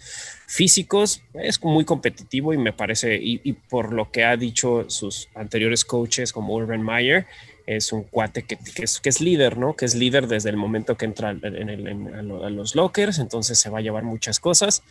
físicos. 0.47 1.21
Es 1.33 1.63
muy 1.63 1.85
competitivo 1.85 2.53
y 2.53 2.57
me 2.57 2.73
parece, 2.73 3.19
y, 3.21 3.53
por 3.53 3.93
lo 3.93 4.11
que 4.11 4.23
ha 4.23 4.37
dicho 4.37 4.89
sus 4.89 5.29
anteriores 5.35 5.83
coaches 5.85 6.31
como 6.31 6.55
Urban 6.55 6.81
Meyer, 6.81 7.25
es 7.65 7.93
un 7.93 8.03
cuate 8.03 8.43
que, 8.43 8.57
es, 8.81 8.99
que, 8.99 9.09
es, 9.09 9.21
líder, 9.21 9.57
¿no? 9.57 9.75
Que 9.75 9.85
es 9.85 9.95
líder 9.95 10.27
desde 10.27 10.49
el 10.49 10.57
momento 10.57 10.97
que 10.97 11.05
entra 11.05 11.31
en, 11.31 11.69
en, 11.69 12.13
a 12.15 12.49
los 12.49 12.75
lockers, 12.75 13.19
entonces 13.19 13.57
se 13.57 13.69
va 13.69 13.79
a 13.79 13.81
llevar 13.81 14.03
muchas 14.03 14.39
cosas. 14.39 14.83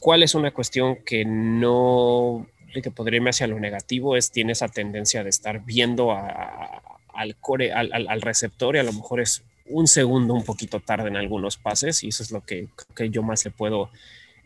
¿Cuál 0.00 0.22
es 0.22 0.34
una 0.34 0.52
cuestión 0.52 0.98
que 1.04 1.24
no 1.24 2.46
que 2.72 2.90
podría 2.90 3.16
irme 3.18 3.30
hacia 3.30 3.46
lo 3.46 3.58
negativo 3.58 4.16
es 4.16 4.30
tiene 4.30 4.52
esa 4.52 4.68
tendencia 4.68 5.24
de 5.24 5.30
estar 5.30 5.64
viendo 5.64 6.12
al, 6.12 7.36
core, 7.36 7.72
al, 7.72 8.20
receptor 8.22 8.76
y 8.76 8.78
a 8.78 8.82
lo 8.82 8.92
mejor 8.92 9.20
es 9.20 9.42
un 9.66 9.86
segundo 9.86 10.34
un 10.34 10.44
poquito 10.44 10.80
tarde 10.80 11.08
en 11.08 11.16
algunos 11.16 11.56
pases 11.56 12.02
y 12.02 12.08
eso 12.08 12.22
es 12.22 12.30
lo 12.30 12.42
que, 12.42 12.68
que 12.94 13.10
yo 13.10 13.22
más 13.22 13.44
le 13.44 13.50
puedo 13.50 13.90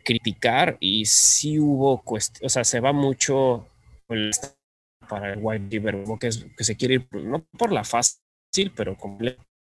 criticar. 0.04 0.76
Y 0.80 1.06
si 1.06 1.58
hubo 1.58 2.02
cuestión, 2.02 2.46
o 2.46 2.48
sea, 2.48 2.64
se 2.64 2.80
va 2.80 2.92
mucho 2.92 3.66
para 5.08 5.32
el 5.32 5.38
wide 5.40 5.64
receiver, 5.64 6.04
que, 6.20 6.26
es, 6.28 6.46
que 6.56 6.64
se 6.64 6.76
quiere 6.76 6.94
ir 6.94 7.08
no 7.12 7.44
por 7.58 7.72
la 7.72 7.84
fácil, 7.84 8.20
pero 8.76 8.96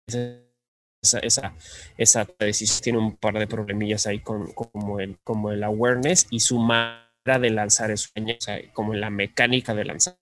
esa, 0.06 1.18
esa, 1.20 1.54
esa 1.96 2.28
decisión 2.38 2.82
tiene 2.82 2.98
un 2.98 3.16
par 3.16 3.38
de 3.38 3.46
problemillas 3.46 4.06
ahí 4.06 4.20
con, 4.20 4.52
como, 4.52 5.00
el, 5.00 5.18
como 5.24 5.50
el 5.50 5.62
awareness 5.62 6.26
y 6.30 6.40
su 6.40 6.58
de 7.24 7.50
lanzar 7.50 7.90
es 7.90 8.12
como 8.72 8.94
en 8.94 9.00
la 9.00 9.10
mecánica 9.10 9.74
de 9.74 9.84
lanzar. 9.84 10.16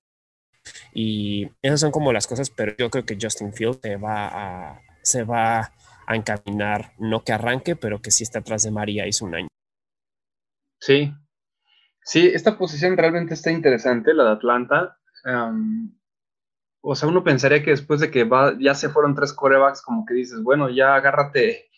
Y 0.95 1.51
esas 1.61 1.81
son 1.81 1.91
como 1.91 2.12
las 2.12 2.27
cosas, 2.27 2.51
pero 2.51 2.75
yo 2.79 2.91
creo 2.91 3.05
que 3.05 3.19
Justin 3.21 3.53
Field 3.53 3.81
se 3.83 3.97
va 3.97 4.29
a, 4.29 4.81
se 5.03 5.25
va 5.25 5.73
a 6.07 6.17
encaminar, 6.17 6.93
no 6.99 7.25
que 7.25 7.33
arranque, 7.33 7.75
pero 7.75 8.01
que 8.01 8.11
sí 8.11 8.23
está 8.23 8.38
atrás 8.38 8.62
de 8.62 8.71
María 8.71 9.07
hizo 9.07 9.25
un 9.25 9.35
año. 9.35 9.49
Sí, 10.81 11.12
sí, 12.05 12.29
esta 12.33 12.57
posición 12.57 12.97
realmente 12.97 13.35
está 13.35 13.51
interesante, 13.51 14.15
la 14.15 14.25
de 14.25 14.31
Atlanta. 14.31 14.99
o 16.81 16.95
sea, 16.95 17.09
uno 17.09 17.25
pensaría 17.25 17.62
que 17.62 17.71
después 17.71 18.01
de 18.01 18.11
que 18.11 18.25
va, 18.25 18.57
ya 18.61 18.75
se 18.75 18.88
fueron 18.88 19.15
tres 19.15 19.33
corebacks, 19.33 19.83
como 19.83 20.05
que 20.07 20.15
dices, 20.15 20.43
bueno, 20.43 20.71
ya 20.71 20.95
agárrate 20.95 21.69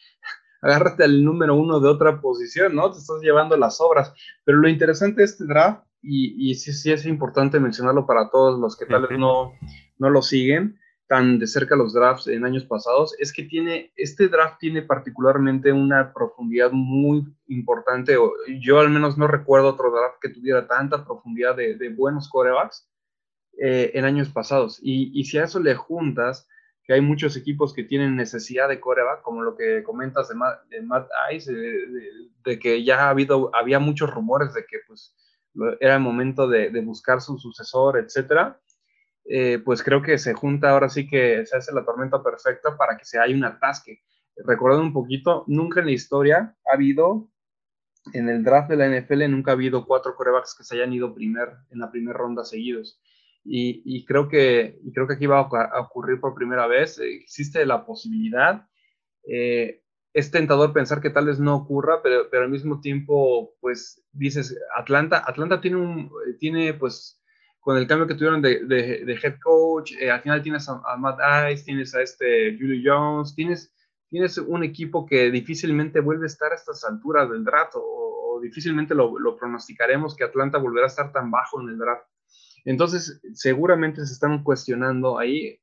agárrate 0.65 1.05
al 1.05 1.23
número 1.23 1.55
uno 1.55 1.79
de 1.79 1.89
otra 1.89 2.21
posición, 2.21 2.75
¿no? 2.75 2.91
Te 2.91 2.99
estás 2.99 3.21
llevando 3.21 3.57
las 3.57 3.81
obras. 3.81 4.15
Pero 4.45 4.59
lo 4.59 4.69
interesante 4.69 5.21
de 5.21 5.27
este 5.27 5.45
draft, 5.45 5.85
y, 6.01 6.51
y 6.51 6.55
sí, 6.55 6.73
sí 6.73 6.91
es 6.91 7.05
importante 7.05 7.61
mencionarlo 7.61 8.07
para 8.07 8.31
todos 8.31 8.59
los 8.59 8.77
que 8.77 8.87
tal 8.87 9.07
vez 9.07 9.19
no, 9.19 9.53
no 9.99 10.11
lo 10.11 10.23
siguen 10.23 10.79
tan 11.07 11.39
de 11.39 11.47
cerca 11.47 11.77
los 11.77 11.93
drafts 11.93 12.29
en 12.29 12.47
años 12.47 12.65
pasados, 12.65 13.15
es 13.19 13.31
que 13.33 13.43
tiene, 13.43 13.93
este 13.95 14.29
draft 14.29 14.59
tiene 14.59 14.81
particularmente 14.81 15.71
una 15.71 16.15
profundidad 16.15 16.71
muy 16.73 17.27
importante. 17.47 18.17
Yo 18.61 18.81
al 18.81 18.89
menos 18.89 19.19
no 19.19 19.27
recuerdo 19.27 19.69
otro 19.69 19.91
draft 19.91 20.17
que 20.21 20.31
tuviera 20.31 20.67
tanta 20.67 21.05
profundidad 21.05 21.57
de, 21.57 21.77
de 21.77 21.91
buenos 21.91 22.29
corebacks 22.31 22.89
eh, 23.59 23.91
en 23.95 24.07
años 24.07 24.31
pasados. 24.31 24.81
Y, 24.83 25.11
y 25.13 25.25
si 25.25 25.37
a 25.37 25.45
eso 25.45 25.61
le 25.61 25.75
juntas 25.75 26.49
que 26.85 26.93
hay 26.93 27.01
muchos 27.01 27.37
equipos 27.37 27.73
que 27.73 27.83
tienen 27.83 28.15
necesidad 28.15 28.69
de 28.69 28.79
coreback, 28.79 29.23
como 29.23 29.43
lo 29.43 29.57
que 29.57 29.83
comentas 29.83 30.29
de 30.29 30.35
Matt, 30.83 31.09
Ice, 31.33 31.53
de, 31.53 32.59
que 32.59 32.85
ya 32.85 33.07
ha 33.07 33.11
habido, 33.11 33.51
había 33.55 33.79
muchos 33.79 34.11
rumores 34.13 34.53
de 34.53 34.67
que 34.67 34.79
pues 34.87 35.17
era 35.81 35.95
el 35.95 36.01
momento 36.01 36.47
de, 36.47 36.69
buscar 36.83 37.23
su 37.23 37.39
sucesor, 37.39 37.99
etcétera. 37.99 38.61
Eh, 39.27 39.59
pues 39.65 39.83
creo 39.83 40.03
que 40.03 40.19
se 40.19 40.35
junta 40.35 40.71
ahora 40.71 40.91
sí 40.91 41.09
que 41.09 41.47
se 41.47 41.57
hace 41.57 41.73
la 41.73 41.87
tormenta 41.87 42.23
perfecta 42.23 42.77
para 42.77 42.99
que 42.99 43.07
se 43.07 43.19
haya 43.19 43.35
un 43.35 43.45
atasque. 43.45 44.03
Recordando 44.37 44.85
un 44.85 44.93
poquito, 44.93 45.45
nunca 45.47 45.81
en 45.81 45.87
la 45.87 45.93
historia 45.93 46.55
ha 46.71 46.75
habido, 46.75 47.31
en 48.13 48.29
el 48.29 48.45
draft 48.45 48.69
de 48.69 48.77
la 48.77 48.89
NFL, 48.89 49.31
nunca 49.31 49.53
ha 49.53 49.55
habido 49.55 49.87
cuatro 49.87 50.15
corebacks 50.17 50.55
que 50.55 50.65
se 50.65 50.75
hayan 50.75 50.93
ido 50.93 51.15
primer, 51.15 51.55
en 51.71 51.79
la 51.79 51.91
primera 51.91 52.19
ronda 52.19 52.45
seguidos. 52.45 53.01
Y, 53.47 54.05
creo 54.07 54.29
que, 54.29 54.81
creo 54.95 55.07
que 55.07 55.15
aquí 55.15 55.27
va 55.27 55.41
a 55.41 55.81
ocurrir 55.81 56.19
por 56.21 56.35
primera 56.35 56.67
vez. 56.67 56.99
Existe 56.99 57.67
la 57.67 57.85
posibilidad. 57.85 58.67
Eh, 59.29 59.83
es 60.15 60.31
tentador 60.31 60.73
pensar 60.73 61.01
que 61.01 61.11
tal 61.11 61.27
vez 61.27 61.41
no 61.41 61.57
ocurra, 61.57 62.01
pero, 62.03 62.29
al 62.33 62.49
mismo 62.49 62.81
tiempo, 62.81 63.55
pues 63.61 64.03
dices, 64.13 64.57
Atlanta, 64.77 65.25
Atlanta 65.27 65.61
tiene 65.61 65.77
un, 65.77 66.11
tiene 66.39 66.73
pues, 66.75 67.21
con 67.59 67.77
el 67.77 67.87
cambio 67.89 68.07
que 68.07 68.15
tuvieron 68.15 68.41
de, 68.41 68.65
de, 68.65 69.19
head 69.21 69.37
coach, 69.43 69.93
eh, 69.99 70.11
al 70.11 70.23
final 70.23 70.43
tienes 70.43 70.69
a, 70.69 70.97
Matt 70.99 71.19
Ice, 71.53 71.65
tienes 71.65 71.95
a 71.97 72.03
este 72.03 72.57
Julio 72.57 72.81
Jones, 72.85 73.35
tienes, 73.35 73.75
tienes 74.09 74.39
un 74.39 74.63
equipo 74.63 75.05
que 75.05 75.33
difícilmente 75.33 75.99
vuelve 75.99 76.27
a 76.27 76.29
estar 76.29 76.53
a 76.53 76.55
estas 76.55 76.85
alturas 76.85 77.29
del 77.29 77.45
draft, 77.45 77.75
o, 77.75 77.81
o 78.37 78.41
difícilmente 78.41 78.95
lo, 78.95 79.19
lo 79.19 79.37
pronosticaremos 79.37 80.15
que 80.15 80.25
Atlanta 80.25 80.59
volverá 80.59 80.87
a 80.87 80.89
estar 80.89 81.11
tan 81.11 81.29
bajo 81.31 81.61
en 81.61 81.71
el 81.71 81.79
draft. 81.79 82.07
Entonces, 82.65 83.21
seguramente 83.35 84.05
se 84.07 84.13
están 84.13 84.43
cuestionando 84.43 85.19
ahí, 85.19 85.61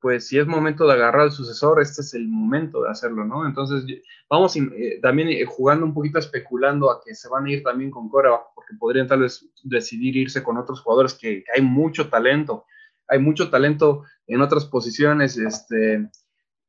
pues 0.00 0.26
si 0.26 0.38
es 0.38 0.46
momento 0.46 0.86
de 0.86 0.94
agarrar 0.94 1.22
al 1.22 1.32
sucesor, 1.32 1.80
este 1.80 2.00
es 2.00 2.14
el 2.14 2.26
momento 2.26 2.82
de 2.82 2.90
hacerlo, 2.90 3.24
¿no? 3.24 3.46
Entonces, 3.46 3.84
vamos 4.28 4.56
eh, 4.56 4.98
también 5.00 5.28
eh, 5.28 5.44
jugando 5.46 5.86
un 5.86 5.94
poquito, 5.94 6.18
especulando 6.18 6.90
a 6.90 7.00
que 7.00 7.14
se 7.14 7.28
van 7.28 7.46
a 7.46 7.50
ir 7.52 7.62
también 7.62 7.92
con 7.92 8.08
Cora, 8.08 8.40
porque 8.56 8.74
podrían 8.76 9.06
tal 9.06 9.20
vez 9.20 9.48
decidir 9.62 10.16
irse 10.16 10.42
con 10.42 10.56
otros 10.56 10.80
jugadores 10.80 11.14
que, 11.14 11.44
hay 11.54 11.62
mucho 11.62 12.08
talento, 12.08 12.66
hay 13.06 13.20
mucho 13.20 13.48
talento 13.48 14.02
en 14.26 14.40
otras 14.40 14.64
posiciones, 14.64 15.38
este, 15.38 16.08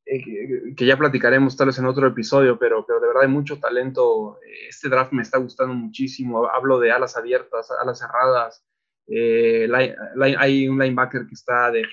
eh, 0.06 0.74
que 0.76 0.86
ya 0.86 0.96
platicaremos 0.96 1.56
tal 1.56 1.68
vez 1.68 1.78
en 1.78 1.86
otro 1.86 2.06
episodio, 2.06 2.56
pero, 2.60 2.86
pero 2.86 3.00
de 3.00 3.08
verdad 3.08 3.22
hay 3.24 3.28
mucho 3.28 3.58
talento. 3.58 4.38
Este 4.68 4.88
draft 4.88 5.12
me 5.12 5.22
está 5.22 5.38
gustando 5.38 5.74
muchísimo. 5.74 6.46
Hablo 6.46 6.78
de 6.78 6.92
alas 6.92 7.16
abiertas, 7.16 7.70
alas 7.72 7.98
cerradas, 7.98 8.64
eh, 9.06 9.68
hay 10.38 10.68
un 10.68 10.78
linebacker 10.78 11.26
que 11.26 11.34
está 11.34 11.70
de, 11.70 11.84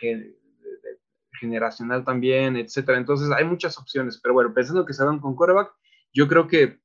generacional 1.41 2.05
también, 2.05 2.55
etcétera. 2.55 2.97
Entonces 2.97 3.29
hay 3.35 3.43
muchas 3.43 3.77
opciones, 3.77 4.19
pero 4.21 4.33
bueno, 4.33 4.53
pensando 4.53 4.85
que 4.85 4.93
se 4.93 5.03
van 5.03 5.19
con 5.19 5.35
quarterback, 5.35 5.73
yo 6.13 6.27
creo 6.27 6.47
que 6.47 6.79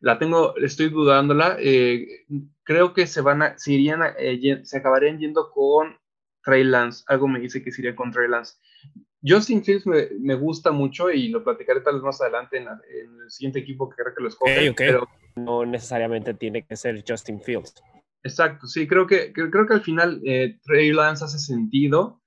la 0.00 0.18
tengo, 0.18 0.56
estoy 0.56 0.90
dudándola. 0.90 1.56
Eh, 1.60 2.06
creo 2.64 2.92
que 2.92 3.06
se 3.06 3.20
van 3.20 3.42
a, 3.42 3.58
se 3.58 3.72
irían, 3.72 4.02
eh, 4.18 4.60
se 4.64 4.78
acabarían 4.78 5.18
yendo 5.18 5.50
con 5.50 5.96
Trey 6.44 6.64
Lance. 6.64 7.04
Algo 7.06 7.28
me 7.28 7.40
dice 7.40 7.62
que 7.62 7.72
se 7.72 7.80
iría 7.80 7.96
con 7.96 8.10
Trey 8.10 8.28
Lance. 8.28 8.56
Justin 9.26 9.64
Fields 9.64 9.84
me, 9.86 10.34
gusta 10.36 10.70
mucho 10.70 11.10
y 11.10 11.28
lo 11.28 11.42
platicaré 11.42 11.80
tal 11.80 11.94
vez 11.94 12.04
más 12.04 12.20
adelante 12.20 12.58
en, 12.58 12.68
el 12.68 13.30
siguiente 13.30 13.58
equipo 13.58 13.88
que 13.88 13.96
creo 13.96 14.14
que 14.14 14.22
lo 14.22 14.28
escoge. 14.28 14.72
Pero 14.76 15.08
no 15.34 15.66
necesariamente 15.66 16.34
tiene 16.34 16.64
que 16.64 16.76
ser 16.76 17.02
Justin 17.06 17.40
Fields. 17.40 17.82
Exacto, 18.22 18.66
sí, 18.66 18.86
creo 18.88 19.06
que, 19.06 19.32
creo 19.32 19.66
que 19.66 19.74
al 19.74 19.80
final 19.82 20.20
eh, 20.24 20.58
Trey 20.64 20.92
Lance 20.92 21.24
hace 21.24 21.38
sentido. 21.38 22.20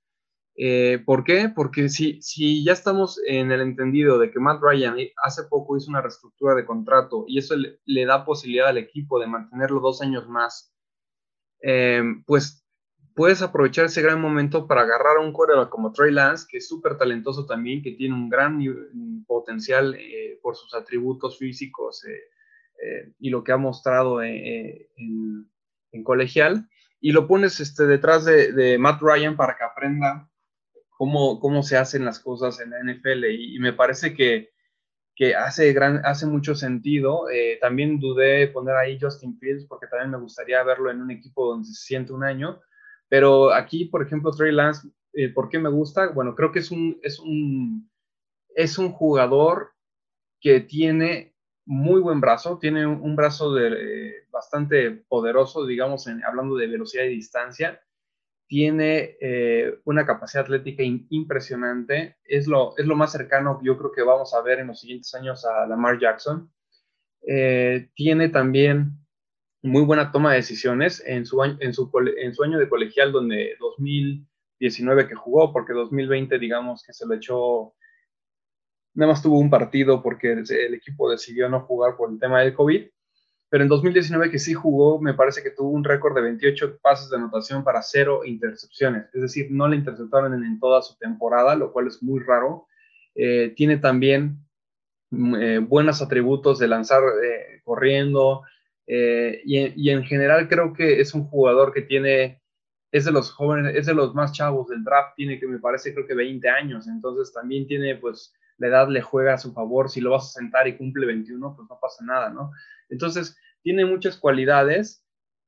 Eh, 0.56 1.02
¿Por 1.04 1.24
qué? 1.24 1.50
Porque 1.54 1.88
si, 1.88 2.20
si 2.22 2.64
ya 2.64 2.72
estamos 2.72 3.20
en 3.26 3.52
el 3.52 3.60
entendido 3.60 4.18
de 4.18 4.30
que 4.30 4.38
Matt 4.38 4.60
Ryan 4.62 4.96
hace 5.22 5.44
poco 5.44 5.76
hizo 5.76 5.90
una 5.90 6.02
reestructura 6.02 6.54
de 6.54 6.66
contrato 6.66 7.24
y 7.26 7.38
eso 7.38 7.54
le, 7.56 8.06
da 8.06 8.24
posibilidad 8.24 8.68
al 8.68 8.78
equipo 8.78 9.18
de 9.18 9.26
mantenerlo 9.26 9.80
dos 9.80 10.02
años 10.02 10.28
más, 10.28 10.74
eh, 11.62 12.02
pues 12.26 12.66
puedes 13.14 13.42
aprovechar 13.42 13.86
ese 13.86 14.02
gran 14.02 14.20
momento 14.20 14.66
para 14.66 14.82
agarrar 14.82 15.18
a 15.18 15.20
un 15.20 15.32
corredor 15.32 15.68
como 15.70 15.92
Trey 15.92 16.12
Lance, 16.12 16.46
que 16.50 16.58
es 16.58 16.68
súper 16.68 16.96
talentoso 16.98 17.46
también, 17.46 17.82
que 17.82 17.92
tiene 17.92 18.14
un 18.14 18.28
gran 18.28 18.58
potencial 19.26 19.98
por 20.42 20.56
sus 20.56 20.74
atributos 20.74 21.38
físicos 21.38 22.02
y 23.18 23.30
lo 23.30 23.44
que 23.44 23.52
ha 23.52 23.58
mostrado 23.58 24.22
en 24.22 25.51
en 25.92 26.02
colegial 26.04 26.68
y 27.00 27.12
lo 27.12 27.26
pones 27.26 27.60
este, 27.60 27.84
detrás 27.84 28.24
de, 28.24 28.78
Matt 28.78 29.00
Ryan 29.02 29.36
para 29.36 29.56
que 29.56 29.64
aprenda 29.64 30.30
cómo, 30.90 31.40
cómo 31.40 31.62
se 31.62 31.76
hacen 31.76 32.04
las 32.04 32.20
cosas 32.20 32.60
en 32.60 32.70
la 32.70 32.78
NFL 32.80 33.24
y, 33.30 33.58
me 33.58 33.72
parece 33.72 34.14
que, 34.14 34.50
que, 35.14 35.34
hace, 35.34 35.72
gran, 35.72 36.00
hace 36.04 36.26
mucho 36.26 36.54
sentido. 36.54 37.28
Eh, 37.28 37.58
también 37.60 37.98
dudé 37.98 38.46
poner 38.48 38.76
ahí 38.76 38.98
Justin 39.00 39.36
Fields 39.38 39.66
porque 39.66 39.88
también 39.88 40.10
me 40.12 40.18
gustaría 40.18 40.62
verlo 40.62 40.90
en 40.90 41.00
un 41.00 41.10
equipo 41.10 41.50
donde 41.50 41.68
se 41.68 41.74
siente 41.74 42.12
un 42.12 42.24
año, 42.24 42.60
pero 43.08 43.52
aquí, 43.52 43.86
por 43.86 44.02
ejemplo, 44.02 44.30
Trey 44.30 44.52
Lance, 44.52 44.88
eh, 45.12 45.28
¿por 45.28 45.48
qué 45.48 45.58
me 45.58 45.68
gusta? 45.68 46.08
Bueno, 46.08 46.34
creo 46.34 46.52
que 46.52 46.60
es 46.60 46.70
un, 46.70 46.98
es 47.02 47.18
un, 47.18 47.90
es 48.54 48.78
un 48.78 48.90
jugador 48.92 49.72
que 50.40 50.60
tiene 50.60 51.31
muy 51.64 52.00
buen 52.00 52.20
brazo, 52.20 52.58
tiene 52.58 52.86
un, 52.86 53.16
brazo 53.16 53.54
de, 53.54 53.68
eh, 53.68 54.14
bastante 54.30 54.90
poderoso, 55.08 55.66
digamos, 55.66 56.06
en, 56.06 56.24
hablando 56.24 56.56
de 56.56 56.66
velocidad 56.66 57.04
y 57.04 57.14
distancia. 57.14 57.80
Tiene 58.46 59.16
eh, 59.20 59.78
una 59.84 60.04
capacidad 60.04 60.44
atlética 60.44 60.82
impresionante. 60.82 62.16
Es 62.24 62.46
lo, 62.46 62.76
es 62.76 62.86
lo 62.86 62.96
más 62.96 63.12
cercano 63.12 63.58
que 63.58 63.66
yo 63.66 63.78
creo 63.78 63.92
que 63.92 64.02
vamos 64.02 64.34
a 64.34 64.42
ver 64.42 64.58
en 64.58 64.66
los 64.66 64.80
siguientes 64.80 65.14
años 65.14 65.44
a 65.46 65.66
Lamar 65.66 65.98
Jackson. 65.98 66.52
Eh, 67.26 67.88
tiene 67.94 68.28
también 68.28 68.98
muy 69.62 69.82
buena 69.82 70.10
toma 70.12 70.32
de 70.32 70.38
decisiones 70.38 71.02
en 71.06 71.24
su, 71.24 71.42
en 71.42 71.72
su, 71.72 71.90
en 72.18 72.34
su 72.34 72.42
año 72.42 72.58
de 72.58 72.68
colegial, 72.68 73.12
donde 73.12 73.56
2000 73.60 74.26
2019 74.62 75.08
que 75.08 75.14
jugó, 75.14 75.52
porque 75.52 75.72
2020 75.72 76.38
digamos 76.38 76.84
que 76.86 76.92
se 76.92 77.06
le 77.06 77.16
echó, 77.16 77.74
nada 78.94 79.12
más 79.12 79.22
tuvo 79.22 79.38
un 79.38 79.50
partido 79.50 80.02
porque 80.02 80.32
el 80.32 80.74
equipo 80.74 81.10
decidió 81.10 81.48
no 81.48 81.60
jugar 81.60 81.96
por 81.96 82.10
el 82.10 82.18
tema 82.18 82.40
del 82.40 82.54
COVID, 82.54 82.86
pero 83.48 83.64
en 83.64 83.68
2019 83.68 84.30
que 84.30 84.38
sí 84.38 84.54
jugó, 84.54 85.00
me 85.00 85.14
parece 85.14 85.42
que 85.42 85.50
tuvo 85.50 85.70
un 85.70 85.84
récord 85.84 86.14
de 86.14 86.22
28 86.22 86.78
pases 86.80 87.10
de 87.10 87.16
anotación 87.16 87.64
para 87.64 87.82
cero 87.82 88.22
intercepciones, 88.24 89.06
es 89.12 89.22
decir, 89.22 89.48
no 89.50 89.68
le 89.68 89.76
interceptaron 89.76 90.32
en, 90.42 90.58
toda 90.58 90.82
su 90.82 90.96
temporada, 90.96 91.54
lo 91.54 91.72
cual 91.72 91.88
es 91.88 92.02
muy 92.02 92.20
raro. 92.20 92.66
Eh, 93.14 93.52
tiene 93.54 93.76
también 93.76 94.38
mm, 95.10 95.34
eh, 95.34 95.58
buenos 95.58 96.00
atributos 96.00 96.58
de 96.58 96.68
lanzar 96.68 97.02
eh, 97.22 97.60
corriendo, 97.62 98.42
eh, 98.86 99.42
y, 99.44 99.90
en 99.90 100.04
general 100.04 100.48
creo 100.48 100.72
que 100.72 101.00
es 101.00 101.14
un 101.14 101.24
jugador 101.24 101.72
que 101.72 101.82
tiene, 101.82 102.42
es 102.90 103.04
de 103.04 103.12
los 103.12 103.30
jóvenes, 103.30 103.74
es 103.76 103.86
de 103.86 103.94
los 103.94 104.14
más 104.14 104.32
chavos 104.32 104.68
del 104.68 104.84
draft, 104.84 105.14
tiene 105.16 105.38
que 105.38 105.46
me 105.46 105.58
parece 105.58 105.94
creo 105.94 106.06
que 106.06 106.14
20 106.14 106.48
años, 106.48 106.86
entonces 106.88 107.32
también 107.32 107.66
tiene 107.66 107.96
pues 107.96 108.34
la 108.58 108.68
edad 108.68 108.88
le 108.88 109.02
juega 109.02 109.34
a 109.34 109.38
su 109.38 109.52
favor, 109.52 109.90
si 109.90 110.00
lo 110.00 110.10
vas 110.10 110.28
a 110.28 110.40
sentar 110.40 110.68
y 110.68 110.76
cumple 110.76 111.06
21, 111.06 111.56
pues 111.56 111.68
no 111.68 111.78
pasa 111.80 112.04
nada, 112.04 112.30
¿no? 112.30 112.52
Entonces 112.88 113.36
tiene 113.62 113.84
muchas 113.84 114.16
cualidades 114.16 115.04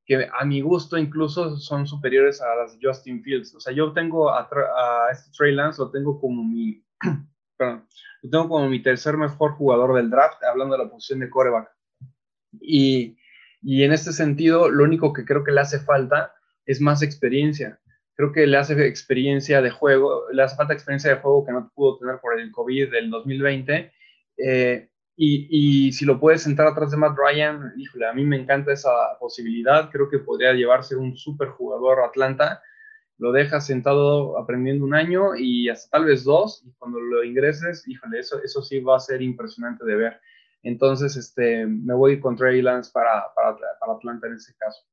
que 0.06 0.28
a 0.38 0.44
mi 0.44 0.60
gusto 0.60 0.98
incluso 0.98 1.56
son 1.56 1.86
superiores 1.86 2.42
a 2.42 2.54
las 2.56 2.78
de 2.78 2.86
Justin 2.86 3.22
Fields. 3.22 3.54
O 3.54 3.60
sea, 3.60 3.72
yo 3.72 3.92
tengo 3.92 4.30
a, 4.30 4.48
este 5.10 5.30
Trey 5.36 5.54
Lance, 5.54 5.80
lo 5.80 5.90
tengo 5.90 6.20
como 6.20 6.44
mi, 6.44 6.84
perdón, 7.56 7.86
lo 8.22 8.30
tengo 8.30 8.48
como 8.48 8.68
mi 8.68 8.82
tercer 8.82 9.16
mejor 9.16 9.52
jugador 9.52 9.94
del 9.94 10.10
draft, 10.10 10.42
hablando 10.44 10.76
de 10.76 10.84
la 10.84 10.90
posición 10.90 11.20
de 11.20 11.30
coreback. 11.30 11.70
Y 12.60 13.16
y 13.64 13.82
en 13.82 13.92
este 13.92 14.12
sentido, 14.12 14.68
lo 14.68 14.84
único 14.84 15.14
que 15.14 15.24
creo 15.24 15.42
que 15.42 15.50
le 15.50 15.62
hace 15.62 15.80
falta 15.80 16.34
es 16.66 16.82
más 16.82 17.00
experiencia. 17.00 17.80
Creo 18.16 18.32
que 18.32 18.46
le 18.46 18.56
hace 18.56 18.86
experiencia 18.86 19.60
de 19.60 19.70
juego, 19.70 20.30
le 20.32 20.42
hace 20.42 20.56
falta 20.56 20.72
experiencia 20.72 21.10
de 21.10 21.20
juego 21.20 21.44
que 21.44 21.52
no 21.52 21.70
pudo 21.74 21.98
tener 21.98 22.20
por 22.20 22.38
el 22.38 22.50
COVID 22.52 22.90
del 22.90 23.10
2020. 23.10 23.92
Eh, 24.38 24.88
y, 25.16 25.86
y, 25.88 25.92
si 25.92 26.04
lo 26.04 26.18
puedes 26.18 26.42
sentar 26.42 26.66
atrás 26.66 26.90
de 26.90 26.96
Matt 26.96 27.16
Ryan, 27.16 27.72
híjole, 27.76 28.06
a 28.06 28.12
mí 28.12 28.24
me 28.24 28.36
encanta 28.36 28.72
esa 28.72 28.90
posibilidad. 29.20 29.90
Creo 29.90 30.08
que 30.08 30.18
podría 30.18 30.52
llevarse 30.52 30.96
un 30.96 31.16
super 31.16 31.48
jugador 31.48 32.00
Atlanta. 32.04 32.62
Lo 33.18 33.32
dejas 33.32 33.66
sentado 33.66 34.38
aprendiendo 34.38 34.84
un 34.84 34.94
año 34.94 35.36
y 35.36 35.68
hasta 35.68 35.98
tal 35.98 36.06
vez 36.06 36.24
dos. 36.24 36.62
Y 36.66 36.72
cuando 36.78 37.00
lo 37.00 37.22
ingreses, 37.24 37.86
híjole, 37.86 38.20
eso, 38.20 38.42
eso 38.42 38.62
sí 38.62 38.80
va 38.80 38.96
a 38.96 39.00
ser 39.00 39.22
impresionante 39.22 39.84
de 39.84 39.96
ver. 39.96 40.20
Entonces, 40.64 41.16
este, 41.16 41.66
me 41.66 41.94
voy 41.94 42.18
con 42.20 42.36
Trey 42.36 42.62
Lance 42.62 42.90
para, 42.92 43.24
para, 43.34 43.56
para 43.78 43.92
Atlanta 43.92 44.26
en 44.26 44.34
ese 44.34 44.54
caso. 44.56 44.84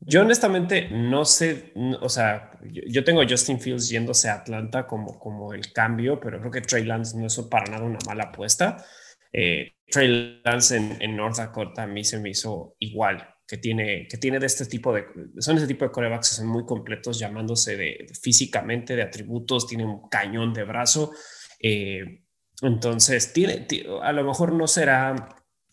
Yo 0.00 0.22
honestamente 0.22 0.88
no 0.90 1.24
sé, 1.24 1.72
o 2.00 2.08
sea, 2.08 2.52
yo, 2.62 3.02
tengo 3.02 3.22
Justin 3.28 3.60
Fields 3.60 3.88
yéndose 3.88 4.28
a 4.28 4.34
Atlanta 4.34 4.86
como, 4.86 5.18
como 5.18 5.52
el 5.52 5.72
cambio, 5.72 6.20
pero 6.20 6.38
creo 6.38 6.50
que 6.50 6.60
Trey 6.60 6.84
Lance 6.84 7.18
no 7.18 7.26
es 7.26 7.36
para 7.50 7.70
nada 7.70 7.84
una 7.84 7.98
mala 8.06 8.24
apuesta. 8.24 8.84
Eh, 9.32 9.72
Trey 9.88 10.40
Lance 10.44 10.76
en, 10.76 11.16
North 11.16 11.36
Dakota 11.36 11.84
a 11.84 11.86
mí 11.86 12.04
se 12.04 12.18
me 12.20 12.30
hizo 12.30 12.76
igual, 12.78 13.26
que 13.46 13.56
tiene, 13.56 14.06
que 14.08 14.18
tiene 14.18 14.38
de 14.38 14.46
este 14.46 14.66
tipo 14.66 14.92
de, 14.92 15.06
son 15.38 15.56
este 15.56 15.68
tipo 15.68 15.84
de 15.84 15.90
corebacks 15.90 16.30
que 16.30 16.36
son 16.36 16.48
muy 16.48 16.64
completos, 16.64 17.18
llamándose 17.18 17.76
de, 17.76 18.06
físicamente, 18.20 18.96
de 18.96 19.02
atributos, 19.02 19.66
tiene 19.66 19.84
un 19.84 20.08
cañón 20.08 20.52
de 20.52 20.64
brazo. 20.64 21.12
Eh, 21.60 22.22
entonces, 22.62 23.32
tiene, 23.32 23.66
a 24.02 24.12
lo 24.12 24.24
mejor 24.24 24.52
no 24.52 24.66
será 24.66 25.14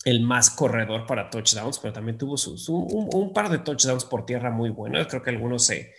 el 0.06 0.22
más 0.22 0.50
corredor 0.50 1.06
para 1.06 1.30
touchdowns, 1.30 1.80
pero 1.80 1.94
también 1.94 2.18
tuvo 2.18 2.36
un, 2.68 3.34
par 3.34 3.50
de 3.50 3.60
touchdowns 3.60 4.06
por 4.06 4.26
tierra 4.26 4.50
muy 4.52 4.70
buenos. 4.70 5.08
Creo 5.08 5.22
que 5.22 5.30
algunos 5.30 5.66
se, 5.66 5.94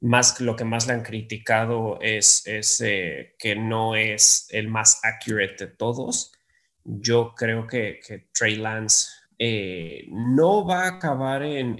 más 0.00 0.40
lo 0.40 0.54
que 0.54 0.64
más 0.64 0.86
le 0.86 0.94
han 0.94 1.02
criticado 1.02 1.98
es, 2.00 2.44
eh, 2.80 3.34
que 3.38 3.56
no 3.56 3.96
es 3.96 4.46
el 4.50 4.68
más 4.68 5.00
accurate 5.02 5.66
de 5.66 5.72
todos. 5.72 6.32
Yo 6.84 7.34
creo 7.34 7.66
que, 7.66 8.00
Trey 8.32 8.56
Lance 8.56 9.08
eh, 9.38 10.06
no 10.10 10.64
va 10.64 10.84
a 10.84 10.96
acabar 10.96 11.42
en, 11.42 11.78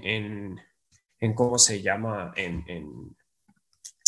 en, 1.19 1.33
¿cómo 1.33 1.57
se 1.57 1.81
llama? 1.81 2.33
En, 2.35 2.65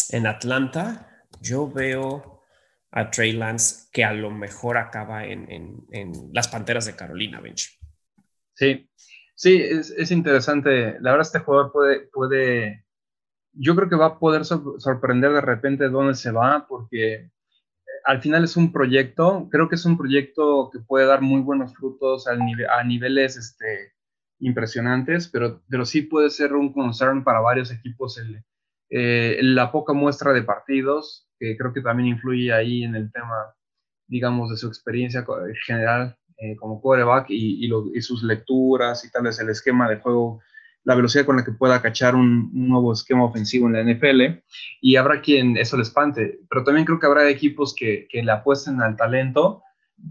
en 0.10 0.28
Atlanta. 0.28 1.26
Yo 1.42 1.70
veo 1.70 2.35
a 2.96 3.12
Trey 3.12 3.34
Lance, 3.34 3.90
que 3.92 4.06
a 4.06 4.14
lo 4.14 4.32
mejor 4.32 4.78
acaba 4.78 5.26
en, 5.26 5.86
las 6.34 6.48
Panteras 6.48 6.86
de 6.86 6.96
Carolina, 6.96 7.42
Bench. 7.42 7.78
Sí, 8.54 8.90
sí, 9.36 9.62
es, 9.62 10.12
interesante. 10.12 10.98
La 11.02 11.12
verdad, 11.12 11.28
este 11.28 11.40
jugador 11.40 11.74
puede, 11.74 12.08
puede, 12.08 12.86
yo 13.52 13.76
creo 13.76 13.90
que 13.90 13.98
va 13.98 14.06
a 14.06 14.20
poder 14.20 14.46
sorprender 14.46 15.34
de 15.34 15.42
repente 15.42 15.90
dónde 15.90 16.16
se 16.16 16.32
va, 16.32 16.66
porque 16.70 17.14
eh, 17.16 17.32
al 18.06 18.22
final 18.22 18.46
es 18.46 18.56
un 18.56 18.72
proyecto, 18.72 19.50
creo 19.52 19.68
que 19.68 19.76
es 19.76 19.86
un 19.86 19.98
proyecto 19.98 20.70
que 20.72 20.80
puede 20.80 21.06
dar 21.06 21.20
muy 21.20 21.42
buenos 21.42 21.76
frutos 21.76 22.28
a, 22.28 22.32
a 22.32 22.84
niveles 22.86 23.36
este, 23.36 23.92
impresionantes, 24.40 25.28
pero, 25.28 25.62
pero 25.70 25.86
sí 25.86 26.02
puede 26.02 26.30
ser 26.30 26.54
un 26.54 26.72
concern 26.72 27.26
para 27.26 27.42
varios 27.42 27.72
equipos 27.72 28.18
el, 28.18 28.42
eh, 28.90 29.38
la 29.42 29.74
poca 29.74 29.92
muestra 29.92 30.32
de 30.32 30.44
partidos, 30.44 31.25
que 31.40 31.58
creo 31.58 31.74
que 31.74 31.82
también 31.82 32.10
influye 32.10 32.54
ahí 32.54 32.84
en 32.84 32.96
el 32.96 33.12
tema, 33.12 33.54
digamos, 34.08 34.50
de 34.50 34.58
su 34.58 34.68
experiencia 34.68 35.26
general 35.66 36.18
eh, 36.38 36.56
como 36.58 36.82
quarterback 36.82 37.28
y, 37.30 37.66
y, 37.66 38.02
sus 38.02 38.22
lecturas 38.22 39.06
y 39.06 39.12
tal 39.12 39.24
vez 39.24 39.40
el 39.40 39.50
esquema 39.50 39.88
de 39.90 39.98
juego, 39.98 40.42
la 40.84 40.94
velocidad 40.96 41.26
con 41.26 41.38
la 41.38 41.46
que 41.46 41.54
pueda 41.54 41.82
cachar 41.82 42.14
un, 42.14 42.50
nuevo 42.54 42.92
esquema 42.92 43.24
ofensivo 43.24 43.68
en 43.68 43.74
la 43.74 43.84
NFL. 43.84 44.44
Y 44.82 44.98
habrá 44.98 45.22
quien 45.22 45.56
eso 45.56 45.78
le 45.78 45.84
espante, 45.84 46.40
pero 46.50 46.64
también 46.64 46.86
creo 46.86 47.00
que 47.00 47.06
habrá 47.06 47.30
equipos 47.30 47.74
que, 47.74 48.08
que 48.10 48.22
le 48.22 48.32
apuesten 48.32 48.82
al 48.82 48.98
talento. 48.98 49.62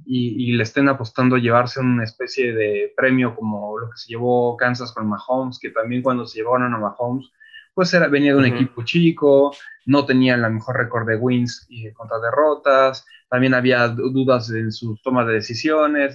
Y, 0.06 0.42
y, 0.42 0.52
le 0.52 0.62
estén 0.62 0.88
apostando 0.88 1.36
a 1.36 1.38
llevarse 1.38 1.78
una 1.78 2.04
especie 2.04 2.54
de 2.54 2.94
premio 2.96 3.36
como 3.36 3.78
lo 3.78 3.90
que 3.90 3.98
se 3.98 4.08
llevó 4.08 4.56
Kansas 4.56 4.92
con 4.92 5.06
Mahomes, 5.06 5.58
que 5.58 5.68
también 5.68 6.02
cuando 6.02 6.24
se 6.24 6.38
llevaron 6.38 6.72
a 6.72 6.78
Mahomes, 6.78 7.30
pues 7.74 7.92
era, 7.92 8.08
venía 8.08 8.32
de 8.32 8.38
un 8.38 8.44
equipo 8.46 8.84
chico, 8.84 9.54
no 9.86 10.06
tenía 10.06 10.36
la 10.36 10.48
mejor 10.48 10.76
récord 10.76 11.06
de 11.06 11.16
wins 11.16 11.66
y 11.68 11.90
contra 11.92 12.18
derrotas, 12.20 13.04
también 13.28 13.54
había 13.54 13.88
dudas 13.88 14.50
en 14.50 14.70
su 14.70 14.96
toma 15.02 15.24
de 15.24 15.34
decisiones, 15.34 16.14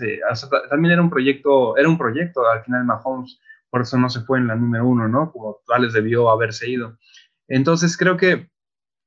también 0.69 0.93
era 0.93 1.01
un 1.01 1.09
proyecto, 1.09 1.77
era 1.77 1.89
un 1.89 1.97
proyecto 1.97 2.47
al 2.49 2.63
final 2.63 2.85
Mahomes, 2.85 3.39
por 3.69 3.81
eso 3.81 3.97
no 3.97 4.09
se 4.09 4.21
fue 4.21 4.39
en 4.39 4.47
la 4.47 4.55
número 4.55 4.87
uno, 4.87 5.07
¿no? 5.07 5.31
Como 5.31 5.59
tales 5.67 5.93
debió 5.93 6.29
haberse 6.29 6.69
ido. 6.69 6.97
Entonces 7.47 7.97
creo 7.97 8.17
que 8.17 8.49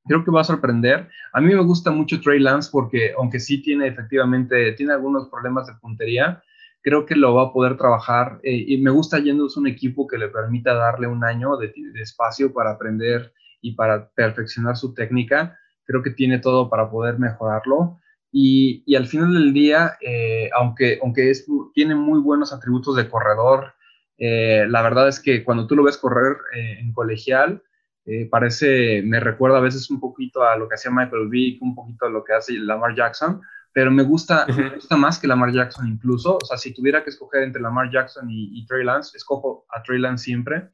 creo 0.05 0.25
que 0.25 0.31
va 0.31 0.43
a 0.43 0.45
sorprender. 0.45 1.09
A 1.33 1.41
mí 1.41 1.55
me 1.55 1.63
gusta 1.63 1.91
mucho 1.91 2.21
Trey 2.21 2.41
Lance 2.41 2.69
porque 2.71 3.13
aunque 3.17 3.41
sí 3.41 3.63
tiene 3.63 3.89
efectivamente, 3.89 4.73
tiene 4.73 4.93
algunos 4.93 5.29
problemas 5.29 5.67
de 5.67 5.75
puntería, 5.75 6.43
creo 6.83 7.07
que 7.07 7.15
lo 7.15 7.35
va 7.35 7.45
a 7.45 7.53
poder 7.53 7.77
trabajar 7.77 8.41
eh, 8.43 8.65
y 8.67 8.77
me 8.79 8.91
gusta 8.91 9.21
yéndose 9.21 9.59
un 9.59 9.69
equipo 9.69 10.07
que 10.07 10.19
le 10.19 10.29
permita 10.29 10.75
darle 10.75 11.07
un 11.07 11.25
año 11.25 11.57
de, 11.57 11.73
espacio 12.03 12.53
para 12.53 12.73
aprender 12.73 13.33
y 13.61 13.75
para 13.75 14.11
perfeccionar 14.11 14.77
su 14.77 14.93
técnica. 14.93 15.57
Creo 15.85 16.03
que 16.03 16.11
tiene 16.11 16.41
todo 16.41 16.69
para 16.69 16.91
poder 16.91 17.19
mejorarlo. 17.19 18.01
Y, 18.33 18.83
y 18.87 18.97
al 18.97 19.07
final 19.07 19.33
del 19.35 19.53
día, 19.53 19.97
eh, 20.01 20.51
aunque, 20.55 20.99
aunque 21.03 21.31
es, 21.31 21.47
tiene 21.75 21.95
muy 21.95 22.21
buenos 22.21 22.53
atributos 22.53 22.97
de 22.97 23.09
corredor, 23.09 23.75
eh, 24.19 24.67
la 24.69 24.83
verdad 24.83 25.09
es 25.09 25.21
que 25.21 25.45
cuando 25.45 25.67
tú 25.67 25.77
lo 25.77 25.85
ves 25.85 25.97
correr 25.97 26.37
en 26.53 26.93
colegial, 26.93 27.63
parece, 28.31 29.01
me 29.03 29.21
recuerda 29.21 29.59
a 29.59 29.61
veces 29.61 29.89
un 29.89 30.01
poquito 30.01 30.43
a 30.43 30.57
lo 30.57 30.69
que 30.69 30.75
hacía 30.75 30.91
Michael 30.91 31.29
Vick, 31.29 31.63
un 31.63 31.75
poquito 31.77 32.07
a 32.07 32.11
lo 32.11 32.25
que 32.25 32.33
hace 32.33 32.55
Lamar 32.55 32.97
Jackson, 32.97 33.41
pero 33.73 33.91
me 33.91 34.03
gusta, 34.03 34.47
me 34.47 34.71
gusta 34.71 34.97
más 34.97 35.19
que 35.19 35.27
Lamar 35.27 35.53
Jackson 35.53 35.89
incluso. 35.89 36.39
O 36.43 36.45
sea, 36.45 36.59
si 36.59 36.75
tuviera 36.75 37.03
que 37.03 37.11
escoger 37.11 37.43
entre 37.43 37.63
Lamar 37.63 37.91
Jackson 37.91 38.27
y, 38.31 38.65
Trey 38.67 38.85
Lance, 38.85 39.17
escojo 39.17 39.67
a 39.71 39.83
Trey 39.83 39.99
Lance 39.99 40.25
siempre, 40.25 40.71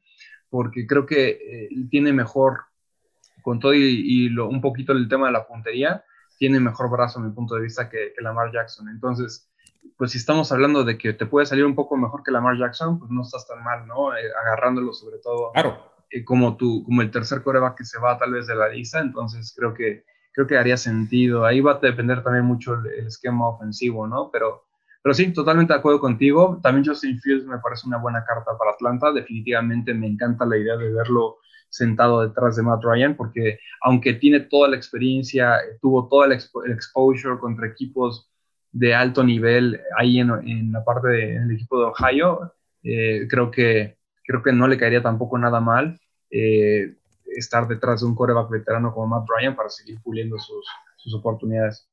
porque 0.49 0.85
creo 0.85 1.05
que 1.05 1.29
eh, 1.29 1.69
tiene 1.89 2.11
mejor, 2.11 2.61
con 3.41 3.59
todo 3.59 3.73
y, 3.73 4.29
lo, 4.29 4.49
un 4.49 4.61
poquito 4.61 4.91
el 4.91 5.07
tema 5.07 5.27
de 5.27 5.33
la 5.33 5.47
puntería, 5.47 6.03
tiene 6.37 6.59
mejor 6.59 6.89
brazo 6.89 7.19
a 7.19 7.23
mi 7.23 7.31
punto 7.31 7.55
de 7.55 7.61
vista 7.61 7.89
que, 7.89 8.13
que, 8.15 8.21
Lamar 8.21 8.51
Jackson. 8.51 8.89
Entonces, 8.89 9.49
pues 9.97 10.11
si 10.11 10.17
estamos 10.17 10.51
hablando 10.51 10.83
de 10.83 10.97
que 10.97 11.13
te 11.13 11.25
puede 11.25 11.45
salir 11.45 11.65
un 11.65 11.75
poco 11.75 11.95
mejor 11.95 12.23
que 12.23 12.31
Lamar 12.31 12.57
Jackson, 12.57 12.99
pues 12.99 13.11
no 13.11 13.21
estás 13.21 13.47
tan 13.47 13.63
mal, 13.63 13.87
¿no? 13.87 14.15
Eh, 14.15 14.21
agarrándolo 14.41 14.93
sobre 14.93 15.19
todo. 15.19 15.51
Claro. 15.53 15.89
Eh, 16.09 16.23
como, 16.25 16.57
tu, 16.57 16.83
como 16.83 17.01
el 17.01 17.11
tercer 17.11 17.43
coreback 17.43 17.77
que 17.77 17.85
se 17.85 17.99
va 17.99 18.17
tal 18.17 18.33
vez 18.33 18.47
de 18.47 18.55
la 18.55 18.67
lista, 18.67 18.99
entonces 18.99 19.53
creo 19.55 19.73
que 19.73 20.03
creo 20.39 20.47
que 20.47 20.57
haría 20.57 20.77
sentido. 20.77 21.45
Ahí 21.45 21.59
va 21.59 21.73
a 21.73 21.79
depender 21.79 22.23
también 22.23 22.45
mucho 22.45 22.75
el, 22.75 23.07
esquema 23.07 23.49
ofensivo, 23.49 24.07
¿no? 24.07 24.29
Pero, 24.31 24.63
pero 25.03 25.13
sí, 25.13 25.33
totalmente 25.33 25.73
de 25.73 25.79
acuerdo 25.79 25.99
contigo. 25.99 26.61
También 26.63 26.85
Justin 26.85 27.19
Fields 27.19 27.45
me 27.45 27.57
parece 27.57 27.87
una 27.87 27.97
buena 27.97 28.23
carta 28.23 28.57
para 28.57 28.71
Atlanta. 28.71 29.11
Definitivamente 29.11 29.93
me 29.93 30.07
encanta 30.07 30.45
la 30.45 30.57
idea 30.57 30.77
de 30.77 30.93
verlo 30.93 31.39
sentado 31.67 32.21
detrás 32.21 32.55
de 32.55 32.63
Matt 32.63 32.81
Ryan, 32.83 33.17
porque 33.17 33.59
aunque 33.81 34.13
tiene 34.13 34.39
toda 34.39 34.69
la 34.69 34.77
experiencia, 34.77 35.57
tuvo 35.81 36.07
todo 36.07 36.23
el, 36.23 36.31
exposure 36.31 37.37
contra 37.37 37.67
equipos 37.67 38.31
de 38.71 38.95
alto 38.95 39.25
nivel 39.25 39.81
ahí 39.97 40.19
en, 40.19 40.71
la 40.71 40.85
parte 40.85 41.09
del 41.09 41.51
equipo 41.51 41.79
de 41.79 41.85
Ohio, 41.85 42.53
eh, 42.83 43.27
creo, 43.29 43.51
que, 43.51 43.97
creo 44.23 44.41
que 44.41 44.53
no 44.53 44.69
le 44.69 44.77
caería 44.77 45.03
tampoco 45.03 45.37
nada 45.37 45.59
mal. 45.59 45.99
Eh, 46.31 46.95
estar 47.35 47.67
detrás 47.67 48.01
de 48.01 48.07
un 48.07 48.15
coreback 48.15 48.49
veterano 48.49 48.93
como 48.93 49.07
Matt 49.07 49.27
Ryan 49.27 49.55
para 49.55 49.69
seguir 49.69 50.01
puliendo 50.01 50.37
sus, 50.39 50.65
sus 50.97 51.13
oportunidades. 51.15 51.89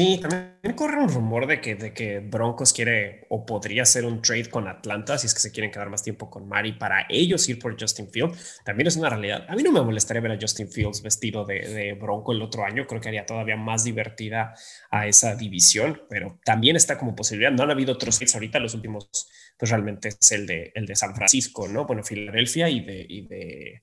Sí, 0.00 0.18
también 0.18 0.74
corre 0.76 0.98
un 0.98 1.10
rumor 1.10 1.46
de 1.46 1.60
que, 1.60 1.74
de 1.74 1.92
que 1.92 2.20
Broncos 2.20 2.72
quiere 2.72 3.26
o 3.28 3.44
podría 3.44 3.82
hacer 3.82 4.06
un 4.06 4.22
trade 4.22 4.48
con 4.48 4.66
Atlanta 4.66 5.18
si 5.18 5.26
es 5.26 5.34
que 5.34 5.40
se 5.40 5.52
quieren 5.52 5.70
quedar 5.70 5.90
más 5.90 6.02
tiempo 6.02 6.30
con 6.30 6.48
Mari 6.48 6.72
para 6.72 7.04
ellos 7.10 7.46
ir 7.50 7.58
por 7.58 7.78
Justin 7.78 8.08
Fields. 8.08 8.62
También 8.64 8.86
es 8.86 8.96
una 8.96 9.10
realidad. 9.10 9.44
A 9.46 9.54
mí 9.54 9.62
no 9.62 9.72
me 9.72 9.82
molestaría 9.82 10.22
ver 10.22 10.32
a 10.32 10.38
Justin 10.40 10.70
Fields 10.70 11.02
vestido 11.02 11.44
de, 11.44 11.68
de 11.68 11.92
Bronco 11.92 12.32
el 12.32 12.40
otro 12.40 12.64
año. 12.64 12.86
Creo 12.86 12.98
que 12.98 13.08
haría 13.08 13.26
todavía 13.26 13.56
más 13.56 13.84
divertida 13.84 14.54
a 14.90 15.06
esa 15.06 15.34
división, 15.34 16.00
pero 16.08 16.40
también 16.46 16.76
está 16.76 16.96
como 16.96 17.14
posibilidad. 17.14 17.52
No 17.52 17.64
han 17.64 17.70
habido 17.70 17.92
otros 17.92 18.16
trades 18.16 18.34
ahorita. 18.34 18.58
Los 18.58 18.72
últimos, 18.72 19.28
pues 19.60 19.70
realmente 19.70 20.08
es 20.08 20.32
el 20.32 20.46
de, 20.46 20.72
el 20.74 20.86
de 20.86 20.96
San 20.96 21.14
Francisco, 21.14 21.68
¿no? 21.68 21.84
Bueno, 21.84 22.02
Filadelfia 22.02 22.70
y 22.70 22.80
de, 22.80 23.04
y 23.06 23.26
de, 23.26 23.82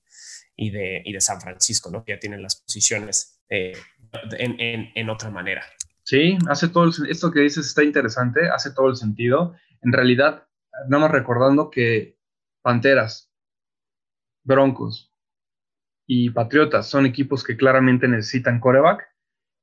y 0.55 0.71
de, 0.71 1.03
y 1.05 1.13
de 1.13 1.21
San 1.21 1.39
Francisco, 1.39 1.91
¿no? 1.91 2.03
Ya 2.07 2.17
tienen 2.17 2.41
las 2.41 2.55
posiciones 2.55 3.39
eh, 3.47 3.77
en, 4.39 4.89
en, 4.95 5.09
otra 5.11 5.29
manera. 5.29 5.63
Sí, 6.01 6.35
hace 6.49 6.69
todo 6.69 6.85
el, 6.85 6.93
esto 7.11 7.31
que 7.31 7.41
dices 7.41 7.67
está 7.67 7.83
interesante, 7.83 8.49
hace 8.49 8.71
todo 8.71 8.89
el 8.89 8.95
sentido. 8.95 9.55
En 9.83 9.93
realidad, 9.93 10.47
nada 10.89 11.09
recordando 11.09 11.69
que 11.69 12.17
Panteras, 12.63 13.31
Broncos 14.43 15.13
y 16.07 16.31
Patriotas 16.31 16.89
son 16.89 17.05
equipos 17.05 17.43
que 17.43 17.55
claramente 17.55 18.07
necesitan 18.07 18.59
coreback 18.59 19.07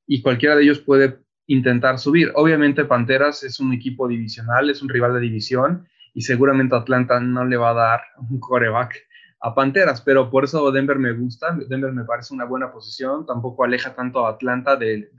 y 0.07 0.21
cualquiera 0.21 0.55
de 0.55 0.63
ellos 0.63 0.79
puede 0.79 1.19
intentar 1.47 1.99
subir. 1.99 2.31
Obviamente 2.35 2.85
Panteras 2.85 3.43
es 3.43 3.59
un 3.59 3.73
equipo 3.73 4.07
divisional, 4.07 4.69
es 4.69 4.81
un 4.81 4.87
rival 4.87 5.13
de 5.13 5.19
división 5.19 5.89
y 6.15 6.21
seguramente 6.21 6.75
Atlanta 6.75 7.19
no 7.19 7.45
le 7.45 7.57
va 7.57 7.71
a 7.71 7.73
dar 7.73 8.01
un 8.29 8.39
coreback 8.39 8.95
a 9.41 9.53
Panteras, 9.53 10.01
pero 10.01 10.31
por 10.31 10.45
eso 10.45 10.71
Denver 10.71 10.97
me 10.97 11.11
gusta, 11.11 11.55
Denver 11.67 11.91
me 11.91 12.05
parece 12.05 12.33
una 12.33 12.45
buena 12.45 12.71
posición, 12.71 13.25
tampoco 13.25 13.65
aleja 13.65 13.93
tanto 13.93 14.25
a 14.25 14.31
Atlanta 14.31 14.77
del, 14.77 15.11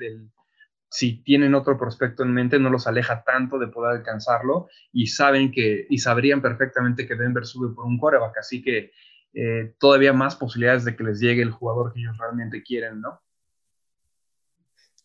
si 0.89 1.23
tienen 1.23 1.55
otro 1.55 1.79
prospecto 1.79 2.23
en 2.23 2.33
mente, 2.33 2.59
no 2.59 2.71
los 2.71 2.87
aleja 2.87 3.23
tanto 3.25 3.59
de 3.59 3.69
poder 3.69 3.99
alcanzarlo 3.99 4.69
y 4.91 5.09
saben 5.09 5.53
que, 5.53 5.87
y 5.91 5.99
sabrían 5.99 6.41
perfectamente 6.41 7.07
que 7.07 7.15
Denver 7.15 7.45
sube 7.45 7.75
por 7.75 7.85
un 7.85 7.99
coreback, 7.99 8.39
así 8.39 8.63
que 8.63 8.91
eh, 9.35 9.75
todavía 9.79 10.15
más 10.15 10.35
posibilidades 10.35 10.87
de 10.87 10.97
que 10.97 11.05
les 11.05 11.21
llegue 11.21 11.43
el 11.43 11.51
jugador 11.51 11.93
que 11.93 12.01
ellos 12.01 12.17
realmente 12.17 12.63
quieren, 12.63 13.03
¿no? 13.03 13.21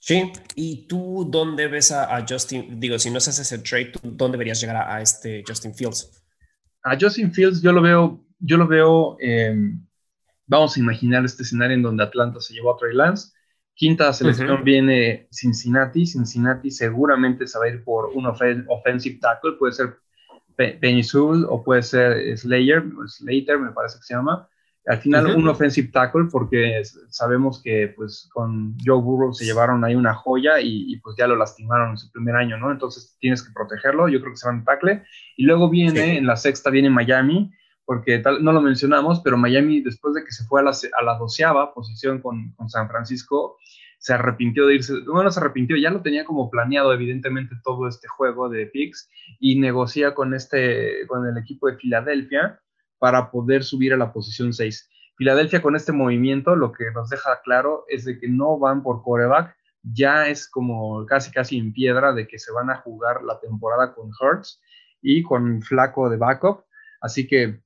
Sí, 0.03 0.31
y 0.55 0.87
tú 0.87 1.27
dónde 1.29 1.67
ves 1.67 1.91
a, 1.91 2.25
Justin, 2.27 2.79
digo, 2.79 2.97
si 2.97 3.11
no 3.11 3.19
haces 3.19 3.37
ese 3.37 3.59
trade, 3.59 3.91
¿dónde 4.01 4.35
deberías 4.35 4.59
llegar 4.59 4.77
a, 4.77 4.99
este 4.99 5.43
Justin 5.47 5.75
Fields? 5.75 6.23
A 6.83 6.97
Justin 6.99 7.31
Fields 7.31 7.61
yo 7.61 7.71
lo 7.71 7.83
veo, 7.83 8.19
yo 8.39 8.57
lo 8.57 8.67
veo, 8.67 9.15
em, 9.19 9.85
vamos 10.47 10.75
a 10.75 10.79
imaginar 10.79 11.23
este 11.23 11.43
escenario 11.43 11.75
en 11.75 11.83
donde 11.83 12.03
Atlanta 12.03 12.41
se 12.41 12.55
llevó 12.55 12.73
a 12.73 12.77
Trey 12.77 12.95
Lance, 12.95 13.31
Quinta 13.75 14.11
selección 14.13 14.63
viene 14.63 15.27
Cincinnati. 15.31 16.05
Cincinnati 16.05 16.69
seguramente 16.69 17.47
se 17.47 17.57
va 17.57 17.65
a 17.65 17.69
ir 17.69 17.83
por 17.83 18.11
un 18.13 18.25
offensive 18.27 19.19
tackle, 19.19 19.53
puede 19.53 19.73
ser 19.73 19.97
Penny 20.55 21.01
o 21.15 21.63
puede 21.63 21.81
ser 21.81 22.37
Slayer, 22.37 22.83
Slater 23.07 23.57
me 23.57 23.71
parece 23.71 23.97
que 23.97 24.03
se 24.03 24.13
llama. 24.13 24.47
Al 24.87 24.97
final 24.97 25.35
un 25.35 25.47
offensive 25.47 25.89
tackle 25.89 26.25
porque 26.31 26.81
sabemos 27.09 27.61
que 27.61 27.93
pues 27.95 28.27
con 28.33 28.75
Joe 28.83 28.99
Burrow 28.99 29.31
se 29.31 29.45
llevaron 29.45 29.83
ahí 29.83 29.93
una 29.93 30.15
joya 30.15 30.59
y, 30.59 30.97
pues 30.97 31.15
ya 31.17 31.27
lo 31.27 31.35
lastimaron 31.35 31.91
en 31.91 31.97
su 31.97 32.11
primer 32.11 32.35
año, 32.35 32.57
¿no? 32.57 32.71
Entonces 32.71 33.15
tienes 33.19 33.43
que 33.43 33.53
protegerlo, 33.53 34.07
yo 34.09 34.19
creo 34.19 34.31
que 34.31 34.37
se 34.37 34.47
va 34.47 34.55
en 34.55 34.65
tackle. 34.65 35.03
Y 35.37 35.43
luego 35.43 35.69
viene, 35.69 36.17
en 36.17 36.25
la 36.25 36.35
sexta 36.35 36.71
viene 36.71 36.89
Miami, 36.89 37.51
porque 37.85 38.19
tal, 38.19 38.43
no 38.43 38.51
lo 38.51 38.61
mencionamos, 38.61 39.21
pero 39.21 39.37
Miami, 39.37 39.81
después 39.81 40.15
de 40.15 40.23
que 40.23 40.31
se 40.31 40.45
fue 40.45 40.61
a 40.61 40.63
la, 40.63 40.71
a 40.71 41.03
la 41.03 41.17
doceava 41.17 41.73
posición 41.75 42.19
con, 42.19 42.51
con, 42.53 42.67
San 42.67 42.87
Francisco, 42.89 43.57
se 43.99 44.13
arrepintió 44.13 44.65
de 44.65 44.75
irse, 44.75 44.93
bueno, 45.05 45.29
se 45.29 45.39
arrepintió, 45.39 45.77
ya 45.77 45.91
lo 45.91 46.01
tenía 46.01 46.25
como 46.25 46.49
planeado, 46.49 46.91
evidentemente, 46.91 47.55
todo 47.63 47.87
este 47.87 48.07
juego 48.07 48.49
de 48.49 48.65
picks, 48.65 49.09
y 49.39 49.59
negocia 49.59 50.15
con, 50.15 50.33
este, 50.33 51.05
con 51.05 51.27
el 51.27 51.37
equipo 51.37 51.67
de 51.67 51.77
Filadelfia 51.77 52.59
para 53.01 53.31
poder 53.31 53.63
subir 53.63 53.93
a 53.93 53.97
la 53.97 54.13
posición 54.13 54.53
6. 54.53 54.87
Filadelfia 55.17 55.59
con 55.59 55.75
este 55.75 55.91
movimiento 55.91 56.55
lo 56.55 56.71
que 56.71 56.91
nos 56.91 57.09
deja 57.09 57.41
claro 57.43 57.83
es 57.87 58.05
de 58.05 58.19
que 58.19 58.29
no 58.29 58.59
van 58.59 58.83
por 58.83 59.01
coreback, 59.01 59.55
ya 59.81 60.27
es 60.27 60.47
como 60.47 61.03
casi 61.07 61.31
casi 61.31 61.57
en 61.57 61.73
piedra 61.73 62.13
de 62.13 62.27
que 62.27 62.37
se 62.37 62.51
van 62.51 62.69
a 62.69 62.75
jugar 62.75 63.23
la 63.23 63.39
temporada 63.39 63.95
con 63.95 64.11
Hurts 64.11 64.61
y 65.01 65.23
con 65.23 65.63
Flaco 65.63 66.11
de 66.11 66.17
backup, 66.17 66.63
así 67.01 67.27
que 67.27 67.63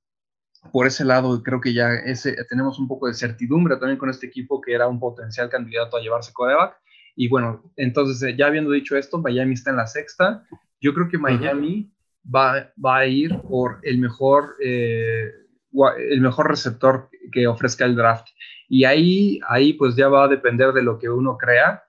por 0.71 0.87
ese 0.87 1.03
lado 1.03 1.43
creo 1.43 1.59
que 1.59 1.73
ya 1.73 1.93
ese, 1.95 2.37
tenemos 2.47 2.79
un 2.79 2.87
poco 2.87 3.07
de 3.07 3.13
certidumbre 3.13 3.75
también 3.75 3.97
con 3.97 4.09
este 4.09 4.27
equipo 4.27 4.61
que 4.61 4.73
era 4.73 4.87
un 4.87 5.01
potencial 5.01 5.49
candidato 5.49 5.97
a 5.97 6.01
llevarse 6.01 6.31
coreback. 6.31 6.77
Y 7.13 7.27
bueno, 7.27 7.61
entonces 7.75 8.23
eh, 8.23 8.35
ya 8.37 8.47
habiendo 8.47 8.71
dicho 8.71 8.95
esto, 8.95 9.17
Miami 9.19 9.53
está 9.53 9.69
en 9.71 9.77
la 9.77 9.85
sexta. 9.85 10.45
Yo 10.79 10.93
creo 10.93 11.09
que 11.09 11.17
Miami 11.17 11.93
va, 12.33 12.71
va, 12.83 12.97
a 12.97 13.05
ir 13.05 13.39
por 13.41 13.79
el 13.83 13.97
mejor, 13.97 14.55
eh, 14.63 15.31
el 16.09 16.21
mejor 16.21 16.49
receptor 16.49 17.09
que 17.31 17.47
ofrezca 17.47 17.85
el 17.85 17.95
draft. 17.95 18.27
Y 18.67 18.83
ahí, 18.83 19.39
ahí 19.47 19.73
pues 19.73 19.95
ya 19.95 20.07
va 20.07 20.25
a 20.25 20.27
depender 20.27 20.73
de 20.73 20.83
lo 20.83 20.97
que 20.97 21.09
uno 21.09 21.37
crea, 21.37 21.83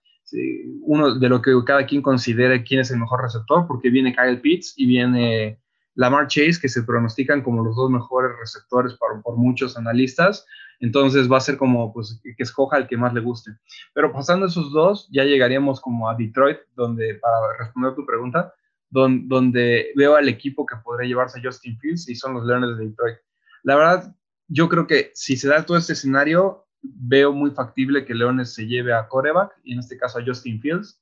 uno, 0.83 1.15
de 1.15 1.29
lo 1.29 1.41
que 1.41 1.53
cada 1.65 1.87
quien 1.87 2.03
considere 2.03 2.65
quién 2.65 2.81
es 2.81 2.91
el 2.91 2.99
mejor 2.99 3.23
receptor, 3.23 3.67
porque 3.67 3.91
viene 3.91 4.15
Kyle 4.15 4.41
Pitts 4.41 4.75
y 4.77 4.87
viene 4.87 5.61
Lamar 5.95 6.27
Chase, 6.27 6.61
que 6.61 6.69
se 6.69 6.83
pronostican 6.83 7.43
como 7.43 7.65
los 7.65 7.77
dos 7.77 7.91
mejores 7.91 8.33
receptores 8.39 8.95
por, 8.95 9.23
por 9.23 9.37
muchos 9.37 9.77
analistas. 9.77 10.45
Entonces 10.81 11.31
va 11.31 11.39
a 11.39 11.41
ser 11.41 11.57
como 11.57 11.93
pues, 11.93 12.21
que 12.23 12.43
escoja 12.43 12.77
el 12.77 12.87
que 12.87 12.99
más 12.99 13.15
le 13.15 13.21
guste. 13.21 13.53
Pero 13.95 14.13
pasando 14.13 14.47
esos 14.47 14.73
dos, 14.73 15.09
ya 15.11 15.25
llegaríamos 15.25 15.81
como 15.81 16.09
a 16.09 16.15
Detroit, 16.15 16.59
donde, 16.75 17.15
para 17.15 17.57
responder 17.59 17.95
tu 17.95 18.05
pregunta, 18.05 18.53
donde, 18.91 19.93
veo 19.97 20.17
al 20.17 20.29
equipo 20.29 20.65
que 20.65 20.77
podría 20.77 21.09
llevarse 21.09 21.39
a 21.39 21.43
Justin 21.43 21.79
Fields 21.79 22.09
y 22.09 22.15
son 22.15 22.35
los 22.35 22.47
Leones 22.47 22.77
de 22.77 22.87
Detroit. 22.87 23.17
La 23.63 23.77
verdad, 23.77 24.15
yo 24.49 24.69
creo 24.69 24.87
que 24.87 25.11
si 25.15 25.37
se 25.37 25.49
da 25.49 25.67
todo 25.67 25.77
este 25.77 25.95
escenario, 25.95 26.67
veo 26.83 27.33
muy 27.33 27.51
factible 27.51 28.05
que 28.05 28.15
Leones 28.15 28.55
se 28.55 28.67
lleve 28.67 28.93
a 28.93 29.09
coreback, 29.09 29.53
y 29.65 29.73
en 29.73 29.81
este 29.81 29.97
caso 29.97 30.19
a 30.19 30.25
Justin 30.25 30.61
Fields. 30.61 31.01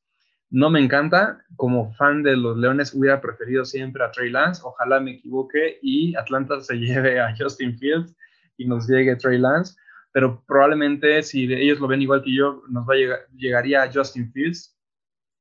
No 0.50 0.70
me 0.70 0.80
encanta. 0.80 1.44
Como 1.56 1.92
fan 1.94 2.22
de 2.22 2.36
los 2.36 2.56
Leones, 2.56 2.94
hubiera 2.94 3.20
preferido 3.20 3.64
siempre 3.64 4.04
a 4.04 4.10
Trey 4.10 4.30
Lance. 4.30 4.62
Ojalá 4.64 5.00
me 5.00 5.12
equivoque 5.12 5.78
y 5.82 6.14
Atlanta 6.16 6.60
se 6.60 6.74
lleve 6.78 7.20
a 7.20 7.34
Justin 7.36 7.76
Fields 7.78 8.14
y 8.56 8.66
nos 8.66 8.88
llegue 8.88 9.16
Trey 9.16 9.38
Lance. 9.38 9.74
Pero 10.12 10.44
probablemente, 10.46 11.22
si 11.24 11.52
ellos 11.52 11.80
lo 11.80 11.88
ven 11.88 12.02
igual 12.02 12.22
que 12.22 12.32
yo, 12.32 12.62
nos 12.68 12.88
va 12.88 12.94
a 12.94 12.96
llegar, 12.96 13.18
llegaría 13.34 13.82
a 13.82 13.92
Justin 13.92 14.30
Fields. 14.32 14.76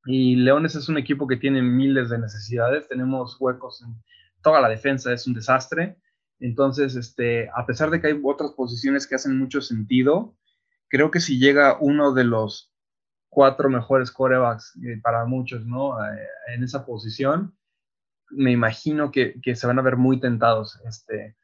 Y 0.05 0.35
Leones 0.35 0.75
es 0.75 0.89
un 0.89 0.97
equipo 0.97 1.27
que 1.27 1.37
tiene 1.37 1.61
miles 1.61 2.09
de 2.09 2.19
necesidades. 2.19 2.87
Tenemos 2.87 3.37
huecos 3.39 3.81
en 3.81 3.95
toda 4.41 4.61
la 4.61 4.69
defensa, 4.69 5.13
es 5.13 5.25
un 5.27 5.33
desastre. 5.33 5.97
Entonces, 6.39 6.95
este, 6.95 7.49
a 7.55 7.65
pesar 7.65 7.89
de 7.89 8.01
que 8.01 8.07
hay 8.07 8.19
otras 8.23 8.51
posiciones 8.51 9.07
que 9.07 9.15
hacen 9.15 9.37
mucho 9.37 9.61
sentido, 9.61 10.35
creo 10.89 11.09
que 11.09 11.21
si 11.21 11.39
llega 11.39 11.77
uno 11.79 12.13
de 12.13 12.25
los 12.25 12.73
cuatro 13.29 13.69
mejores 13.69 14.11
corebacks 14.11 14.77
eh, 14.83 14.99
para 15.01 15.25
muchos, 15.25 15.65
¿no? 15.65 15.97
Eh, 16.05 16.27
en 16.53 16.63
esa 16.63 16.85
posición, 16.85 17.57
me 18.29 18.51
imagino 18.51 19.11
que, 19.11 19.39
se 19.55 19.67
van 19.67 19.79
a 19.79 19.83
ver 19.83 19.97
muy 19.97 20.19
tentados. 20.19 20.79
Este, 20.85 21.35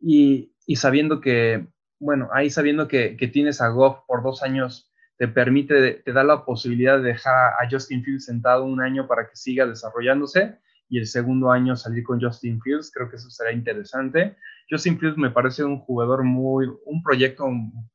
y, 0.00 0.52
sabiendo 0.76 1.20
que, 1.20 1.68
bueno, 2.00 2.28
ahí 2.32 2.50
sabiendo 2.50 2.88
que, 2.88 3.16
tienes 3.32 3.60
a 3.60 3.68
Goff 3.68 4.00
por 4.06 4.22
dos 4.22 4.42
años, 4.42 4.91
te 5.22 5.28
permite, 5.28 6.02
te 6.04 6.12
da 6.12 6.24
la 6.24 6.44
posibilidad 6.44 6.96
de 6.96 7.12
dejar 7.12 7.52
a 7.52 7.70
Justin 7.70 8.02
Fields 8.02 8.24
sentado 8.24 8.64
un 8.64 8.80
año 8.80 9.06
para 9.06 9.28
que 9.28 9.36
siga 9.36 9.64
desarrollándose 9.64 10.58
y 10.88 10.98
el 10.98 11.06
segundo 11.06 11.52
año 11.52 11.76
salir 11.76 12.02
con 12.02 12.20
Justin 12.20 12.60
Fields, 12.60 12.90
creo 12.92 13.08
que 13.08 13.14
eso 13.14 13.30
será 13.30 13.52
interesante. 13.52 14.36
Justin 14.68 14.98
Fields 14.98 15.16
me 15.16 15.30
parece 15.30 15.62
un 15.62 15.78
jugador 15.78 16.24
muy, 16.24 16.68
un 16.86 17.04
proyecto 17.04 17.48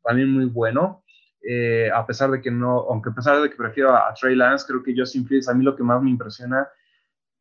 también 0.06 0.32
muy 0.32 0.46
bueno. 0.46 1.04
Eh, 1.46 1.92
a 1.94 2.08
pesar 2.08 2.32
de 2.32 2.40
que 2.40 2.50
no, 2.50 2.86
aunque 2.90 3.10
a 3.10 3.14
pesar 3.14 3.42
de 3.42 3.50
que 3.50 3.58
prefiero 3.58 3.94
a, 3.94 4.14
Trey 4.14 4.34
Lance, 4.34 4.64
creo 4.66 4.82
que 4.82 4.96
Justin 4.98 5.28
Fields 5.28 5.50
a 5.50 5.54
mí 5.54 5.66
lo 5.66 5.76
que 5.76 5.84
más 5.84 6.02
me 6.02 6.12
impresiona, 6.12 6.66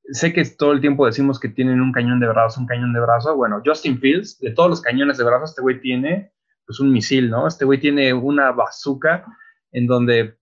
sé 0.09 0.33
que 0.33 0.45
todo 0.47 0.73
el 0.73 0.81
tiempo 0.81 1.07
decimos 1.07 1.39
que 1.39 1.49
tienen 1.49 1.81
un 1.81 1.93
cañón 1.93 2.19
de 2.19 2.27
brazos, 2.27 2.59
un 2.59 2.67
cañón 2.67 2.93
de 2.93 2.99
brazo, 2.99 3.37
bueno, 3.37 3.63
Justin 3.65 4.01
Fields, 4.01 4.41
de 4.41 4.51
todos 4.51 4.69
los 4.69 4.81
cañones 4.81 5.17
de 5.17 5.23
brazos, 5.23 5.51
este 5.51 5.63
güey 5.63 5.81
tiene 5.81 6.33
pues 6.67 6.81
un 6.81 6.91
misil, 6.91 7.31
¿no? 7.31 7.47
Este 7.47 7.65
güey 7.65 7.79
tiene 7.79 8.13
una 8.13 8.51
bazooka 8.51 9.25
en 9.77 9.87
donde 9.87 10.39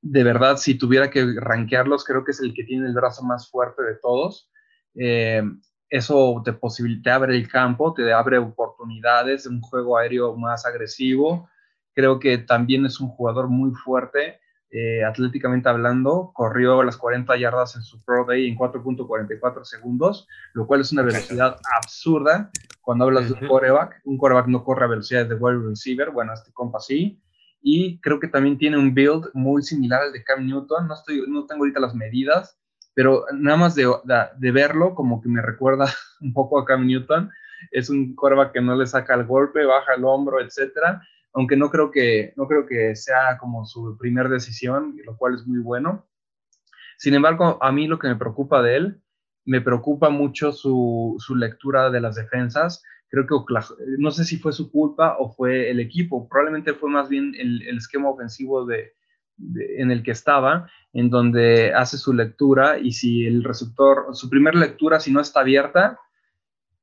de 0.00 0.22
verdad 0.22 0.58
si 0.58 0.76
tuviera 0.76 1.10
que 1.10 1.26
rankearlos, 1.36 2.04
creo 2.04 2.24
que 2.24 2.30
es 2.30 2.40
el 2.40 2.54
que 2.54 2.64
tiene 2.64 2.86
el 2.86 2.94
brazo 2.94 3.24
más 3.24 3.50
fuerte 3.50 3.82
de 3.82 3.96
todos. 3.96 4.50
Eh, 4.94 5.42
eso 5.88 6.42
te, 6.44 6.56
te 7.02 7.10
abre 7.10 7.36
el 7.36 7.48
campo, 7.48 7.92
te 7.94 8.12
abre 8.12 8.38
oportunidades 8.38 9.44
de 9.44 9.50
un 9.50 9.60
juego 9.60 9.96
aéreo 9.96 10.36
más 10.36 10.66
agresivo, 10.66 11.48
Creo 11.94 12.18
que 12.18 12.38
también 12.38 12.84
es 12.86 13.00
un 13.00 13.08
jugador 13.08 13.48
muy 13.48 13.70
fuerte, 13.72 14.40
eh, 14.70 15.04
atléticamente 15.04 15.68
hablando. 15.68 16.32
Corrió 16.34 16.82
las 16.82 16.96
40 16.96 17.36
yardas 17.36 17.76
en 17.76 17.82
su 17.82 18.04
Pro 18.04 18.24
Day 18.24 18.48
en 18.48 18.56
4.44 18.56 19.64
segundos, 19.64 20.26
lo 20.54 20.66
cual 20.66 20.80
es 20.80 20.90
una 20.90 21.02
velocidad 21.02 21.56
absurda 21.76 22.50
cuando 22.82 23.04
hablas 23.04 23.28
de 23.28 23.34
un 23.34 23.48
coreback. 23.48 24.00
Un 24.04 24.18
coreback 24.18 24.48
no 24.48 24.64
corre 24.64 24.84
a 24.84 24.88
velocidades 24.88 25.28
de 25.28 25.36
wide 25.36 25.68
receiver, 25.68 26.10
bueno, 26.10 26.32
este 26.34 26.52
compa 26.52 26.80
sí. 26.80 27.22
Y 27.66 27.98
creo 28.00 28.20
que 28.20 28.28
también 28.28 28.58
tiene 28.58 28.76
un 28.76 28.92
build 28.92 29.30
muy 29.32 29.62
similar 29.62 30.02
al 30.02 30.12
de 30.12 30.22
Cam 30.22 30.46
Newton. 30.46 30.86
No, 30.86 30.92
estoy, 30.92 31.24
no 31.26 31.46
tengo 31.46 31.62
ahorita 31.62 31.80
las 31.80 31.94
medidas, 31.94 32.58
pero 32.92 33.24
nada 33.32 33.56
más 33.56 33.74
de, 33.74 33.90
de, 34.36 34.50
verlo, 34.52 34.94
como 34.94 35.22
que 35.22 35.30
me 35.30 35.40
recuerda 35.40 35.86
un 36.20 36.34
poco 36.34 36.58
a 36.58 36.66
Cam 36.66 36.86
Newton. 36.86 37.30
Es 37.70 37.88
un 37.88 38.14
coreback 38.14 38.52
que 38.52 38.60
no 38.60 38.76
le 38.76 38.86
saca 38.86 39.14
el 39.14 39.24
golpe, 39.24 39.64
baja 39.64 39.94
el 39.94 40.04
hombro, 40.04 40.42
etcétera. 40.42 41.00
Aunque 41.32 41.56
no 41.56 41.70
creo 41.70 41.90
que, 41.90 42.34
no 42.36 42.46
creo 42.46 42.66
que 42.66 42.94
sea 42.96 43.38
como 43.38 43.64
su 43.64 43.96
primer 43.96 44.28
decisión, 44.28 44.94
lo 45.02 45.16
cual 45.16 45.36
es 45.36 45.46
muy 45.46 45.60
bueno. 45.60 46.06
Sin 46.98 47.14
embargo, 47.14 47.56
a 47.62 47.72
mí 47.72 47.86
lo 47.86 47.98
que 47.98 48.08
me 48.08 48.16
preocupa 48.16 48.60
de 48.60 48.76
él, 48.76 49.02
me 49.46 49.62
preocupa 49.62 50.10
mucho 50.10 50.52
su, 50.52 51.16
su 51.18 51.34
lectura 51.34 51.90
de 51.90 52.02
las 52.02 52.16
defensas. 52.16 52.82
Creo 53.14 53.44
que 53.46 53.54
no 53.98 54.10
sé 54.10 54.24
si 54.24 54.38
fue 54.38 54.52
su 54.52 54.70
culpa 54.70 55.16
o 55.18 55.30
fue 55.30 55.70
el 55.70 55.80
equipo, 55.80 56.28
probablemente 56.28 56.74
fue 56.74 56.90
más 56.90 57.08
bien 57.08 57.34
el, 57.38 57.62
el 57.62 57.78
esquema 57.78 58.08
ofensivo 58.08 58.66
de, 58.66 58.92
en 59.78 59.90
el 59.90 60.02
que 60.02 60.10
estaba, 60.10 60.68
en 60.92 61.10
donde 61.10 61.72
hace 61.74 61.98
su 61.98 62.12
lectura 62.12 62.78
y 62.78 62.92
si 62.92 63.26
el 63.26 63.42
receptor, 63.42 64.06
su 64.12 64.28
primera 64.28 64.58
lectura, 64.58 65.00
si 65.00 65.12
no 65.12 65.20
está 65.20 65.40
abierta, 65.40 65.98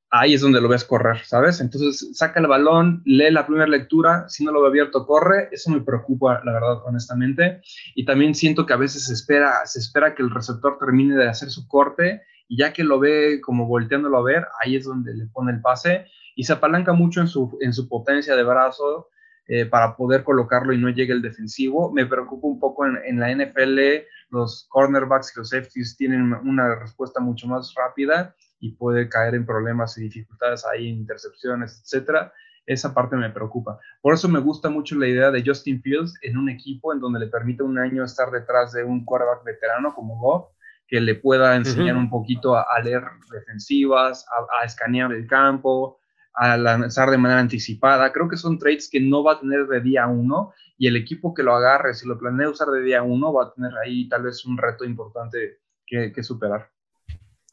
ahí 0.09 0.34
es 0.34 0.41
donde 0.41 0.59
lo 0.59 0.67
ves 0.67 0.84
correr, 0.84 1.19
¿sabes? 1.23 1.61
Entonces 1.61 2.09
saca 2.17 2.39
el 2.39 2.47
balón, 2.47 3.01
lee 3.05 3.32
la 3.32 3.47
primera 3.47 3.67
lectura, 3.67 4.27
si 4.27 4.43
no 4.43 4.51
lo 4.51 4.61
ve 4.61 4.67
abierto, 4.67 5.05
corre. 5.05 5.47
Eso 5.51 5.71
me 5.71 5.79
preocupa, 5.79 6.41
la 6.43 6.51
verdad, 6.51 6.84
honestamente. 6.86 7.61
Y 7.95 8.03
también 8.03 8.36
siento 8.36 8.65
que 8.65 8.73
a 8.73 8.77
veces 8.77 9.05
se 9.05 9.13
espera, 9.13 9.65
se 9.65 9.79
espera 9.79 10.13
que 10.13 10.21
el 10.21 10.29
receptor 10.29 10.77
termine 10.77 11.15
de 11.15 11.29
hacer 11.29 11.49
su 11.49 11.67
corte 11.67 12.23
y 12.49 12.57
ya 12.57 12.73
que 12.73 12.84
lo 12.84 12.99
ve 12.99 13.39
como 13.41 13.65
volteándolo 13.65 14.17
a 14.17 14.23
ver, 14.23 14.45
ahí 14.61 14.75
es 14.75 14.84
donde 14.84 15.15
le 15.15 15.27
pone 15.27 15.53
el 15.53 15.61
pase 15.61 16.07
y 16.42 16.44
se 16.44 16.54
apalanca 16.54 16.92
mucho 16.92 17.22
en 17.22 17.28
su, 17.28 17.56
en 17.62 17.72
su 17.72 17.88
potencia 17.88 18.36
de 18.36 18.42
brazo 18.42 19.10
eh, 19.46 19.68
para 19.68 19.96
poder 19.96 20.24
colocarlo 20.24 20.74
y 20.74 20.80
no 20.80 20.89
llegue 20.89 21.14
el 21.14 21.22
defensivo. 21.22 21.92
Me 21.94 22.08
preocupa 22.08 22.48
un 22.48 22.60
poco 22.60 22.84
en, 22.88 22.98
en, 23.06 23.20
la 23.20 23.30
NFL, 23.32 24.08
los 24.32 24.66
cornerbacks 24.70 25.34
y 25.36 25.39
los 25.39 25.50
safeties 25.50 25.96
tienen 25.98 26.34
una 26.34 26.74
respuesta 26.74 27.20
mucho 27.20 27.46
más 27.46 27.76
rápida 27.78 28.34
y 28.60 28.72
puede 28.72 29.08
caer 29.08 29.36
en 29.36 29.46
problemas 29.46 29.96
y 30.00 30.02
dificultades 30.02 30.66
ahí, 30.66 30.88
intercepciones, 30.88 31.84
etcétera. 31.84 32.34
Esa 32.66 32.92
parte 32.92 33.16
me 33.16 33.30
preocupa. 33.30 33.78
Por 34.02 34.16
eso 34.16 34.28
me 34.28 34.39
gusta 34.39 34.72
mucho 34.72 34.96
la 34.96 35.10
idea 35.10 35.30
de 35.30 35.44
Justin 35.46 35.80
Fields 35.80 36.16
en 36.24 36.39
un 36.39 36.50
equipo 36.50 36.92
en 36.92 37.02
donde 37.02 37.20
le 37.20 37.28
permite 37.28 37.62
un 37.62 37.78
año 37.78 38.04
estar 38.04 38.32
detrás 38.32 38.72
de 38.72 38.84
un 38.84 39.06
quarterback 39.06 39.44
veterano 39.44 39.94
como 39.94 40.18
Goff, 40.18 40.50
que 40.88 41.00
le 41.00 41.14
pueda 41.14 41.56
enseñar 41.56 41.98
un 41.98 42.10
poquito 42.10 42.56
a, 42.56 42.66
leer 42.84 43.04
defensivas, 43.32 44.26
a, 44.28 44.60
a 44.60 44.66
escanear 44.66 45.12
el 45.14 45.28
campo, 45.28 46.01
a 46.34 46.57
lanzar 46.57 47.09
de 47.09 47.17
manera 47.17 47.39
anticipada. 47.39 48.11
Creo 48.11 48.29
que 48.29 48.38
son 48.38 48.57
trades 48.57 48.89
que 48.89 48.99
no 48.99 49.23
va 49.23 49.34
a 49.34 49.39
tener 49.39 49.67
de 49.67 49.82
día 49.82 50.07
uno 50.07 50.53
y 50.77 50.88
el 50.88 50.95
equipo 50.95 51.34
que 51.34 51.43
lo 51.43 51.53
agarre, 51.53 51.93
si 51.93 52.07
lo 52.07 52.17
planea 52.17 52.49
usar 52.49 52.69
de 52.69 52.82
día 52.82 53.03
uno, 53.03 53.32
va 53.32 53.45
a 53.45 53.53
tener 53.53 53.71
ahí 53.77 54.09
tal 54.09 54.23
vez 54.23 54.45
un 54.45 54.57
reto 54.57 54.84
importante 54.84 55.59
que, 55.86 56.23
superar. 56.23 56.71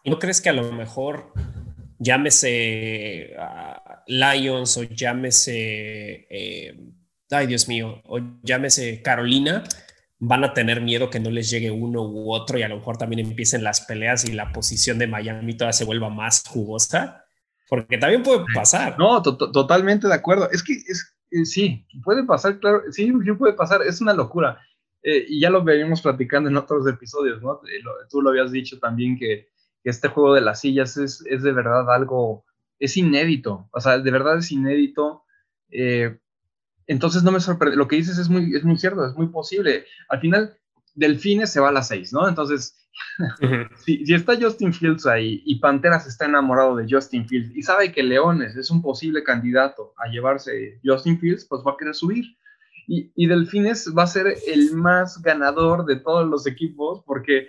¿No 0.05 0.19
crees 0.19 0.41
que 0.41 0.49
a 0.49 0.53
lo 0.53 0.73
mejor 0.73 1.33
llámese 1.99 3.35
uh, 3.37 4.01
Lions 4.07 4.77
o 4.77 4.85
llámese, 4.85 6.27
eh, 6.31 6.81
ay 7.31 7.47
Dios 7.47 7.69
mío, 7.69 8.01
o 8.07 8.21
llámese 8.43 9.03
Carolina, 9.03 9.65
van 10.21 10.45
a 10.45 10.55
tener 10.55 10.81
miedo 10.81 11.11
que 11.11 11.21
no 11.21 11.31
les 11.31 11.51
llegue 11.51 11.71
uno 11.71 12.03
u 12.03 12.33
otro 12.33 12.59
y 12.59 12.63
a 12.63 12.69
lo 12.69 12.77
mejor 12.77 12.97
también 12.97 13.27
empiecen 13.27 13.63
las 13.63 13.83
peleas 13.83 14.25
y 14.25 14.33
la 14.33 14.53
posición 14.53 14.99
de 14.99 15.07
Miami 15.07 15.57
toda 15.57 15.73
se 15.73 15.85
vuelva 15.85 16.09
más 16.09 16.45
jugosa? 16.47 17.28
Porque 17.69 17.99
también 17.99 18.23
puede 18.23 18.45
pasar. 18.55 18.99
No, 18.99 19.23
totalmente 19.23 20.09
de 20.09 20.15
acuerdo. 20.15 20.49
Es 20.51 20.63
que 20.63 20.73
es, 20.73 21.15
eh, 21.31 21.45
sí, 21.45 21.87
puede 22.03 22.25
pasar, 22.25 22.59
claro, 22.59 22.83
sí, 22.91 23.13
sí 23.25 23.33
puede 23.33 23.53
pasar, 23.53 23.83
es 23.83 24.01
una 24.01 24.15
locura. 24.15 24.61
Eh, 25.03 25.27
y 25.29 25.41
ya 25.41 25.51
lo 25.51 25.63
veníamos 25.63 26.03
platicando 26.03 26.49
en 26.49 26.57
otros 26.57 26.87
episodios, 26.87 27.43
¿no? 27.43 27.61
Eh, 27.67 27.83
tú 28.11 28.21
lo 28.23 28.31
habías 28.31 28.51
dicho 28.51 28.79
también 28.79 29.19
que, 29.19 29.49
este 29.85 30.09
juego 30.09 30.35
de 30.35 30.43
las 30.43 30.61
sillas 30.61 30.99
es, 30.99 31.25
es, 31.25 31.43
de 31.43 31.53
verdad 31.53 31.91
algo, 31.91 32.45
es 32.79 32.99
inédito, 32.99 33.71
o 33.73 33.81
sea, 33.81 33.99
de 33.99 34.11
verdad 34.11 34.37
es 34.37 34.53
inédito. 34.53 35.23
entonces 36.87 37.23
no 37.23 37.31
me 37.31 37.41
sorprende, 37.41 37.77
lo 37.77 37.89
que 37.89 37.97
dices 37.97 38.19
es 38.19 38.29
muy, 38.29 38.55
es 38.55 38.65
muy 38.65 38.77
cierto, 38.77 39.07
es 39.07 39.15
muy 39.15 39.29
posible. 39.29 39.87
Al 40.11 40.21
final, 40.21 40.59
Delfines 40.95 41.51
se 41.51 41.61
va 41.61 41.71
a 41.71 41.73
las 41.73 41.89
seis, 41.89 42.13
¿no? 42.13 42.29
Entonces, 42.29 42.88
si, 43.85 44.03
está 44.13 44.37
Justin 44.41 44.73
Fields 44.73 45.07
ahí 45.07 45.43
y 45.45 45.59
Panteras 45.59 46.07
está 46.07 46.27
enamorado 46.27 46.77
de 46.77 46.87
Justin 46.89 47.27
Fields 47.27 47.55
y 47.55 47.63
sabe 47.63 47.93
que 47.93 48.03
Leones 48.03 48.57
es 48.57 48.71
un 48.71 48.83
posible 48.83 49.23
candidato 49.23 49.93
a 49.99 50.09
llevarse 50.09 50.81
Justin 50.85 51.19
Fields, 51.19 51.45
pues 51.45 51.63
va 51.67 51.73
a 51.73 51.77
querer 51.77 51.95
subir. 51.95 52.25
Y, 52.87 53.13
y 53.15 53.27
Delfines 53.27 53.93
va 53.97 54.05
a 54.05 54.07
ser 54.07 54.35
el 54.47 54.73
más 54.73 55.21
ganador 55.21 55.85
de 55.85 55.97
todos 55.97 56.27
los 56.27 56.47
equipos 56.47 57.03
porque 57.05 57.49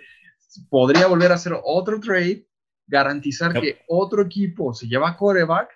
podría 0.68 1.06
volver 1.06 1.32
a 1.32 1.36
hacer 1.36 1.54
otro 1.64 1.98
trade, 2.00 2.46
garantizar 2.86 3.52
que 3.58 3.80
otro 3.88 4.22
equipo 4.22 4.74
se 4.74 4.86
lleva 4.86 5.10
a 5.10 5.16
coreback 5.16 5.70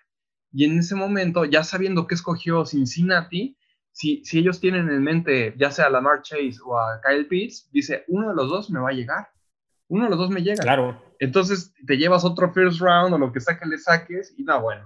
y 0.55 0.65
en 0.65 0.79
ese 0.79 0.95
momento, 0.95 1.45
ya 1.45 1.65
sabiendo 1.65 2.07
que 2.07 2.15
escogió 2.15 2.65
Cincinnati, 2.65 3.59
si, 3.91 4.25
si 4.25 4.39
ellos 4.39 4.61
tienen 4.61 4.89
en 4.89 5.03
mente 5.03 5.55
ya 5.59 5.71
sea 5.73 5.87
a 5.87 5.91
Lamar 5.91 6.23
Chase 6.23 6.59
o 6.65 6.79
a 6.79 7.01
Kyle 7.01 7.27
Pitts, 7.27 7.71
dice, 7.73 8.05
uno 8.07 8.29
de 8.29 8.37
los 8.37 8.49
dos 8.49 8.71
me 8.71 8.79
va 8.79 8.91
a 8.91 8.93
llegar 8.93 9.34
uno 9.89 10.05
de 10.05 10.11
los 10.11 10.19
dos 10.19 10.31
me 10.31 10.43
llega. 10.43 10.63
Claro. 10.63 11.03
Entonces 11.19 11.75
te 11.87 11.97
llevas 11.97 12.25
otro 12.25 12.53
first 12.53 12.81
round 12.81 13.15
o 13.15 13.19
lo 13.19 13.33
que 13.33 13.41
sea 13.41 13.59
que 13.59 13.67
le 13.67 13.79
saques 13.79 14.35
y 14.37 14.45
no, 14.45 14.61
bueno, 14.61 14.85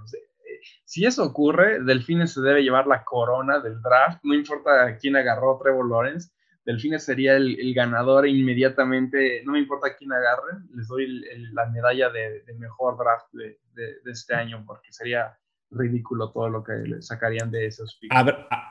si 0.85 1.05
eso 1.05 1.25
ocurre, 1.25 1.83
Delfines 1.83 2.33
se 2.33 2.41
debe 2.41 2.63
llevar 2.63 2.87
la 2.87 3.05
corona 3.05 3.61
del 3.61 3.81
draft, 3.81 4.21
no 4.23 4.35
importa 4.35 4.97
quién 4.99 5.17
agarró 5.17 5.59
Trevor 5.63 5.89
Lawrence, 5.89 6.31
Delfines 6.65 7.05
sería 7.05 7.37
el, 7.37 7.73
ganador 7.75 8.27
inmediatamente, 8.27 9.43
no 9.45 9.53
me 9.53 9.59
importa 9.59 9.97
quién 9.97 10.13
agarre, 10.13 10.59
les 10.75 10.87
doy 10.89 11.25
la 11.53 11.67
medalla 11.67 12.11
de, 12.11 12.43
mejor 12.59 12.99
draft 12.99 13.33
de, 13.33 13.59
de, 13.75 14.11
este 14.11 14.35
año 14.35 14.65
porque 14.67 14.93
sería 14.93 15.39
ridículo 15.71 16.31
todo 16.33 16.49
lo 16.49 16.65
que 16.65 16.73
le 16.73 17.03
sacarían 17.03 17.51
de 17.51 17.67
esos 17.67 17.99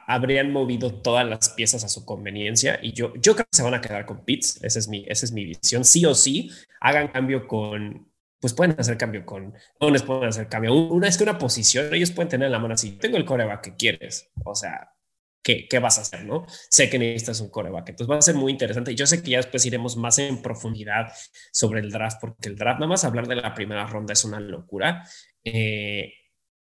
habrían 0.07 0.51
movido 0.51 0.93
todas 1.01 1.27
las 1.27 1.49
piezas 1.49 1.83
a 1.83 1.89
su 1.89 2.05
conveniencia 2.05 2.79
y 2.81 2.93
yo, 2.93 3.13
yo 3.15 3.35
creo 3.35 3.45
que 3.45 3.57
se 3.57 3.63
van 3.63 3.73
a 3.73 3.81
quedar 3.81 4.05
con 4.05 4.23
Pitts. 4.23 4.63
Esa 4.63 4.79
es 4.79 4.87
mi, 4.87 5.05
esa 5.07 5.25
es 5.25 5.31
mi 5.31 5.45
visión. 5.45 5.83
Sí 5.83 6.05
o 6.05 6.15
sí, 6.15 6.49
hagan 6.79 7.09
cambio 7.09 7.47
con, 7.47 8.09
pues 8.39 8.53
pueden 8.53 8.75
hacer 8.79 8.97
cambio 8.97 9.25
con, 9.25 9.53
no 9.81 9.89
les 9.89 10.03
pueden 10.03 10.29
hacer 10.29 10.47
cambio. 10.47 10.73
Una 10.73 11.07
es 11.07 11.17
que 11.17 11.23
una 11.23 11.37
posición, 11.37 11.93
ellos 11.93 12.11
pueden 12.11 12.29
tener 12.29 12.45
en 12.47 12.51
la 12.53 12.59
mano 12.59 12.73
así, 12.73 12.97
tengo 12.97 13.17
el 13.17 13.25
coreback 13.25 13.61
que 13.61 13.75
quieres. 13.75 14.31
O 14.45 14.55
sea, 14.55 14.91
¿qué, 15.43 15.67
¿qué, 15.67 15.79
vas 15.79 15.97
a 15.97 16.01
hacer? 16.01 16.25
¿no? 16.25 16.45
Sé 16.69 16.89
que 16.89 16.99
necesitas 16.99 17.41
un 17.41 17.49
coreback. 17.49 17.89
Entonces 17.89 18.11
va 18.11 18.17
a 18.17 18.21
ser 18.21 18.35
muy 18.35 18.51
interesante. 18.51 18.95
Yo 18.95 19.05
sé 19.07 19.21
que 19.21 19.31
ya 19.31 19.37
después 19.37 19.65
iremos 19.65 19.97
más 19.97 20.19
en 20.19 20.41
profundidad 20.41 21.11
sobre 21.51 21.81
el 21.81 21.91
draft, 21.91 22.19
porque 22.21 22.47
el 22.47 22.55
draft, 22.55 22.79
nada 22.79 22.89
más 22.89 23.03
hablar 23.03 23.27
de 23.27 23.35
la 23.35 23.53
primera 23.53 23.85
ronda 23.87 24.13
es 24.13 24.23
una 24.23 24.39
locura. 24.39 25.03
Eh, 25.43 26.13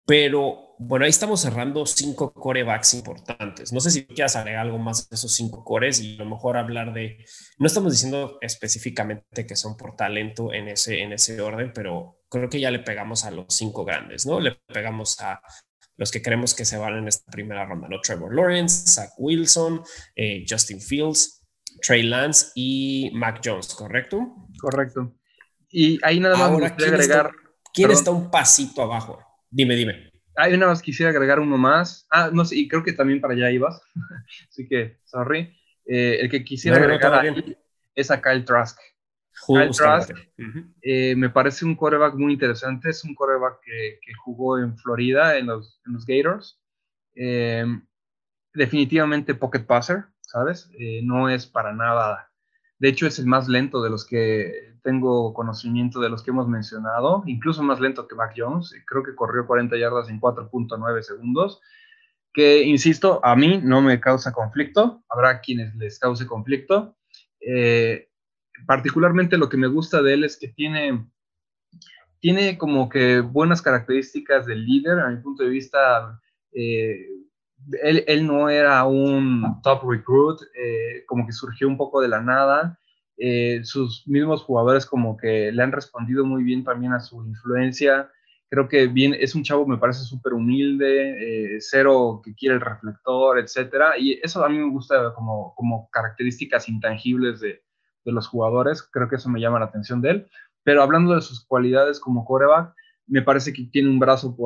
pero 0.07 0.75
bueno, 0.79 1.05
ahí 1.05 1.11
estamos 1.11 1.41
cerrando 1.41 1.87
cinco 1.87 2.33
corebacks 2.33 2.95
importantes. 2.95 3.73
No 3.73 3.81
sé 3.81 3.91
si 3.91 4.07
quieras 4.07 4.37
agregar 4.37 4.63
algo 4.63 4.79
más 4.79 5.09
de 5.09 5.15
esos 5.15 5.33
cinco 5.33 5.65
cores 5.65 6.01
y 6.01 6.17
a 6.17 6.25
lo 6.25 6.27
mejor 6.27 6.57
hablar 6.57 6.93
de, 6.93 7.25
no 7.59 7.67
estamos 7.67 7.93
diciendo 7.93 8.39
específicamente 8.41 9.47
que 9.47 9.57
son 9.57 9.77
por 9.77 9.97
talento 9.97 10.53
en 10.53 10.69
ese, 10.69 11.01
en 11.01 11.13
ese 11.13 11.41
orden, 11.41 11.73
pero 11.75 12.19
creo 12.29 12.49
que 12.49 12.61
ya 12.61 12.71
le 12.71 12.81
pegamos 12.81 13.25
a 13.25 13.31
los 13.31 13.47
cinco 13.49 13.85
grandes, 13.85 14.27
¿no? 14.27 14.41
Le 14.41 14.59
pegamos 14.67 15.21
a 15.21 15.41
los 15.97 16.11
que 16.11 16.23
creemos 16.23 16.55
que 16.55 16.65
se 16.65 16.77
van 16.77 16.99
en 16.99 17.09
esta 17.09 17.31
primera 17.31 17.65
ronda, 17.65 17.89
¿no? 17.89 18.01
Trevor 18.01 18.35
Lawrence, 18.35 18.89
Zach 18.89 19.11
Wilson, 19.17 19.83
eh, 20.17 20.45
Justin 20.49 20.81
Fields, 20.81 21.47
Trey 21.81 22.03
Lance 22.03 22.49
y 22.55 23.11
Mac 23.15 23.41
Jones, 23.45 23.75
¿correcto? 23.75 24.49
Correcto. 24.61 25.15
Y 25.71 25.99
ahí 26.05 26.21
nada 26.21 26.37
más 26.37 26.51
Ahora, 26.51 26.75
¿quién 26.75 26.95
agregar. 26.95 27.27
Está, 27.27 27.53
¿Quién 27.73 27.91
está 27.91 28.11
un 28.11 28.31
pasito 28.31 28.83
abajo? 28.83 29.19
Dime, 29.55 29.77
dime. 29.77 30.11
Hay 30.37 30.53
una 30.55 30.67
más, 30.67 30.83
quisiera 30.83 31.11
agregar 31.11 31.39
uno 31.39 31.57
más. 31.57 32.09
Ah, 32.11 32.29
no 32.33 32.45
sé, 32.45 32.57
y 32.57 32.67
creo 32.67 32.83
que 32.83 32.93
también 32.93 33.21
para 33.21 33.35
allá 33.35 33.53
ibas. 33.53 33.81
Así 34.51 34.67
que, 34.67 34.99
sorry. 35.05 35.57
Eh, 35.87 36.19
el 36.21 36.29
que 36.29 36.43
quisiera 36.43 36.77
agregar 36.77 37.15
ahí 37.15 37.57
es 37.95 38.11
a 38.11 38.21
Kyle 38.21 38.45
Trask. 38.45 38.77
Kyle 39.47 39.71
Trask 39.71 40.11
eh, 40.83 41.15
me 41.17 41.31
parece 41.31 41.65
un 41.65 41.77
quarterback 41.77 42.15
muy 42.15 42.33
interesante. 42.33 42.91
Es 42.91 43.05
un 43.05 43.15
quarterback 43.15 43.61
que, 43.63 44.13
jugó 44.25 44.59
en 44.59 44.77
Florida, 44.77 45.39
en 45.39 45.47
los, 45.47 45.81
en 45.87 45.93
los 45.93 46.05
Gators. 46.05 46.61
Eh, 47.15 47.65
definitivamente 48.53 49.37
pocket 49.37 49.61
passer, 49.61 50.05
¿sabes? 50.21 50.69
no 51.05 51.29
es 51.29 51.47
para 51.47 51.73
nada. 51.73 52.29
De 52.85 52.91
hecho, 52.91 53.07
es 53.07 53.19
el 53.19 53.25
más 53.25 53.49
lento 53.49 53.83
de 53.83 53.89
los 53.89 54.05
que 54.05 54.75
tengo 54.83 55.33
conocimiento 55.33 56.01
de 56.01 56.11
los 56.11 56.23
que 56.23 56.33
hemos 56.33 56.49
mencionado, 56.49 57.23
incluso 57.25 57.63
más 57.63 57.81
lento 57.81 58.07
que 58.07 58.15
Mac 58.15 58.35
Jones, 58.37 58.75
creo 58.87 59.03
que 59.03 59.15
corrió 59.15 59.47
40 59.47 59.79
yardas 59.79 60.11
en 60.11 60.21
4.9 60.21 61.01
segundos, 61.01 61.63
que, 62.35 62.63
insisto, 62.63 63.25
a 63.25 63.37
mí 63.37 63.59
no 63.65 63.81
me 63.81 64.01
causa 64.01 64.33
conflicto, 64.33 65.03
habrá 65.09 65.41
quienes 65.41 65.75
les 65.77 65.99
cause 65.99 66.27
conflicto. 66.27 66.95
Eh, 67.41 68.11
particularmente 68.67 69.39
lo 69.39 69.49
que 69.49 69.57
me 69.57 69.69
gusta 69.69 70.03
de 70.03 70.13
él 70.13 70.25
es 70.25 70.37
que 70.37 70.49
tiene, 70.49 71.09
tiene 72.21 72.59
como 72.59 72.91
que 72.91 73.21
buenas 73.21 73.63
características 73.63 74.45
del 74.45 74.63
líder, 74.63 75.01
a 75.01 75.09
mi 75.09 75.23
punto 75.23 75.43
de 75.43 75.49
vista, 75.49 76.21
eh, 76.53 77.09
él, 77.83 78.27
no 78.27 78.49
era 78.49 78.85
un 78.85 79.61
top 79.63 79.89
recruit, 79.89 80.41
eh, 80.55 81.05
como 81.07 81.27
que 81.27 81.33
surgió 81.33 81.69
un 81.69 81.77
poco 81.77 82.01
de 82.01 82.09
la 82.09 82.21
nada. 82.21 82.79
Eh, 83.17 83.61
sus 83.65 84.07
mismos 84.09 84.43
jugadores 84.43 84.87
como 84.87 85.17
que 85.17 85.53
le 85.53 85.63
han 85.63 85.73
respondido 85.73 86.25
muy 86.25 86.43
bien 86.43 86.65
también 86.65 86.93
a 86.93 87.01
su 87.01 87.25
influencia. 87.25 88.11
Creo 88.51 88.69
que 88.69 88.87
bien, 88.87 89.15
es 89.19 89.35
un 89.35 89.43
chavo, 89.43 89.67
me 89.67 89.79
parece 89.79 90.05
súper 90.05 90.35
humilde, 90.35 91.59
cero 91.61 92.21
que 92.25 92.35
quiere 92.35 92.57
el 92.57 92.61
reflector, 92.61 93.39
etcétera. 93.39 93.99
Y 93.99 94.21
eso 94.23 94.45
a 94.45 94.49
mí 94.49 94.59
me 94.59 94.71
gusta 94.71 95.13
como, 95.15 95.89
características 95.91 96.69
intangibles 96.69 97.41
de, 97.41 97.63
de 98.05 98.13
los 98.13 98.29
jugadores. 98.29 98.83
Creo 98.83 99.09
que 99.09 99.17
eso 99.17 99.29
me 99.29 99.41
llama 99.41 99.59
la 99.59 99.67
atención 99.67 100.01
de 100.01 100.11
él. 100.11 100.27
Pero 100.63 100.83
hablando 100.83 101.15
de 101.15 101.21
sus 101.21 101.45
cualidades 101.45 102.01
como 102.01 102.25
coreback, 102.25 102.75
me 103.07 103.23
parece 103.23 103.53
que 103.53 103.65
tiene 103.65 103.89
un 103.89 103.99
brazo 103.99 104.37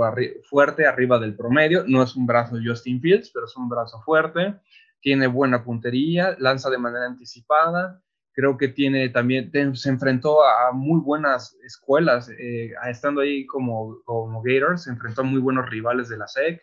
fuerte 0.48 0.86
arriba 0.86 1.18
del 1.18 1.36
promedio. 1.36 1.84
No 1.86 2.02
es 2.02 2.16
un 2.16 2.26
brazo 2.26 2.56
Justin 2.62 3.00
Fields, 3.00 3.30
pero 3.32 3.46
es 3.46 3.56
un 3.56 3.68
brazo 3.68 4.00
fuerte. 4.02 4.56
Tiene 5.00 5.26
buena 5.26 5.64
puntería, 5.64 6.36
lanza 6.38 6.70
de 6.70 6.78
manera 6.78 7.06
anticipada. 7.06 8.02
Creo 8.32 8.56
que 8.56 8.68
tiene 8.68 9.08
también, 9.08 9.50
se 9.74 9.88
enfrentó 9.88 10.44
a 10.44 10.72
muy 10.72 11.00
buenas 11.00 11.56
escuelas, 11.64 12.28
eh, 12.30 12.72
estando 12.88 13.20
ahí 13.20 13.46
como, 13.46 14.00
como 14.04 14.42
Gators, 14.42 14.84
se 14.84 14.90
enfrentó 14.90 15.22
a 15.22 15.24
muy 15.24 15.40
buenos 15.40 15.68
rivales 15.68 16.08
de 16.08 16.18
la 16.18 16.28
SEC. 16.28 16.60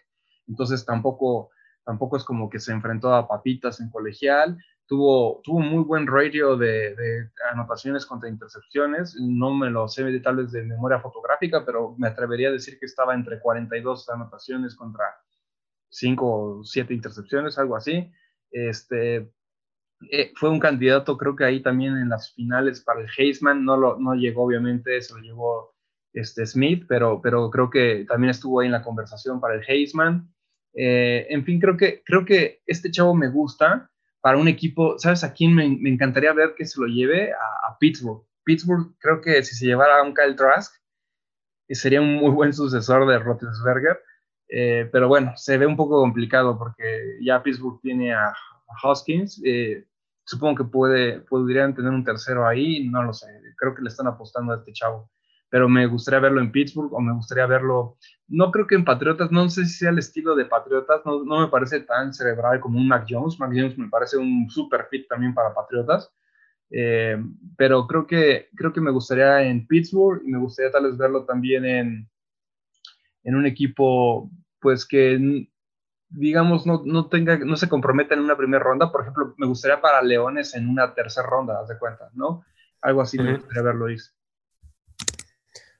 Entonces 0.48 0.86
tampoco, 0.86 1.50
tampoco 1.86 2.18
es 2.18 2.24
como 2.24 2.50
que 2.50 2.60
se 2.60 2.72
enfrentó 2.72 3.14
a 3.14 3.28
papitas 3.28 3.80
en 3.82 3.90
colegial 3.90 4.58
tuvo, 4.88 5.42
tuvo 5.44 5.60
muy 5.60 5.84
buen 5.84 6.08
ratio 6.08 6.58
de, 6.58 7.30
anotaciones 7.52 8.06
contra 8.06 8.30
intercepciones. 8.30 9.16
No 9.20 9.54
me 9.54 9.70
lo 9.70 9.88
sé 9.88 10.04
de 10.04 10.20
tal 10.20 10.38
vez 10.38 10.52
de 10.52 10.64
memoria 10.64 11.00
fotográfica, 11.00 11.66
pero 11.66 11.96
me 11.98 12.08
atrevería 12.08 12.50
a 12.50 12.54
decir 12.54 12.78
que 12.80 12.86
estaba 12.86 13.14
entre 13.14 13.40
42 13.40 14.10
anotaciones 14.10 14.76
contra 14.76 15.06
5 15.90 16.60
o 16.60 16.64
7 16.64 16.94
intercepciones, 16.94 17.58
algo 17.58 17.76
así. 17.76 18.12
Este, 18.52 19.32
eh, 20.12 20.32
fue 20.36 20.50
un 20.50 20.60
candidato, 20.60 21.18
creo 21.18 21.36
que 21.36 21.46
ahí 21.46 21.62
también 21.62 21.98
en 21.98 22.10
las 22.10 22.34
finales 22.34 22.82
para 22.82 23.02
el 23.02 23.08
Heisman, 23.18 23.66
no, 23.66 23.78
lo, 23.78 23.98
no 24.00 24.14
llegó 24.14 24.44
obviamente, 24.44 25.02
se 25.02 25.14
lo 25.14 25.22
llevó 25.22 25.76
este, 26.14 26.46
Smith, 26.46 26.86
pero, 26.88 27.22
pero 27.22 27.50
creo 27.50 27.70
que 27.70 28.06
también 28.08 28.32
estuvo 28.32 28.60
ahí 28.60 28.68
en 28.68 28.72
la 28.74 28.84
conversación 28.84 29.40
para 29.40 29.56
el 29.56 29.64
Heisman. 29.68 30.32
Eh, 30.74 31.28
en 31.30 31.44
fin, 31.46 31.60
creo 31.60 31.78
que, 31.78 32.04
creo 32.04 32.26
que 32.26 32.62
este 32.66 32.92
chavo 32.92 33.16
me 33.16 33.30
gusta 33.30 33.90
para 34.26 34.40
un 34.40 34.48
equipo, 34.48 34.98
¿sabes 34.98 35.24
a 35.24 35.34
quién 35.34 35.54
me, 35.54 35.66
encantaría 35.66 36.34
ver 36.34 36.56
que 36.58 36.66
se 36.66 36.82
lo 36.82 36.88
lleve? 36.88 37.32
A, 37.32 37.78
Pittsburgh. 37.78 38.24
Pittsburgh, 38.44 38.96
creo 38.98 39.22
que 39.22 39.44
si 39.44 39.54
se 39.54 39.68
llevara 39.68 40.00
a 40.00 40.02
un 40.02 40.16
Kyle 40.16 40.36
Trask, 40.36 40.74
eh, 41.68 41.76
sería 41.76 42.02
un 42.02 42.16
muy 42.16 42.32
buen 42.32 42.52
sucesor 42.52 43.08
de 43.08 43.20
Roethlisberger. 43.20 44.02
Eh, 44.50 44.90
pero 44.92 45.08
bueno, 45.08 45.34
se 45.36 45.60
ve 45.60 45.68
un 45.68 45.76
poco 45.76 46.02
complicado 46.02 46.58
porque 46.58 47.20
ya 47.22 47.44
Pittsburgh 47.44 47.80
tiene 47.84 48.16
a, 48.16 48.34
Hoskins. 48.82 49.40
Eh, 49.46 49.86
supongo 50.24 50.56
que 50.56 50.72
puede, 50.72 51.20
podrían 51.20 51.76
tener 51.76 51.92
un 51.92 52.04
tercero 52.04 52.48
ahí, 52.48 52.90
no 52.90 53.04
lo 53.04 53.14
sé. 53.14 53.28
Creo 53.56 53.76
que 53.76 53.84
le 53.84 53.90
están 53.90 54.08
apostando 54.08 54.54
a 54.54 54.56
este 54.56 54.74
chavo 54.74 55.08
pero 55.56 55.70
me 55.70 55.88
gustaría 55.88 56.20
verlo 56.20 56.42
en 56.42 56.52
Pittsburgh 56.52 56.94
o 56.94 57.00
me 57.00 57.14
gustaría 57.14 57.46
verlo, 57.46 57.96
no 58.28 58.52
creo 58.52 58.68
que 58.68 58.76
en 58.76 58.84
Patriotas, 58.84 59.32
no 59.32 59.50
sé 59.50 59.64
si 59.64 59.78
sea 59.78 59.90
el 59.90 60.00
estilo 60.00 60.36
de 60.36 60.44
Patriotas, 60.44 61.00
no, 61.06 61.24
no 61.24 61.40
me 61.40 61.48
parece 61.48 61.80
tan 61.80 62.14
cerebral 62.14 62.60
como 62.60 62.78
un 62.78 62.90
Mac 62.90 63.06
Jones, 63.10 63.40
Mac 63.40 63.52
Jones 63.56 63.78
me 63.78 63.88
parece 63.88 64.18
un 64.18 64.50
super 64.50 64.88
fit 64.92 65.08
también 65.08 65.34
para 65.34 65.54
Patriotas, 65.54 66.12
eh, 66.72 67.18
pero 67.56 67.88
creo 67.88 68.06
que, 68.06 68.50
creo 68.54 68.74
que 68.74 68.82
me 68.82 68.92
gustaría 68.92 69.44
en 69.44 69.66
Pittsburgh 69.66 70.24
y 70.26 70.32
me 70.34 70.40
gustaría 70.40 70.74
tal 70.74 70.88
vez 70.88 70.98
verlo 70.98 71.24
también 71.24 71.64
en, 71.64 72.10
en 73.24 73.36
un 73.36 73.46
equipo, 73.46 74.30
pues 74.60 74.86
que 74.86 75.48
digamos, 76.10 76.68
no, 76.68 76.82
no, 76.84 77.08
tenga, 77.08 77.38
no 77.38 77.56
se 77.56 77.70
comprometa 77.70 78.14
en 78.14 78.20
una 78.20 78.36
primera 78.36 78.62
ronda. 78.62 78.92
Por 78.92 79.04
ejemplo, 79.04 79.34
me 79.38 79.48
gustaría 79.48 79.80
para 79.80 80.02
Leones 80.02 80.54
en 80.54 80.68
una 80.68 80.94
tercera 80.94 81.30
ronda, 81.30 81.62
haz 81.62 81.70
de 81.70 81.80
cuenta, 81.80 82.10
¿no? 82.14 82.44
Algo 82.82 83.02
así 83.02 83.18
me 83.18 83.38
gustaría 83.38 83.64
verlo, 83.64 83.86
Luis. 83.86 84.14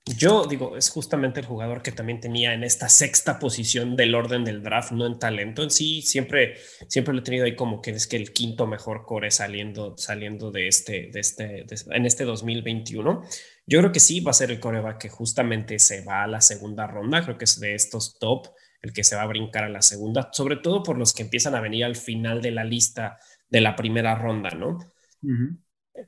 Yo 0.06 0.46
digo, 0.46 0.78
es 0.78 0.92
justamente 0.92 1.40
el 1.40 1.48
jugador 1.48 1.82
que 1.82 1.92
también 1.92 2.20
tenía 2.20 2.54
en 2.54 2.64
esta 2.64 2.90
sexta 2.90 3.40
posición 3.40 3.96
del 3.96 4.14
orden 4.14 4.44
del 4.44 4.62
draft, 4.62 4.92
no 4.92 5.08
en 5.08 5.18
talento 5.18 5.64
en 5.64 5.72
sí. 5.72 6.04
Siempre, 6.04 6.58
siempre 6.88 7.12
lo 7.14 7.22
he 7.22 7.24
tenido 7.24 7.46
ahí 7.46 7.56
como 7.56 7.82
que 7.82 7.90
es 7.90 8.06
que 8.06 8.16
el 8.16 8.32
quinto 8.32 8.68
mejor 8.68 9.04
core 9.04 9.32
saliendo, 9.32 9.98
saliendo 9.98 10.52
de 10.52 10.68
este, 10.68 11.10
de 11.12 11.20
este, 11.20 11.66
en 11.90 12.06
este 12.06 12.24
2021. 12.24 13.24
Yo 13.66 13.80
creo 13.80 13.92
que 13.92 14.00
sí 14.00 14.20
va 14.20 14.30
a 14.30 14.36
ser 14.36 14.52
el 14.52 14.60
coreback 14.60 15.02
que 15.02 15.10
justamente 15.10 15.80
se 15.80 16.04
va 16.06 16.24
a 16.24 16.28
la 16.28 16.40
segunda 16.40 16.86
ronda. 16.86 17.24
Creo 17.24 17.40
que 17.40 17.46
es 17.46 17.60
de 17.60 17.74
estos 17.74 18.20
top 18.20 18.50
el 18.84 18.94
que 18.94 19.04
se 19.04 19.16
va 19.16 19.24
a 19.24 19.28
brincar 19.28 19.64
a 19.64 19.70
la 19.70 19.82
segunda, 19.82 20.30
sobre 20.32 20.58
todo 20.58 20.84
por 20.84 21.00
los 21.00 21.14
que 21.14 21.24
empiezan 21.24 21.56
a 21.56 21.62
venir 21.62 21.84
al 21.84 21.96
final 21.96 22.44
de 22.44 22.52
la 22.52 22.64
lista 22.64 23.18
de 23.50 23.62
la 23.62 23.76
primera 23.76 24.14
ronda, 24.14 24.52
¿no? 24.52 24.78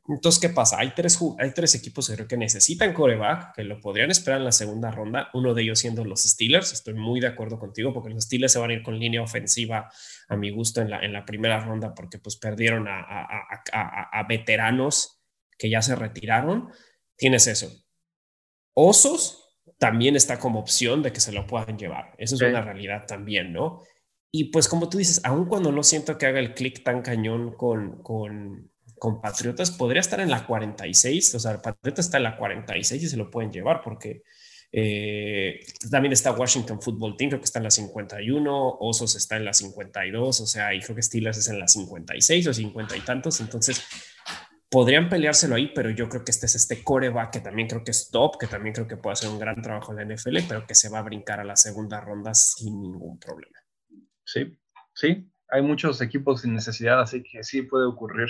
Entonces, 0.10 0.42
¿qué 0.42 0.50
pasa? 0.50 0.80
Hay 0.80 0.92
tres, 0.94 1.18
hay 1.40 1.52
tres 1.52 1.74
equipos 1.76 2.08
que 2.08 2.16
creo 2.16 2.28
que 2.28 2.38
necesitan 2.38 2.94
coreback, 2.94 3.56
que 3.56 3.64
lo 3.64 3.80
podrían 3.80 4.12
esperar 4.12 4.40
en 4.40 4.46
la 4.46 4.52
segunda 4.52 4.92
ronda, 4.92 5.30
uno 5.34 5.54
de 5.54 5.64
ellos 5.64 5.80
siendo 5.80 6.04
los 6.04 6.24
Steelers. 6.24 6.74
Estoy 6.74 6.94
muy 6.94 7.22
de 7.22 7.28
acuerdo 7.28 7.58
contigo 7.58 7.94
porque 7.94 8.10
los 8.10 8.26
Steelers 8.26 8.52
se 8.52 8.60
van 8.60 8.72
a 8.72 8.74
ir 8.74 8.84
con 8.84 9.00
línea 9.00 9.22
ofensiva 9.22 9.90
a 10.28 10.36
mi 10.36 10.50
gusto 10.50 10.82
en 10.82 10.90
la, 10.90 11.00
en 11.00 11.14
la 11.14 11.26
primera 11.26 11.60
ronda 11.60 11.94
porque 11.94 12.20
pues 12.20 12.36
perdieron 12.36 12.88
a, 12.88 13.00
a, 13.02 14.24
veteranos 14.28 15.22
que 15.58 15.70
ya 15.70 15.82
se 15.82 15.96
retiraron. 15.96 16.70
Tienes 17.16 17.48
eso. 17.48 17.72
Osos 18.74 19.58
también 19.78 20.16
está 20.16 20.38
como 20.38 20.60
opción 20.60 21.02
de 21.02 21.14
que 21.14 21.22
se 21.22 21.32
lo 21.32 21.48
puedan 21.48 21.78
llevar. 21.78 22.14
Eso 22.18 22.36
es 22.36 22.42
una 22.42 22.62
realidad 22.62 23.06
también, 23.08 23.54
¿no? 23.54 23.84
Y 24.32 24.46
pues 24.52 24.68
como 24.68 24.90
tú 24.90 24.98
dices, 24.98 25.22
aun 25.24 25.46
cuando 25.46 25.72
no 25.72 25.82
siento 25.82 26.18
que 26.18 26.26
haga 26.26 26.40
el 26.40 26.54
clic 26.54 26.84
tan 26.84 27.02
cañón 27.02 27.54
con, 27.54 28.04
con 28.04 28.70
con 29.00 29.22
Patriotas 29.22 29.72
podría 29.72 30.02
estar 30.02 30.20
en 30.20 30.30
la 30.30 30.46
46, 30.46 31.36
o 31.36 31.40
sea, 31.40 31.62
Patriotas 31.62 32.06
está 32.06 32.18
en 32.18 32.24
la 32.24 32.38
46 32.38 33.04
y 33.04 33.08
se 33.08 33.18
lo 33.18 33.30
pueden 33.30 33.52
llevar 33.52 33.82
porque 33.84 34.24
eh, 34.72 35.60
también 35.90 36.12
está 36.12 36.32
Washington 36.32 36.82
Football 36.82 37.16
Team, 37.16 37.30
creo 37.30 37.40
que 37.40 37.46
está 37.46 37.60
en 37.60 37.64
la 37.64 37.72
51, 37.72 38.78
Osos 38.80 39.16
está 39.16 39.38
en 39.38 39.46
la 39.46 39.54
52, 39.54 40.42
o 40.42 40.46
sea, 40.46 40.74
y 40.74 40.82
creo 40.82 40.96
que 40.96 41.02
Steelers 41.02 41.38
es 41.38 41.48
en 41.48 41.60
la 41.60 41.68
56 41.68 42.48
o 42.48 42.54
50 42.54 42.98
y 42.98 43.02
tantos, 43.02 43.40
entonces 43.40 43.82
podrían 44.70 45.08
peleárselo 45.08 45.56
ahí, 45.56 45.72
pero 45.74 45.90
yo 45.90 46.10
creo 46.10 46.26
que 46.26 46.32
este 46.32 46.48
es 46.48 46.56
este 46.56 46.84
coreback 46.84 47.32
que 47.32 47.40
también 47.40 47.68
creo 47.68 47.84
que 47.84 47.92
es 47.92 48.10
top, 48.10 48.38
que 48.38 48.48
también 48.48 48.74
creo 48.74 48.88
que 48.88 48.98
puede 48.98 49.14
hacer 49.14 49.30
un 49.30 49.40
gran 49.40 49.62
trabajo 49.62 49.94
en 49.94 50.10
la 50.10 50.16
NFL, 50.16 50.40
pero 50.48 50.68
que 50.68 50.76
se 50.76 50.90
va 50.90 51.00
a 51.00 51.04
brincar 51.04 51.40
a 51.40 51.46
la 51.46 51.56
segunda 51.56 52.02
ronda 52.02 52.34
sin 52.34 52.82
ningún 52.82 53.18
problema. 53.20 53.58
Sí, 54.26 54.58
sí, 54.94 55.32
hay 55.50 55.62
muchos 55.62 56.02
equipos 56.02 56.42
sin 56.42 56.54
necesidad, 56.54 57.00
así 57.00 57.24
que 57.24 57.44
sí 57.44 57.62
puede 57.62 57.86
ocurrir 57.86 58.28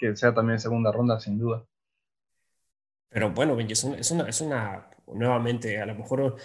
que 0.00 0.16
sea 0.16 0.34
también 0.34 0.58
segunda 0.58 0.90
ronda, 0.90 1.20
sin 1.20 1.38
duda. 1.38 1.64
Pero 3.10 3.30
bueno, 3.30 3.58
es 3.60 3.84
una, 3.84 4.28
es 4.28 4.40
una, 4.40 4.88
nuevamente, 5.06 5.80
a 5.80 5.86
lo 5.86 5.94
mejor 5.94 6.36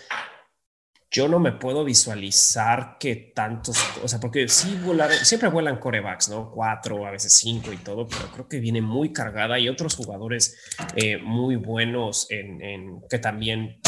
yo 1.15 1.29
no 1.29 1.39
me 1.39 1.53
puedo 1.53 1.85
visualizar 1.85 2.97
que 2.99 3.31
tantos, 3.33 3.77
o 4.03 4.07
sea, 4.07 4.19
porque 4.19 4.49
sí 4.49 4.77
siempre 5.23 5.47
vuelan 5.47 5.79
corebacks, 5.79 6.27
¿no? 6.27 6.51
Cuatro, 6.51 7.05
a 7.05 7.11
veces 7.11 7.31
cinco 7.31 7.71
y 7.71 7.77
todo, 7.77 8.05
pero 8.07 8.29
creo 8.33 8.47
que 8.49 8.59
viene 8.59 8.81
muy 8.81 9.13
cargada 9.13 9.57
y 9.57 9.69
otros 9.69 9.95
jugadores 9.95 10.57
eh, 10.95 11.17
muy 11.17 11.55
buenos 11.55 12.29
en, 12.31 12.61
en, 12.61 13.01
que 13.09 13.19
también 13.19 13.79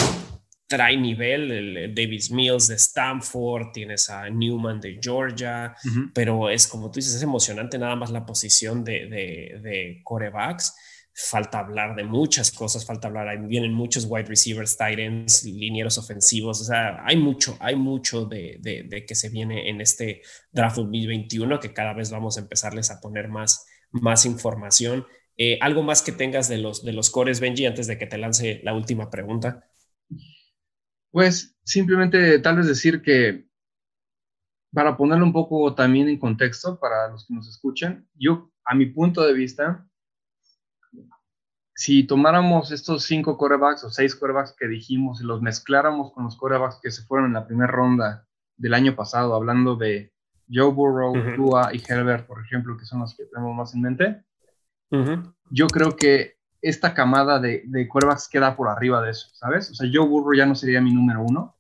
trae 0.68 0.98
nivel, 0.98 1.52
el, 1.52 1.96
Davis 1.96 2.30
Mills 2.30 2.68
de 2.68 2.76
Stanford, 2.76 3.72
tienes 3.72 4.10
a 4.10 4.30
Newman 4.30 4.80
de 4.82 5.00
Georgia, 5.02 5.74
pero 6.14 6.50
es 6.50 6.68
como 6.68 6.92
tú 6.92 7.00
dices, 7.00 7.16
es 7.16 7.24
emocionante 7.24 7.78
nada 7.78 7.96
más 7.96 8.12
la 8.12 8.26
posición 8.26 8.84
de, 8.84 9.08
de, 9.08 10.02
corebacks. 10.04 10.76
Falta 11.20 11.58
hablar 11.58 11.96
de 11.96 12.04
muchas 12.04 12.52
cosas, 12.52 12.86
falta 12.86 13.08
hablar, 13.08 13.40
vienen 13.48 13.74
muchos 13.74 14.06
wide 14.08 14.28
receivers, 14.28 14.78
tight 14.78 15.00
ends, 15.00 15.44
linieros 15.46 15.98
ofensivos, 15.98 16.62
o 16.62 16.64
sea, 16.64 17.04
hay 17.04 17.16
mucho, 17.16 17.58
hay 17.60 17.76
mucho 17.76 18.26
de, 18.26 18.60
de, 18.62 19.04
que 19.04 19.16
se 19.16 19.30
viene 19.30 19.68
en 19.70 19.82
este 19.82 20.22
draft 20.52 20.76
2021 20.76 21.60
que 21.60 21.74
cada 21.74 21.94
vez 21.94 22.12
vamos 22.12 22.38
a 22.38 22.42
empezarles 22.42 22.92
a 22.92 23.02
poner 23.02 23.30
más, 23.30 23.66
más 23.90 24.26
información. 24.26 25.08
Eh, 25.38 25.58
¿Algo 25.62 25.82
más 25.82 26.04
que 26.04 26.12
tengas 26.12 26.50
de 26.50 26.60
los, 26.60 26.86
de 26.86 26.94
los 26.94 27.10
cores, 27.10 27.40
Benji, 27.40 27.66
antes 27.66 27.88
de 27.88 27.98
que 27.98 28.06
te 28.06 28.20
lance 28.20 28.62
la 28.64 28.76
última 28.76 29.10
pregunta? 29.10 29.68
Pues 31.18 31.58
simplemente 31.64 32.38
tal 32.38 32.58
vez 32.58 32.68
decir 32.68 33.02
que 33.02 33.48
para 34.72 34.96
ponerlo 34.96 35.26
un 35.26 35.34
poco 35.34 35.74
también 35.74 36.08
en 36.10 36.20
contexto 36.20 36.80
para 36.80 37.08
los 37.08 37.26
que 37.26 37.34
nos 37.34 37.50
escuchan, 37.50 38.08
yo 38.14 38.52
a 38.64 38.76
mi 38.76 38.86
punto 38.86 39.26
de 39.26 39.34
vista, 39.34 39.88
si 41.74 42.04
tomáramos 42.04 42.72
estos 42.72 43.06
cinco 43.06 43.36
corebacks 43.36 43.84
o 43.84 43.90
seis 43.90 44.14
corebacks 44.14 44.54
que 44.56 44.68
dijimos 44.68 45.20
y 45.20 45.24
los 45.24 45.42
mezcláramos 45.42 46.14
con 46.14 46.24
los 46.26 46.38
corebacks 46.38 46.78
que 46.84 46.92
se 46.92 47.02
fueron 47.02 47.30
en 47.30 47.34
la 47.34 47.48
primera 47.48 47.72
ronda 47.72 48.28
del 48.56 48.76
año 48.76 48.96
pasado, 48.96 49.34
hablando 49.34 49.76
de 49.76 50.14
Joe 50.48 50.72
Burrow, 50.72 51.16
Tua 51.36 51.74
y 51.74 51.82
Herbert, 51.90 52.28
por 52.28 52.44
ejemplo, 52.44 52.78
que 52.78 52.86
son 52.86 53.00
los 53.00 53.18
que 53.18 53.26
tenemos 53.26 53.56
más 53.56 53.74
en 53.74 53.82
mente, 53.82 54.24
yo 55.50 55.66
creo 55.66 55.96
que 55.96 56.37
esta 56.62 56.94
camada 56.94 57.40
de, 57.40 57.64
de 57.66 57.90
queda 58.32 58.56
por 58.56 58.70
arriba 58.70 59.02
de 59.02 59.12
eso, 59.12 59.30
¿sabes? 59.34 59.72
O 59.72 59.76
sea, 59.76 59.90
Joe 59.92 60.08
Burrow 60.08 60.34
ya 60.34 60.46
no 60.46 60.56
sería 60.56 60.82
mi 60.82 60.94
número 60.94 61.22
uno. 61.22 61.56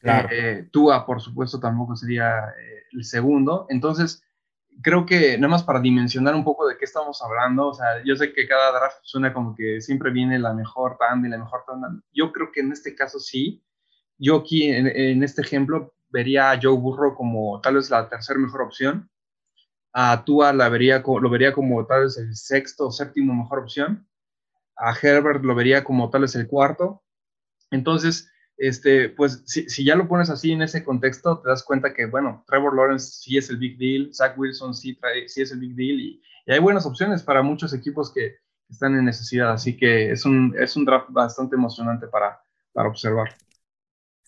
Claro. 0.00 0.28
Eh, 0.32 0.68
Tua, 0.70 1.04
por 1.04 1.20
supuesto, 1.20 1.60
tampoco 1.60 1.94
sería 1.96 2.48
eh, 2.48 2.84
el 2.92 3.04
segundo. 3.04 3.66
Entonces, 3.68 4.22
creo 4.82 5.06
que 5.06 5.36
nada 5.36 5.50
más 5.50 5.62
para 5.62 5.80
dimensionar 5.80 6.34
un 6.34 6.44
poco 6.44 6.66
de 6.66 6.76
qué 6.76 6.84
estamos 6.84 7.20
hablando, 7.22 7.68
o 7.68 7.74
sea, 7.74 8.02
yo 8.04 8.16
sé 8.16 8.32
que 8.32 8.46
cada 8.46 8.72
draft 8.72 8.98
suena 9.02 9.32
como 9.32 9.54
que 9.54 9.80
siempre 9.80 10.10
viene 10.10 10.38
la 10.38 10.54
mejor 10.54 10.96
tanda 10.98 11.28
y 11.28 11.30
la 11.30 11.38
mejor 11.38 11.64
tanda. 11.66 11.90
Yo 12.12 12.32
creo 12.32 12.50
que 12.52 12.60
en 12.60 12.72
este 12.72 12.94
caso 12.94 13.18
sí. 13.18 13.62
Yo 14.18 14.36
aquí, 14.36 14.70
en, 14.70 15.22
este 15.22 15.40
ejemplo, 15.40 15.94
vería 16.10 16.50
a 16.50 16.58
Joe 16.60 16.76
Burrow 16.76 17.14
como 17.14 17.58
tal 17.62 17.76
vez 17.76 17.88
la 17.88 18.06
tercera 18.06 18.38
mejor 18.38 18.62
opción. 18.62 19.08
A 19.92 20.24
Tua 20.24 20.52
la 20.52 20.68
vería, 20.68 21.02
lo 21.04 21.30
vería 21.30 21.52
como 21.52 21.84
tal 21.86 22.02
vez 22.02 22.16
el 22.18 22.34
sexto 22.36 22.86
o 22.86 22.92
séptimo 22.92 23.34
mejor 23.34 23.60
opción. 23.60 24.08
A 24.76 24.94
Herbert 24.94 25.44
lo 25.44 25.54
vería 25.54 25.84
como 25.84 26.10
tal 26.10 26.22
vez 26.22 26.34
el 26.36 26.46
cuarto. 26.46 27.02
Entonces, 27.70 28.30
este, 28.60 29.08
pues 29.08 29.42
si, 29.46 29.84
ya 29.84 29.96
lo 29.96 30.06
pones 30.06 30.28
así 30.28 30.52
en 30.52 30.60
ese 30.60 30.84
contexto, 30.84 31.40
te 31.40 31.48
das 31.48 31.64
cuenta 31.64 31.94
que, 31.94 32.04
bueno, 32.04 32.44
Trevor 32.46 32.76
Lawrence 32.76 33.12
sí 33.12 33.38
es 33.38 33.48
el 33.48 33.56
big 33.56 33.78
deal, 33.78 34.12
Zach 34.12 34.36
Wilson 34.38 34.74
sí, 34.74 34.98
sí 35.26 35.40
es 35.40 35.50
el 35.50 35.60
big 35.60 35.74
deal 35.74 35.98
y, 35.98 36.22
hay 36.46 36.58
buenas 36.58 36.84
opciones 36.84 37.22
para 37.22 37.42
muchos 37.42 37.72
equipos 37.72 38.12
que 38.12 38.38
están 38.68 38.96
en 38.96 39.04
necesidad, 39.04 39.52
así 39.52 39.76
que 39.76 40.10
es 40.10 40.24
un, 40.24 40.52
es 40.58 40.74
un 40.74 40.84
draft 40.84 41.06
bastante 41.10 41.54
emocionante 41.54 42.08
para, 42.08 42.42
para 42.72 42.88
observar. 42.88 43.36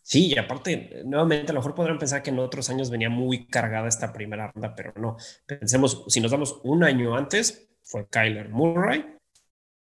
Sí, 0.02 0.32
y 0.34 0.38
aparte, 0.38 1.02
nuevamente, 1.04 1.52
a 1.52 1.54
lo 1.54 1.60
mejor 1.60 1.74
podrán 1.74 1.98
pensar 1.98 2.22
que 2.22 2.30
en 2.30 2.38
otros 2.40 2.68
años 2.70 2.90
venía 2.90 3.08
muy 3.08 3.46
cargada 3.46 3.88
esta 3.88 4.12
primera 4.12 4.50
ronda, 4.50 4.74
pero 4.74 4.92
no. 4.96 5.16
Pensemos, 5.46 6.04
si 6.08 6.20
nos 6.20 6.32
damos 6.32 6.60
un 6.64 6.82
año 6.82 7.16
antes, 7.16 7.68
fue 7.82 8.08
Kyler 8.08 8.48
Murray, 8.48 9.04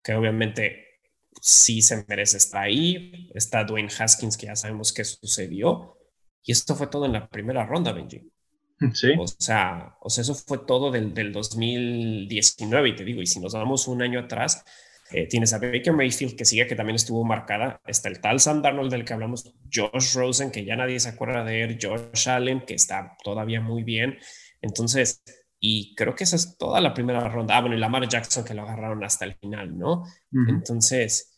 que 0.02 0.14
obviamente 0.14 0.86
sí 1.40 1.80
se 1.80 2.04
merece 2.06 2.36
estar 2.36 2.64
ahí. 2.64 3.30
Está 3.34 3.64
Dwayne 3.64 3.88
Haskins, 3.98 4.36
que 4.36 4.46
ya 4.46 4.56
sabemos 4.56 4.92
qué 4.92 5.04
sucedió. 5.04 5.96
Y 6.42 6.52
esto 6.52 6.74
fue 6.74 6.88
todo 6.88 7.06
en 7.06 7.12
la 7.12 7.28
primera 7.28 7.64
ronda, 7.66 7.92
Benji. 7.92 8.30
Sí. 8.94 9.12
O 9.18 9.26
sea, 9.26 9.96
o 10.00 10.08
sea 10.08 10.22
eso 10.22 10.34
fue 10.34 10.58
todo 10.66 10.90
del, 10.90 11.12
del 11.12 11.34
2019, 11.34 12.88
y 12.88 12.96
te 12.96 13.04
digo, 13.04 13.20
y 13.20 13.26
si 13.26 13.38
nos 13.38 13.52
vamos 13.52 13.86
un 13.88 14.00
año 14.00 14.20
atrás, 14.20 14.64
eh, 15.12 15.26
tienes 15.26 15.52
a 15.52 15.58
Baker 15.58 15.92
Mayfield, 15.92 16.36
que 16.36 16.44
sigue, 16.44 16.66
que 16.66 16.76
también 16.76 16.96
estuvo 16.96 17.24
marcada. 17.24 17.80
Está 17.86 18.08
el 18.08 18.20
tal 18.20 18.40
Sam 18.40 18.62
Darnold 18.62 18.90
del 18.90 19.04
que 19.04 19.12
hablamos, 19.12 19.52
Josh 19.72 20.14
Rosen, 20.14 20.50
que 20.50 20.64
ya 20.64 20.76
nadie 20.76 21.00
se 21.00 21.08
acuerda 21.08 21.44
de 21.44 21.62
él, 21.62 21.78
Josh 21.80 22.28
Allen, 22.28 22.60
que 22.60 22.74
está 22.74 23.16
todavía 23.22 23.60
muy 23.60 23.82
bien. 23.82 24.18
Entonces, 24.60 25.22
y 25.58 25.94
creo 25.94 26.14
que 26.14 26.24
esa 26.24 26.36
es 26.36 26.56
toda 26.56 26.80
la 26.80 26.94
primera 26.94 27.28
ronda. 27.28 27.56
Ah, 27.56 27.60
bueno, 27.60 27.76
y 27.76 27.80
Lamar 27.80 28.08
Jackson 28.08 28.44
que 28.44 28.54
lo 28.54 28.62
agarraron 28.62 29.02
hasta 29.04 29.24
el 29.24 29.34
final, 29.34 29.76
¿no? 29.76 30.04
Entonces, 30.48 31.30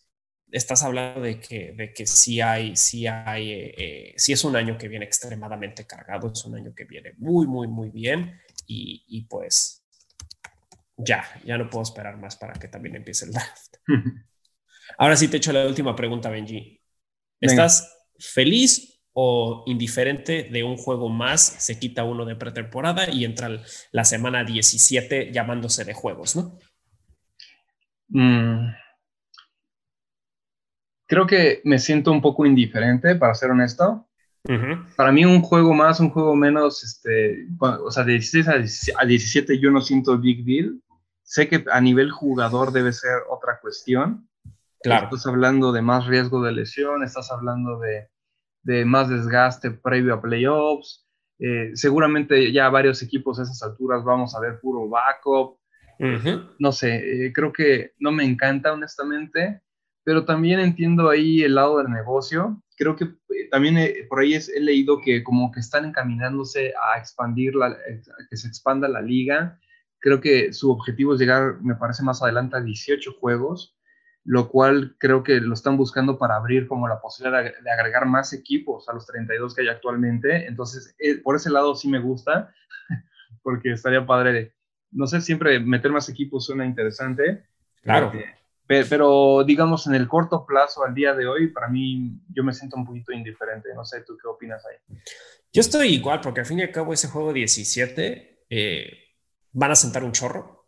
estás 0.53 0.83
hablando 0.83 1.21
de 1.23 1.41
que, 1.41 1.73
de 1.73 1.93
que 1.93 2.07
sí 2.07 2.41
hay, 2.41 2.77
sí 2.77 3.07
hay, 3.07 3.51
eh, 3.51 3.75
eh, 3.77 4.15
sí 4.17 4.33
es 4.33 4.45
un 4.45 4.55
año 4.55 4.79
que 4.79 4.89
viene 4.89 5.05
extremadamente 5.05 5.87
cargado, 5.87 6.31
es 6.31 6.45
un 6.45 6.57
año 6.57 6.75
que 6.75 6.85
viene 6.85 7.15
muy, 7.19 7.47
muy, 7.47 7.69
muy 7.69 7.91
bien 7.91 8.39
y, 8.67 9.05
y 9.09 9.25
pues 9.25 9.82
ya, 11.05 11.25
ya 11.45 11.59
no 11.59 11.69
puedo 11.69 11.83
esperar 11.83 12.17
más 12.19 12.37
para 12.37 12.55
que 12.55 12.69
también 12.69 12.97
empiece 12.97 13.25
el 13.25 13.33
draft. 13.33 13.77
Ahora 14.99 15.17
sí 15.17 15.29
te 15.29 15.39
echo 15.39 15.53
la 15.53 15.67
última 15.67 15.97
pregunta, 15.97 16.29
Benji. 16.31 16.81
¿Estás 17.41 18.09
feliz 18.19 18.93
o 19.15 19.65
indiferente 19.67 20.49
de 20.51 20.65
un 20.65 20.77
juego 20.77 21.09
más, 21.09 21.43
se 21.43 21.79
quita 21.79 22.05
uno 22.05 22.25
de 22.25 22.37
pretemporada 22.37 23.11
y 23.11 23.25
entra 23.25 23.51
la 23.91 24.05
semana 24.05 24.45
17 24.45 25.33
llamándose 25.33 25.85
de 25.85 25.93
juegos, 25.93 26.37
¿no? 26.37 26.59
Mm. 28.09 28.75
Creo 31.07 31.27
que 31.27 31.61
me 31.65 31.79
siento 31.79 32.11
un 32.11 32.23
poco 32.23 32.47
indiferente, 32.47 33.17
para 33.17 33.35
ser 33.35 33.51
honesto. 33.51 34.09
Para 34.97 35.13
mí 35.13 35.25
un 35.25 35.41
juego 35.41 35.73
más, 35.73 36.01
un 36.01 36.11
juego 36.11 36.35
menos, 36.35 36.83
este, 36.83 37.47
o 37.61 37.91
sea, 37.91 38.03
de 38.03 38.15
16 38.15 38.49
a 38.99 39.05
17 39.05 39.61
yo 39.61 39.71
no 39.71 39.81
siento 39.81 40.19
big 40.19 40.45
deal. 40.45 40.82
Sé 41.33 41.49
que 41.49 41.65
a 41.73 41.81
nivel 41.81 42.11
jugador 42.11 42.73
debe 42.73 42.93
ser 42.93 43.23
otra 43.31 43.59
cuestión. 43.59 44.29
Claro. 44.83 45.07
Estás 45.07 45.27
hablando 45.27 45.73
de 45.73 45.81
más 45.81 46.07
riesgo 46.07 46.43
de 46.43 46.53
lesión, 46.53 47.03
estás 47.03 47.33
hablando 47.33 47.79
de, 47.79 48.11
de 48.63 48.85
más 48.85 49.09
desgaste 49.09 49.71
previo 49.71 50.13
a 50.13 50.21
playoffs. 50.21 51.09
Eh, 51.39 51.71
seguramente 51.73 52.53
ya 52.53 52.69
varios 52.69 53.03
equipos 53.03 53.39
a 53.39 53.45
esas 53.45 53.63
alturas 53.63 54.05
vamos 54.05 54.35
a 54.35 54.41
ver 54.41 54.61
puro 54.61 54.91
backup. 54.91 55.57
No 56.59 56.71
sé, 56.71 56.97
eh, 56.97 57.33
creo 57.33 57.51
que 57.51 57.95
no 57.99 58.13
me 58.13 58.25
encanta 58.25 58.71
honestamente, 58.71 59.63
pero 60.05 60.27
también 60.27 60.61
entiendo 60.61 61.09
ahí 61.09 61.43
el 61.43 61.55
lado 61.55 61.79
del 61.79 61.91
negocio. 61.91 62.63
Creo 62.77 62.95
que 62.95 63.05
eh, 63.05 63.49
también 63.51 63.79
por 64.11 64.21
ahí 64.21 64.35
he 64.35 64.61
leído 64.61 65.01
que 65.01 65.25
como 65.25 65.51
que 65.51 65.61
están 65.61 65.87
encaminándose 65.87 66.75
a 66.93 66.99
expandir, 66.99 67.55
la, 67.55 67.75
que 68.29 68.37
se 68.37 68.49
expanda 68.49 68.87
la 68.87 69.01
liga. 69.01 69.59
Creo 70.03 70.21
que 70.21 70.53
su 70.53 70.71
objetivo 70.71 71.15
es 71.15 71.21
llegar, 71.21 71.63
me 71.63 71.77
parece 71.77 72.03
más 72.03 72.23
adelante, 72.23 72.59
a 72.59 72.61
18 72.61 73.15
juegos 73.19 73.79
lo 74.25 74.49
cual 74.49 74.95
creo 74.99 75.23
que 75.23 75.41
lo 75.41 75.55
están 75.55 75.77
buscando 75.77 76.19
para 76.19 76.37
abrir 76.37 76.69
como 76.69 76.87
la 76.87 77.01
posibilidad 77.01 77.43
de, 77.43 77.71
agregar 77.71 78.07
más 78.07 78.33
equipos 78.33 78.89
a 78.89 78.93
los 78.93 79.07
32 79.07 79.55
que 79.55 79.63
hay 79.63 79.69
actualmente. 79.69 80.47
Entonces, 80.47 80.95
eh, 80.99 81.17
por 81.17 81.37
ese 81.37 81.51
lado 81.51 81.75
sí 81.75 81.89
me 81.89 81.99
gusta, 81.99 82.55
porque 83.43 83.73
estaría 83.73 84.07
padre, 84.07 84.55
no 84.93 85.07
sé, 85.07 85.21
siempre 85.21 85.59
meter 85.59 85.91
más 85.91 86.09
equipos 86.09 86.47
suena 86.47 86.65
interesante. 86.65 87.45
Claro. 87.83 88.13
pero, 88.69 89.43
digamos, 89.45 89.89
en 89.89 89.97
el 89.97 90.07
corto 90.07 90.47
plazo, 90.47 90.85
al 90.85 90.95
día 90.95 91.15
de 91.15 91.27
hoy, 91.27 91.49
para 91.49 91.67
mí, 91.67 92.13
yo 92.33 92.45
me 92.45 92.53
siento 92.53 92.77
un 92.77 92.87
poquito 92.87 93.13
indiferente. 93.13 93.71
No 93.75 93.85
sé, 93.85 94.03
¿tú 94.03 94.17
qué 94.17 94.29
opinas 94.29 94.65
ahí? 94.67 94.97
Yo 95.53 95.61
estoy 95.61 95.89
igual, 95.89 96.21
porque 96.21 96.41
al 96.41 96.47
fin 96.47 96.61
y 96.61 96.63
al 96.63 96.71
cabo 96.71 96.93
ese 96.93 97.09
juego 97.09 97.33
17 97.33 98.45
eh, 98.49 98.99
van 99.53 99.71
a 99.71 99.77
sentar 99.77 100.05
un 100.05 100.13
chorro 100.13 100.63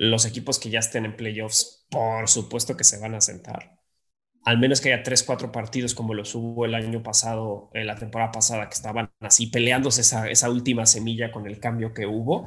los 0.00 0.24
equipos 0.24 0.58
que 0.58 0.70
ya 0.70 0.78
estén 0.78 1.04
en 1.04 1.16
playoffs, 1.16 1.86
por 1.90 2.26
supuesto 2.28 2.76
que 2.76 2.84
se 2.84 2.98
van 2.98 3.14
a 3.14 3.20
sentar. 3.20 3.78
Al 4.44 4.58
menos 4.58 4.80
que 4.80 4.92
haya 4.92 5.02
tres, 5.02 5.22
cuatro 5.22 5.52
partidos 5.52 5.94
como 5.94 6.14
los 6.14 6.34
hubo 6.34 6.64
el 6.64 6.74
año 6.74 7.02
pasado, 7.02 7.70
en 7.74 7.86
la 7.86 7.96
temporada 7.96 8.32
pasada, 8.32 8.68
que 8.68 8.74
estaban 8.74 9.10
así 9.20 9.48
peleándose 9.48 10.00
esa, 10.00 10.50
última 10.50 10.86
semilla 10.86 11.30
con 11.30 11.46
el 11.46 11.60
cambio 11.60 11.92
que 11.92 12.06
hubo, 12.06 12.46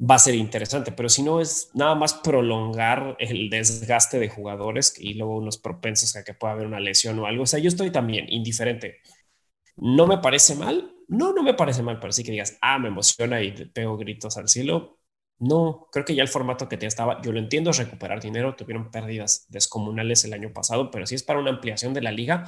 va 0.00 0.14
a 0.14 0.18
ser 0.18 0.34
interesante. 0.34 0.92
Pero 0.92 1.10
si 1.10 1.22
no, 1.22 1.42
es 1.42 1.68
nada 1.74 1.94
más 1.94 2.14
prolongar 2.14 3.16
el 3.18 3.50
desgaste 3.50 4.18
de 4.18 4.30
jugadores 4.30 4.94
y 4.98 5.12
luego 5.14 5.36
unos 5.36 5.58
propensos 5.58 6.16
a 6.16 6.24
que 6.24 6.32
pueda 6.32 6.54
haber 6.54 6.66
una 6.66 6.80
lesión 6.80 7.18
o 7.18 7.26
algo. 7.26 7.42
O 7.42 7.46
sea, 7.46 7.60
yo 7.60 7.68
estoy 7.68 7.90
también 7.90 8.24
indiferente. 8.30 9.02
No 9.76 10.06
me 10.06 10.18
parece 10.18 10.54
mal. 10.54 10.94
No, 11.08 11.32
no 11.32 11.42
me 11.42 11.54
parece 11.54 11.82
mal, 11.82 12.00
pero 12.00 12.12
sí 12.12 12.24
que 12.24 12.32
digas, 12.32 12.58
ah, 12.62 12.78
me 12.78 12.88
emociona 12.88 13.42
y 13.42 13.52
pego 13.66 13.96
gritos 13.96 14.36
al 14.38 14.48
cielo 14.48 14.98
no, 15.38 15.88
creo 15.92 16.04
que 16.04 16.14
ya 16.14 16.22
el 16.22 16.28
formato 16.28 16.68
que 16.68 16.76
te 16.76 16.86
estaba, 16.86 17.20
yo 17.20 17.32
lo 17.32 17.38
entiendo, 17.38 17.70
es 17.70 17.78
recuperar 17.78 18.20
dinero, 18.20 18.54
tuvieron 18.54 18.90
pérdidas 18.90 19.46
descomunales 19.48 20.24
el 20.24 20.32
año 20.32 20.52
pasado, 20.52 20.90
pero 20.90 21.06
si 21.06 21.16
es 21.16 21.22
para 21.22 21.40
una 21.40 21.50
ampliación 21.50 21.92
de 21.92 22.02
la 22.02 22.12
liga, 22.12 22.44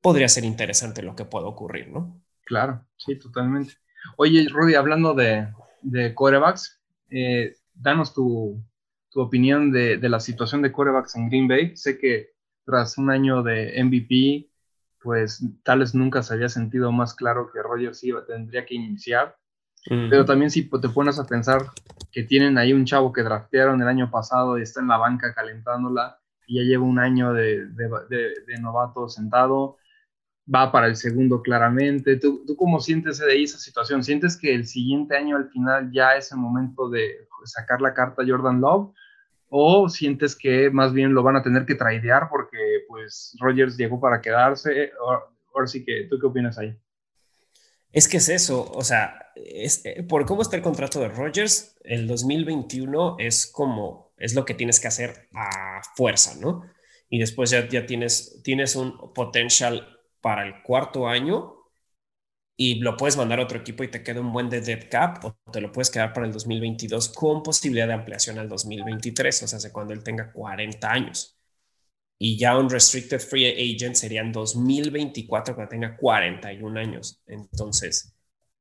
podría 0.00 0.28
ser 0.28 0.44
interesante 0.44 1.02
lo 1.02 1.16
que 1.16 1.24
pueda 1.24 1.46
ocurrir, 1.46 1.88
¿no? 1.88 2.22
Claro, 2.44 2.86
sí, 2.96 3.16
totalmente. 3.18 3.74
Oye, 4.16 4.48
Rudy, 4.48 4.74
hablando 4.74 5.12
de, 5.14 5.48
de 5.82 6.14
corebacks, 6.14 6.80
eh, 7.10 7.56
danos 7.74 8.14
tu, 8.14 8.62
opinión 9.14 9.72
de, 9.72 9.98
la 10.08 10.20
situación 10.20 10.62
de 10.62 10.72
corebacks 10.72 11.16
en 11.16 11.28
Green 11.28 11.48
Bay. 11.48 11.76
Sé 11.76 11.98
que 11.98 12.30
tras 12.64 12.96
un 12.96 13.10
año 13.10 13.42
de 13.42 13.82
MVP, 13.82 14.49
pues 15.02 15.44
tal 15.62 15.80
vez 15.80 15.94
nunca 15.94 16.22
se 16.22 16.34
había 16.34 16.48
sentido 16.48 16.92
más 16.92 17.14
claro 17.14 17.50
que 17.52 17.62
Rogers 17.62 18.02
iba, 18.04 18.24
tendría 18.24 18.66
que 18.66 18.74
iniciar. 18.74 19.36
Pero 19.88 20.26
también 20.26 20.50
si 20.50 20.68
te 20.68 20.88
pones 20.90 21.18
a 21.18 21.26
pensar 21.26 21.62
que 22.12 22.22
tienen 22.22 22.58
ahí 22.58 22.74
un 22.74 22.84
chavo 22.84 23.12
que 23.12 23.22
draftearon 23.22 23.80
el 23.80 23.88
año 23.88 24.10
pasado 24.10 24.58
y 24.58 24.62
está 24.62 24.80
en 24.80 24.88
la 24.88 24.98
banca 24.98 25.32
calentándola 25.32 26.18
y 26.46 26.56
ya 26.56 26.62
lleva 26.68 26.84
un 26.84 26.98
año 26.98 27.32
de, 27.32 27.66
novato 28.60 29.08
sentado, 29.08 29.78
va 30.52 30.70
para 30.70 30.86
el 30.86 30.96
segundo 30.96 31.40
claramente. 31.40 32.16
¿Tú, 32.16 32.44
¿Tú, 32.46 32.56
cómo 32.56 32.80
sientes 32.80 33.18
de 33.18 33.32
ahí 33.32 33.44
esa 33.44 33.58
situación? 33.58 34.04
¿Sientes 34.04 34.36
que 34.36 34.54
el 34.54 34.66
siguiente 34.66 35.16
año 35.16 35.36
al 35.36 35.48
final 35.48 35.90
ya 35.92 36.14
es 36.14 36.30
el 36.32 36.38
momento 36.38 36.90
de 36.90 37.26
sacar 37.44 37.80
la 37.80 37.94
carta 37.94 38.22
Jordan 38.26 38.60
Love? 38.60 38.92
¿O 39.50 39.88
sientes 39.88 40.36
que 40.36 40.70
más 40.70 40.92
bien 40.92 41.12
lo 41.12 41.22
van 41.22 41.36
a 41.36 41.42
tener 41.42 41.66
que 41.66 41.74
traidear 41.74 42.28
porque 42.30 42.84
pues 42.88 43.36
Rogers 43.40 43.76
llegó 43.76 44.00
para 44.00 44.20
quedarse? 44.20 44.92
Ahora 45.52 45.66
sí 45.66 45.84
que, 45.84 46.06
¿tú 46.08 46.18
qué 46.18 46.26
opinas 46.26 46.56
ahí? 46.56 46.74
Es 47.92 48.06
que 48.08 48.18
es 48.18 48.28
eso, 48.28 48.70
o 48.70 48.84
sea, 48.84 49.32
eh, 49.34 50.04
por 50.08 50.24
cómo 50.24 50.42
está 50.42 50.54
el 50.54 50.62
contrato 50.62 51.00
de 51.00 51.08
Rogers, 51.08 51.76
el 51.82 52.06
2021 52.06 53.16
es 53.18 53.48
como, 53.48 54.12
es 54.16 54.34
lo 54.36 54.44
que 54.44 54.54
tienes 54.54 54.78
que 54.78 54.86
hacer 54.86 55.28
a 55.34 55.82
fuerza, 55.96 56.38
¿no? 56.40 56.62
Y 57.08 57.18
después 57.18 57.50
ya, 57.50 57.66
ya 57.68 57.86
tienes, 57.86 58.40
tienes 58.44 58.76
un 58.76 59.12
potencial 59.12 59.98
para 60.20 60.46
el 60.46 60.62
cuarto 60.62 61.08
año 61.08 61.59
y 62.56 62.80
lo 62.80 62.96
puedes 62.96 63.16
mandar 63.16 63.40
a 63.40 63.44
otro 63.44 63.58
equipo 63.58 63.84
y 63.84 63.88
te 63.88 64.02
queda 64.02 64.20
un 64.20 64.32
buen 64.32 64.50
de 64.50 64.60
dead 64.60 64.88
cap 64.90 65.24
o 65.24 65.38
te 65.50 65.60
lo 65.60 65.72
puedes 65.72 65.90
quedar 65.90 66.12
para 66.12 66.26
el 66.26 66.32
2022 66.32 67.08
con 67.10 67.42
posibilidad 67.42 67.86
de 67.86 67.94
ampliación 67.94 68.38
al 68.38 68.48
2023, 68.48 69.42
o 69.42 69.48
sea, 69.48 69.56
hace 69.56 69.72
cuando 69.72 69.94
él 69.94 70.02
tenga 70.02 70.30
40 70.32 70.90
años. 70.90 71.38
Y 72.18 72.36
ya 72.38 72.58
un 72.58 72.68
restricted 72.68 73.18
free 73.20 73.46
agent 73.46 73.94
serían 73.94 74.30
2024 74.30 75.54
cuando 75.54 75.70
tenga 75.70 75.96
41 75.96 76.78
años. 76.78 77.22
Entonces, 77.26 78.14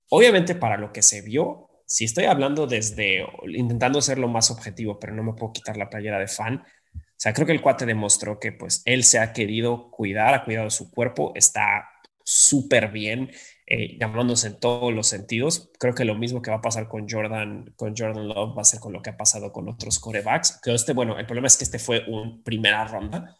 obviamente 0.09 0.55
para 0.55 0.77
lo 0.77 0.93
que 0.93 1.01
se 1.01 1.21
vio, 1.21 1.69
si 1.85 2.05
estoy 2.05 2.25
hablando 2.25 2.67
desde 2.67 3.25
intentando 3.47 4.01
ser 4.01 4.19
lo 4.19 4.27
más 4.27 4.51
objetivo, 4.51 4.99
pero 4.99 5.13
no 5.13 5.23
me 5.23 5.33
puedo 5.33 5.51
quitar 5.51 5.75
la 5.75 5.89
playera 5.89 6.19
de 6.19 6.27
fan. 6.27 6.63
O 6.95 7.21
sea, 7.21 7.33
creo 7.33 7.45
que 7.47 7.53
el 7.53 7.61
cuate 7.61 7.85
demostró 7.85 8.39
que 8.39 8.53
pues 8.53 8.81
él 8.85 9.03
se 9.03 9.19
ha 9.19 9.33
querido 9.33 9.91
cuidar, 9.91 10.33
ha 10.33 10.45
cuidado 10.45 10.69
su 10.69 10.89
cuerpo, 10.91 11.33
está 11.35 11.89
súper 12.23 12.91
bien, 12.91 13.31
eh, 13.71 13.99
llamándose 13.99 14.47
en 14.47 14.59
todos 14.59 14.91
los 14.91 15.05
sentidos. 15.05 15.69
Creo 15.77 15.93
que 15.93 16.03
lo 16.03 16.15
mismo 16.15 16.41
que 16.41 16.49
va 16.49 16.57
a 16.57 16.61
pasar 16.61 16.87
con 16.87 17.07
Jordan, 17.07 17.71
con 17.75 17.95
Jordan 17.95 18.27
Love 18.27 18.57
va 18.57 18.63
a 18.63 18.65
ser 18.65 18.79
con 18.79 18.93
lo 18.93 19.03
que 19.03 19.11
ha 19.11 19.17
pasado 19.17 19.51
con 19.51 19.69
otros 19.69 19.99
corebacks. 19.99 20.59
Que 20.63 20.73
este, 20.73 20.93
bueno, 20.93 21.19
el 21.19 21.27
problema 21.27 21.45
es 21.45 21.55
que 21.55 21.65
este 21.65 21.77
fue 21.77 22.03
un 22.07 22.41
primera 22.41 22.83
ronda. 22.85 23.37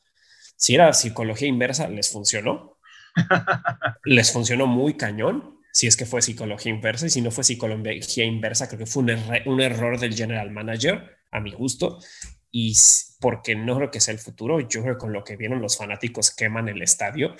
Si 0.55 0.75
era 0.75 0.93
psicología 0.93 1.47
inversa, 1.47 1.89
les 1.89 2.11
funcionó. 2.11 2.77
les 4.05 4.31
funcionó 4.31 4.67
muy 4.67 4.95
cañón. 4.95 5.57
Si 5.73 5.87
es 5.87 5.97
que 5.97 6.05
fue 6.05 6.21
psicología 6.21 6.71
inversa 6.71 7.07
y 7.07 7.09
si 7.09 7.21
no 7.21 7.31
fue 7.31 7.43
psicología 7.43 8.23
inversa, 8.23 8.67
creo 8.67 8.77
que 8.77 8.85
fue 8.85 9.01
un, 9.01 9.11
un 9.47 9.61
error 9.61 9.99
del 9.99 10.13
general 10.13 10.51
manager, 10.51 11.17
a 11.31 11.39
mi 11.39 11.53
gusto. 11.53 11.97
Y 12.51 12.75
porque 13.19 13.55
no 13.55 13.77
creo 13.77 13.89
que 13.89 13.99
sea 13.99 14.13
el 14.13 14.19
futuro, 14.19 14.59
yo 14.59 14.83
creo 14.83 14.93
que 14.93 14.99
con 14.99 15.11
lo 15.11 15.23
que 15.23 15.37
vieron 15.37 15.59
los 15.59 15.75
fanáticos 15.75 16.29
queman 16.29 16.69
el 16.69 16.83
estadio 16.83 17.35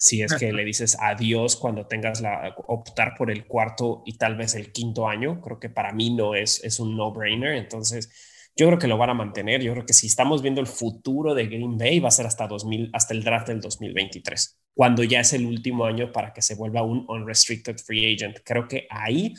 si 0.00 0.22
es 0.22 0.34
que 0.34 0.50
le 0.50 0.64
dices 0.64 0.96
adiós 0.98 1.56
cuando 1.56 1.86
tengas 1.86 2.22
la 2.22 2.54
optar 2.68 3.14
por 3.18 3.30
el 3.30 3.46
cuarto 3.46 4.02
y 4.06 4.16
tal 4.16 4.34
vez 4.34 4.54
el 4.54 4.72
quinto 4.72 5.06
año, 5.06 5.42
creo 5.42 5.60
que 5.60 5.68
para 5.68 5.92
mí 5.92 6.08
no 6.08 6.34
es, 6.34 6.64
es 6.64 6.80
un 6.80 6.96
no-brainer. 6.96 7.52
Entonces, 7.56 8.10
yo 8.56 8.66
creo 8.66 8.78
que 8.78 8.88
lo 8.88 8.96
van 8.96 9.10
a 9.10 9.14
mantener. 9.14 9.60
Yo 9.60 9.72
creo 9.72 9.84
que 9.84 9.92
si 9.92 10.06
estamos 10.06 10.40
viendo 10.40 10.62
el 10.62 10.66
futuro 10.66 11.34
de 11.34 11.46
Green 11.48 11.76
Bay, 11.76 12.00
va 12.00 12.08
a 12.08 12.12
ser 12.12 12.24
hasta 12.24 12.46
2000, 12.46 12.88
hasta 12.94 13.12
el 13.12 13.22
draft 13.22 13.48
del 13.48 13.60
2023, 13.60 14.58
cuando 14.72 15.04
ya 15.04 15.20
es 15.20 15.34
el 15.34 15.44
último 15.44 15.84
año 15.84 16.10
para 16.10 16.32
que 16.32 16.40
se 16.40 16.54
vuelva 16.54 16.82
un 16.82 17.04
unrestricted 17.06 17.76
free 17.76 18.14
agent. 18.14 18.38
Creo 18.42 18.66
que 18.66 18.86
ahí 18.88 19.34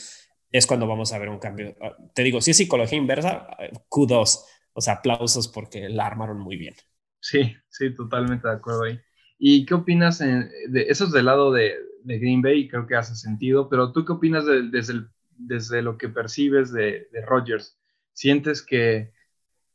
es 0.52 0.68
cuando 0.68 0.86
vamos 0.86 1.12
a 1.12 1.18
ver 1.18 1.30
un 1.30 1.40
cambio. 1.40 1.76
Ah, 1.82 1.98
te 2.14 2.22
digo, 2.22 2.40
si 2.40 2.52
es 2.52 2.58
psicología 2.58 3.00
inversa, 3.00 3.48
kudos, 3.90 4.46
o 4.74 4.82
sea, 4.82 4.94
aplausos 4.94 5.48
porque 5.48 5.90
la 5.90 6.06
armaron 6.06 6.40
muy 6.40 6.56
bien. 6.56 6.76
Sí, 7.20 7.56
sí, 7.68 7.96
totalmente 7.96 8.48
de 8.48 8.54
acuerdo 8.54 8.84
ahí. 8.84 9.00
¿Y 9.44 9.66
qué 9.66 9.74
opinas 9.74 10.20
de 10.20 10.86
eso 10.88 11.06
es 11.06 11.12
del 11.12 11.26
lado 11.26 11.52
de, 11.52 11.74
Green 12.04 12.44
Bay? 12.44 12.68
Creo 12.68 12.86
que 12.86 12.96
hace 12.96 13.16
sentido, 13.16 13.70
pero 13.70 13.92
¿tú 13.92 14.06
qué 14.06 14.12
opinas 14.14 14.46
desde, 14.46 15.08
desde 15.32 15.82
lo 15.82 15.98
que 15.98 16.10
percibes 16.10 16.72
de, 16.72 17.10
de 17.12 17.26
Rodgers? 17.26 17.76
¿Sientes 18.14 18.62
que 18.62 19.12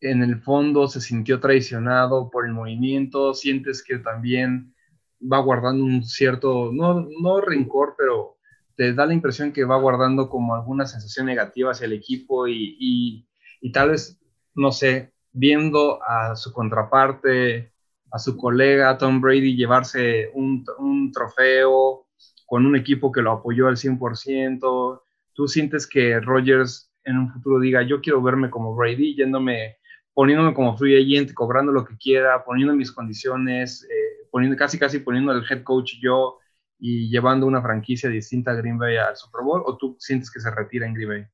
en 0.01 0.23
el 0.23 0.41
fondo 0.41 0.87
se 0.87 1.01
sintió 1.01 1.41
traicionado 1.41 2.31
por 2.31 2.47
el 2.47 2.53
movimiento? 2.53 3.35
¿Sientes 3.35 3.83
que 3.83 3.99
también 3.99 4.73
va 5.21 5.41
guardando 5.41 5.83
un 5.83 6.05
cierto, 6.05 6.71
no, 6.73 7.05
no 7.21 7.41
rencor, 7.41 7.97
pero 7.99 8.37
te 8.77 8.95
da 8.95 9.05
la 9.05 9.15
impresión 9.15 9.53
que 9.53 9.65
va 9.65 9.81
guardando 9.81 10.29
como 10.29 10.55
alguna 10.55 10.87
sensación 10.87 11.27
negativa 11.27 11.73
hacia 11.73 11.87
el 11.87 11.93
equipo 11.93 12.47
y, 12.47 12.77
y, 12.79 13.29
y 13.61 13.73
tal 13.73 13.91
vez, 13.91 14.21
no 14.55 14.71
sé, 14.71 15.13
viendo 15.33 16.01
a 16.05 16.37
su 16.37 16.53
contraparte 16.53 17.73
a 18.11 18.19
su 18.19 18.37
colega 18.37 18.97
Tom 18.99 19.21
Brady 19.21 19.57
llevarse 19.57 20.31
un, 20.35 20.65
un 20.79 21.13
trofeo 21.13 22.07
con 22.47 22.65
un 22.65 22.77
equipo 22.77 23.11
que 23.11 23.23
lo 23.23 23.33
apoyó 23.33 23.69
al 23.69 23.77
100%. 23.77 25.03
¿Tú 25.33 25.49
sientes 25.49 25.87
que 25.87 26.21
Rogers 26.21 26.91
en 27.07 27.19
un 27.19 27.33
futuro 27.33 27.61
diga, 27.61 27.83
yo 27.83 28.01
quiero 28.01 28.21
verme 28.21 28.51
como 28.51 28.75
Brady, 28.75 29.15
yéndome, 29.15 29.77
poniéndome 30.13 30.55
como 30.55 30.77
free 30.77 30.97
agent, 30.97 31.33
cobrando 31.35 31.73
lo 31.73 31.85
que 31.85 31.97
quiera, 31.97 32.45
poniendo 32.45 32.75
mis 32.75 32.93
condiciones, 32.93 33.85
eh, 33.85 34.27
poniendo, 34.31 34.57
casi 34.57 34.79
casi 34.79 34.99
poniendo 34.99 35.33
el 35.33 35.45
head 35.49 35.63
coach 35.63 35.95
yo 36.01 36.39
y 36.79 37.09
llevando 37.09 37.47
una 37.47 37.63
franquicia 37.63 38.11
distinta 38.11 38.51
a 38.51 38.55
Green 38.55 38.77
Bay 38.77 38.97
al 38.97 39.17
Super 39.17 39.43
Bowl? 39.43 39.63
¿O 39.65 39.77
tú 39.77 39.97
sientes 40.01 40.31
que 40.31 40.41
se 40.41 40.51
retira 40.51 40.87
en 40.87 40.95
Green 40.95 41.09
Bay? 41.09 41.27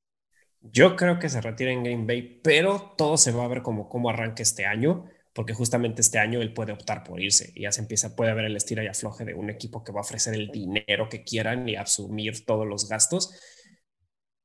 Yo 0.60 0.94
creo 0.94 1.18
que 1.18 1.28
se 1.28 1.40
retira 1.40 1.72
en 1.72 1.82
Green 1.82 2.06
Bay, 2.06 2.40
pero 2.44 2.94
todo 2.96 3.16
se 3.16 3.32
va 3.32 3.44
a 3.44 3.48
ver 3.48 3.62
como 3.62 3.88
cómo 3.88 4.10
arranca 4.10 4.42
este 4.42 4.66
año 4.66 5.06
porque 5.32 5.54
justamente 5.54 6.02
este 6.02 6.18
año 6.18 6.42
él 6.42 6.52
puede 6.52 6.72
optar 6.72 7.02
por 7.02 7.20
irse 7.20 7.52
y 7.54 7.62
ya 7.62 7.72
se 7.72 7.80
empieza, 7.80 8.14
puede 8.14 8.30
haber 8.30 8.44
el 8.44 8.56
estira 8.56 8.84
y 8.84 8.86
afloje 8.86 9.24
de 9.24 9.34
un 9.34 9.50
equipo 9.50 9.82
que 9.82 9.92
va 9.92 10.00
a 10.00 10.02
ofrecer 10.02 10.34
el 10.34 10.48
dinero 10.48 11.08
que 11.08 11.24
quieran 11.24 11.68
y 11.68 11.76
asumir 11.76 12.44
todos 12.44 12.66
los 12.66 12.88
gastos. 12.88 13.34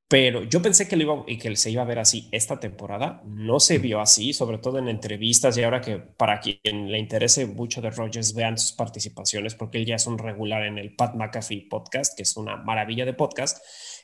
Pero 0.10 0.44
yo 0.44 0.62
pensé 0.62 0.88
que, 0.88 0.96
lo 0.96 1.04
iba, 1.04 1.24
y 1.28 1.38
que 1.38 1.54
se 1.58 1.70
iba 1.70 1.82
a 1.82 1.86
ver 1.86 2.00
así 2.00 2.30
esta 2.32 2.62
temporada. 2.62 3.22
No 3.26 3.60
se 3.60 3.78
vio 3.78 4.00
así, 4.00 4.32
sobre 4.32 4.58
todo 4.58 4.80
en 4.80 4.88
entrevistas 4.88 5.58
y 5.58 5.64
ahora 5.64 5.82
que 5.82 5.98
para 5.98 6.40
quien 6.40 6.90
le 6.90 6.98
interese 6.98 7.46
mucho 7.46 7.82
de 7.82 7.90
Rogers, 7.90 8.34
vean 8.34 8.58
sus 8.58 8.72
participaciones 8.72 9.56
porque 9.56 9.80
él 9.80 9.86
ya 9.86 9.96
es 9.96 10.08
un 10.08 10.18
regular 10.18 10.64
en 10.64 10.78
el 10.78 10.96
Pat 10.96 11.14
McAfee 11.16 11.68
podcast, 11.70 12.16
que 12.16 12.24
es 12.24 12.38
una 12.38 12.56
maravilla 12.56 13.04
de 13.06 13.14
podcast. 13.14 13.58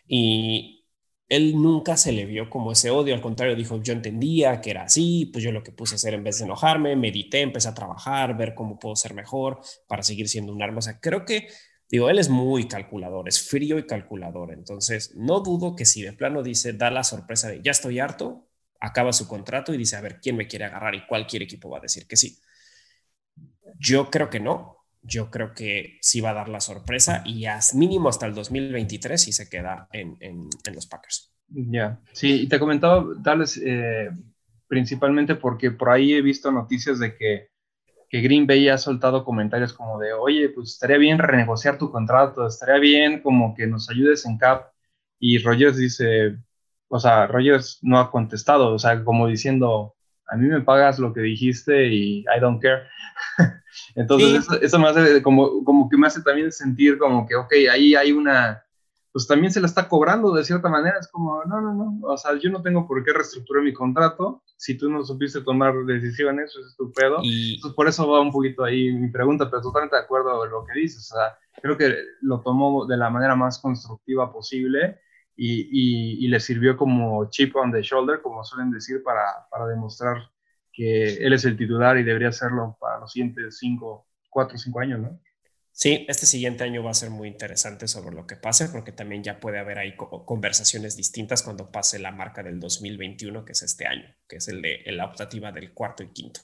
Y, 0.06 0.83
él 1.36 1.62
nunca 1.62 1.98
se 1.98 2.12
le 2.12 2.26
vio 2.26 2.50
como 2.50 2.72
ese 2.72 2.90
odio, 2.92 3.14
al 3.16 3.22
contrario, 3.22 3.56
dijo, 3.56 3.82
yo 3.82 3.94
entendía 3.94 4.62
que 4.62 4.72
era 4.72 4.84
así, 4.84 5.30
pues 5.32 5.44
yo 5.44 5.52
lo 5.52 5.64
que 5.64 5.72
puse 5.72 5.96
a 5.96 5.98
hacer 5.98 6.14
en 6.14 6.24
vez 6.24 6.40
de 6.40 6.46
enojarme, 6.46 6.96
medité, 6.96 7.42
empecé 7.42 7.68
a 7.70 7.74
trabajar, 7.74 8.38
ver 8.38 8.54
cómo 8.56 8.80
puedo 8.80 8.96
ser 8.96 9.14
mejor 9.14 9.60
para 9.88 10.04
seguir 10.04 10.30
siendo 10.30 10.54
un 10.54 10.62
arma. 10.62 10.80
O 10.80 10.82
sea, 10.82 11.00
creo 11.00 11.26
que, 11.26 11.48
digo, 11.90 12.10
él 12.10 12.20
es 12.20 12.30
muy 12.30 12.68
calculador, 12.68 13.28
es 13.28 13.42
frío 13.42 13.78
y 13.78 13.88
calculador, 13.88 14.52
entonces 14.52 15.14
no 15.16 15.40
dudo 15.42 15.76
que 15.76 15.86
si 15.86 16.02
de 16.02 16.14
plano 16.14 16.44
dice, 16.44 16.74
da 16.74 16.92
la 16.92 17.04
sorpresa 17.04 17.50
de, 17.50 17.62
ya 17.62 17.72
estoy 17.72 18.00
harto, 18.00 18.48
acaba 18.80 19.14
su 19.14 19.28
contrato 19.28 19.74
y 19.74 19.78
dice, 19.78 19.96
a 19.96 20.02
ver, 20.02 20.20
¿quién 20.22 20.36
me 20.36 20.48
quiere 20.48 20.66
agarrar? 20.66 20.94
Y 20.96 21.06
cualquier 21.08 21.44
equipo 21.44 21.70
va 21.70 21.78
a 21.80 21.82
decir 21.82 22.08
que 22.08 22.18
sí. 22.18 22.38
Yo 23.80 24.10
creo 24.10 24.30
que 24.30 24.40
no, 24.40 24.83
yo 25.04 25.30
creo 25.30 25.54
que 25.54 25.98
sí 26.02 26.22
va 26.22 26.32
a 26.32 26.34
dar 26.34 26.50
la 26.50 26.62
sorpresa 26.62 27.24
y 27.26 27.46
mínimo 27.76 28.10
hasta 28.10 28.26
el 28.26 28.34
2023 28.34 29.22
si 29.22 29.34
se 29.34 29.50
queda 29.50 29.88
en, 29.92 30.18
en, 30.22 30.50
los 30.74 30.88
Packers. 30.88 31.32
Ya, 31.48 32.00
sí, 32.14 32.44
y 32.44 32.48
te 32.48 32.60
comentaba, 32.60 33.06
Dallas, 33.20 33.60
eh, 33.64 34.10
principalmente 34.68 35.36
porque 35.36 35.72
por 35.72 35.90
ahí 35.90 36.14
he 36.14 36.22
visto 36.22 36.52
noticias 36.52 37.00
de 37.00 37.16
que, 37.16 37.50
que, 38.10 38.22
Green 38.22 38.48
Bay 38.48 38.70
ha 38.70 38.78
soltado 38.78 39.26
comentarios 39.26 39.74
como 39.74 40.00
de, 40.00 40.14
oye, 40.14 40.50
pues 40.50 40.72
estaría 40.72 40.98
bien 40.98 41.20
renegociar 41.20 41.78
tu 41.78 41.92
contrato, 41.92 42.48
estaría 42.48 42.80
bien 42.80 43.22
como 43.22 43.54
que 43.54 43.68
nos 43.68 43.90
ayudes 43.90 44.26
en 44.26 44.38
CAP. 44.38 44.72
Y 45.20 45.38
Rogers 45.40 45.78
dice, 45.78 46.38
o 46.88 47.00
sea, 47.00 47.28
Rogers 47.28 47.80
no 47.82 48.00
ha 48.00 48.10
contestado, 48.10 48.74
o 48.74 48.80
sea, 48.80 49.04
como 49.04 49.28
diciendo, 49.28 49.96
a 50.28 50.38
mí 50.38 50.48
me 50.48 50.62
pagas 50.62 51.00
lo 51.00 51.14
que 51.14 51.22
dijiste 51.22 51.88
y 51.88 52.20
I 52.22 52.40
don't 52.40 52.62
care. 52.62 52.84
Entonces, 53.96 54.48
eso, 54.62 54.80
me 54.80 54.88
hace 54.88 55.22
como, 55.22 55.64
como 55.64 55.90
que 55.90 55.98
me 55.98 56.08
hace 56.08 56.22
también 56.22 56.52
sentir 56.52 56.98
como 56.98 57.26
que, 57.26 57.36
ok, 57.36 57.52
ahí 57.72 57.96
hay 57.96 58.12
una, 58.12 58.64
pues 59.14 59.28
también 59.28 59.54
se 59.54 59.62
la 59.62 59.68
está 59.68 59.88
cobrando 59.88 60.34
de 60.34 60.44
cierta 60.44 60.70
manera. 60.70 60.98
Es 61.00 61.08
como, 61.08 61.44
no, 61.46 61.62
no, 61.62 61.74
no, 61.74 62.00
o 62.02 62.18
sea, 62.18 62.32
yo 62.40 62.50
no 62.50 62.64
tengo 62.64 62.88
por 62.88 63.04
qué 63.04 63.14
reestructurar 63.14 63.64
mi 63.64 63.72
contrato. 63.72 64.42
Si 64.58 64.76
tú 64.76 64.90
no 64.90 65.06
supiste 65.06 65.42
tomar 65.42 65.76
decisiones, 65.86 66.50
eso 66.50 66.62
es 66.62 66.68
estupendo. 66.72 67.20
Y 67.22 67.56
Entonces, 67.56 67.76
por 67.76 67.88
eso 67.88 68.10
va 68.10 68.22
un 68.22 68.32
poquito 68.32 68.64
ahí 68.64 68.92
mi 68.92 69.12
pregunta, 69.12 69.50
pero 69.50 69.62
totalmente 69.62 69.96
de 69.96 70.02
acuerdo 70.02 70.36
con 70.40 70.50
lo 70.50 70.66
que 70.66 70.80
dices. 70.80 71.12
O 71.12 71.16
sea, 71.16 71.38
creo 71.62 71.78
que 71.78 71.96
lo 72.22 72.42
tomó 72.42 72.88
de 72.88 72.98
la 72.98 73.12
manera 73.12 73.36
más 73.36 73.60
constructiva 73.60 74.34
posible. 74.34 75.00
Y, 75.36 75.62
y, 75.62 76.26
y, 76.26 76.28
le 76.28 76.40
sirvió 76.40 76.78
como 76.78 77.28
chip 77.32 77.56
on 77.56 77.72
the 77.72 77.82
shoulder, 77.82 78.22
como 78.22 78.44
suelen 78.44 78.70
decir, 78.70 79.02
para, 79.02 79.48
para 79.50 79.66
demostrar 79.66 80.30
que 80.74 81.14
él 81.14 81.34
es 81.34 81.46
el 81.46 81.56
titular 81.56 81.98
y 81.98 82.04
debería 82.04 82.32
serlo 82.32 82.76
para 82.82 83.00
los 83.00 83.12
siguientes 83.12 83.58
cinco, 83.60 84.08
cuatro 84.30 84.56
o 84.56 84.60
cinco 84.60 84.80
años, 84.80 85.00
¿no? 85.00 85.22
Sí, 85.72 86.06
este 86.08 86.28
siguiente 86.28 86.64
año 86.64 86.84
va 86.84 86.92
a 86.92 86.96
ser 86.96 87.10
muy 87.10 87.28
interesante 87.28 87.88
sobre 87.88 88.16
lo 88.16 88.28
que 88.28 88.36
pase, 88.36 88.70
porque 88.70 88.92
también 88.92 89.24
ya 89.24 89.40
puede 89.40 89.58
haber 89.58 89.80
ahí 89.80 89.96
conversaciones 89.96 90.96
distintas 90.96 91.42
cuando 91.42 91.72
pase 91.72 91.98
la 91.98 92.12
marca 92.12 92.44
del 92.44 92.60
2021, 92.60 93.44
que 93.44 93.54
es 93.54 93.64
este 93.64 93.88
año, 93.88 94.06
que 94.28 94.36
es 94.36 94.48
el 94.50 94.62
de 94.62 94.84
la 94.88 95.06
optativa 95.06 95.52
del 95.52 95.74
cuarto 95.74 96.04
y 96.04 96.10
quinto. 96.10 96.42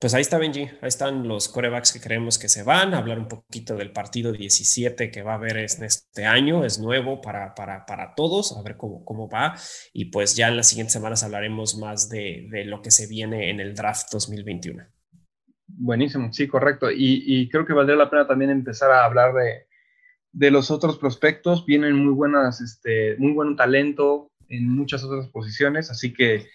Pues 0.00 0.14
ahí 0.14 0.22
está 0.22 0.38
Benji, 0.38 0.62
ahí 0.62 0.88
están 0.88 1.28
los 1.28 1.50
corebacks 1.50 1.92
que 1.92 2.00
creemos 2.00 2.38
que 2.38 2.48
se 2.48 2.62
van, 2.62 2.94
hablar 2.94 3.18
un 3.18 3.28
poquito 3.28 3.76
del 3.76 3.92
partido 3.92 4.32
17 4.32 5.10
que 5.10 5.22
va 5.22 5.32
a 5.32 5.34
haber 5.34 5.58
en 5.58 5.84
este 5.84 6.24
año, 6.24 6.64
es 6.64 6.78
nuevo 6.78 7.20
para, 7.20 7.54
para, 7.54 7.84
para 7.84 8.14
todos, 8.14 8.56
a 8.56 8.62
ver 8.62 8.78
cómo, 8.78 9.04
cómo 9.04 9.28
va 9.28 9.56
y 9.92 10.06
pues 10.06 10.34
ya 10.34 10.48
en 10.48 10.56
las 10.56 10.68
siguientes 10.68 10.94
semanas 10.94 11.22
hablaremos 11.22 11.76
más 11.76 12.08
de, 12.08 12.48
de 12.50 12.64
lo 12.64 12.80
que 12.80 12.90
se 12.90 13.08
viene 13.08 13.50
en 13.50 13.60
el 13.60 13.74
draft 13.74 14.06
2021. 14.10 14.86
Buenísimo, 15.66 16.32
sí, 16.32 16.48
correcto. 16.48 16.90
Y, 16.90 17.22
y, 17.26 17.50
creo 17.50 17.66
que 17.66 17.74
valdría 17.74 17.96
la 17.96 18.08
pena 18.08 18.26
también 18.26 18.50
empezar 18.50 18.90
a 18.90 19.04
hablar 19.04 19.34
de, 19.34 19.66
de 20.32 20.50
los 20.50 20.70
otros 20.70 20.98
prospectos. 20.98 21.66
Vienen 21.66 21.94
muy 21.94 22.14
buenas, 22.14 22.62
este, 22.62 23.16
muy 23.18 23.32
buen 23.32 23.54
talento 23.54 24.32
en 24.48 24.66
muchas 24.66 25.04
otras 25.04 25.28
posiciones, 25.28 25.90
así 25.90 26.14
que 26.14 26.46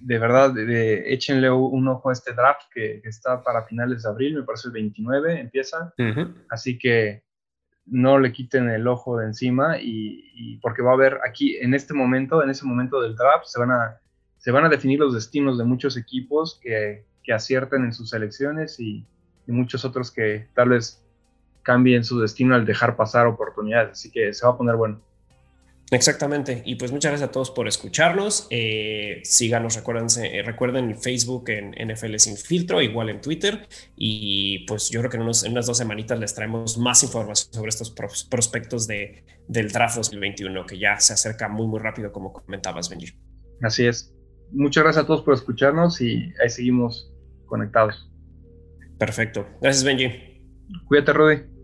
de 0.00 0.18
verdad, 0.18 0.52
de, 0.52 1.12
échenle 1.12 1.50
un 1.50 1.88
ojo 1.88 2.10
a 2.10 2.12
este 2.12 2.32
draft 2.32 2.62
que, 2.72 3.00
está 3.04 3.42
para 3.42 3.64
finales 3.64 4.02
de 4.02 4.08
abril, 4.08 4.36
me 4.36 4.42
parece 4.42 4.68
el 4.68 4.74
29 4.74 5.40
empieza. 5.40 5.92
Así 6.50 6.78
que 6.78 7.24
no 7.86 8.18
le 8.18 8.32
quiten 8.32 8.68
el 8.68 8.86
ojo 8.88 9.16
de 9.16 9.26
encima 9.26 9.78
y, 9.80 10.58
porque 10.60 10.82
va 10.82 10.90
a 10.90 10.94
haber 10.94 11.20
aquí, 11.26 11.56
en 11.56 11.74
este 11.74 11.94
momento, 11.94 12.42
en 12.42 12.50
ese 12.50 12.66
momento 12.66 13.00
del 13.00 13.16
draft, 13.16 13.46
se 13.46 13.60
van 13.60 13.70
a, 13.70 14.00
se 14.38 14.50
van 14.50 14.64
a 14.64 14.68
definir 14.68 14.98
los 14.98 15.14
destinos 15.14 15.58
de 15.58 15.64
muchos 15.64 15.96
equipos 15.96 16.58
que, 16.62 17.04
que 17.22 17.32
acierten 17.32 17.84
en 17.84 17.92
sus 17.92 18.12
elecciones 18.12 18.78
y, 18.80 19.06
y 19.46 19.52
muchos 19.52 19.84
otros 19.84 20.10
que 20.10 20.48
tal 20.54 20.70
vez 20.70 21.02
cambien 21.62 22.04
su 22.04 22.20
destino 22.20 22.54
al 22.54 22.64
dejar 22.64 22.96
pasar 22.96 23.26
oportunidades. 23.26 23.92
Así 23.92 24.10
que 24.10 24.32
se 24.32 24.46
va 24.46 24.52
a 24.52 24.56
poner 24.56 24.76
bueno. 24.76 25.00
Exactamente. 25.90 26.62
Y 26.64 26.74
pues 26.74 26.90
muchas 26.90 27.12
gracias 27.12 27.28
a 27.28 27.32
todos 27.32 27.50
por 27.50 27.68
escucharnos. 27.68 28.48
Eh, 28.50 29.20
síganos, 29.22 29.76
recuérdense, 29.76 30.36
eh, 30.36 30.42
recuerden 30.42 30.98
Facebook 30.98 31.48
en 31.50 31.74
NFL 31.78 32.16
Sin 32.16 32.36
Filtro, 32.36 32.82
igual 32.82 33.08
en 33.08 33.20
Twitter. 33.20 33.68
Y 33.94 34.66
pues 34.66 34.90
yo 34.90 35.00
creo 35.00 35.10
que 35.10 35.16
en, 35.16 35.22
unas 35.22 35.66
dos 35.66 35.78
semanitas 35.78 36.18
les 36.18 36.34
traemos 36.34 36.76
más 36.78 37.02
información 37.02 37.52
sobre 37.52 37.68
estos 37.68 37.90
prospectos 38.28 38.86
de, 38.86 39.24
del 39.46 39.70
draft 39.70 39.96
2021, 39.96 40.66
que 40.66 40.78
ya 40.78 40.98
se 40.98 41.12
acerca 41.12 41.48
muy, 41.48 41.66
muy 41.66 41.78
rápido, 41.78 42.10
como 42.10 42.32
comentabas, 42.32 42.88
Benji. 42.88 43.12
Así 43.62 43.86
es. 43.86 44.12
Muchas 44.52 44.82
gracias 44.84 45.04
a 45.04 45.06
todos 45.06 45.22
por 45.22 45.34
escucharnos 45.34 46.00
y 46.00 46.32
ahí 46.42 46.48
seguimos 46.48 47.12
conectados. 47.46 48.10
Perfecto. 48.98 49.46
Gracias, 49.60 49.84
Benji. 49.84 50.08
Cuídate, 50.86 51.12
Rudy. 51.12 51.55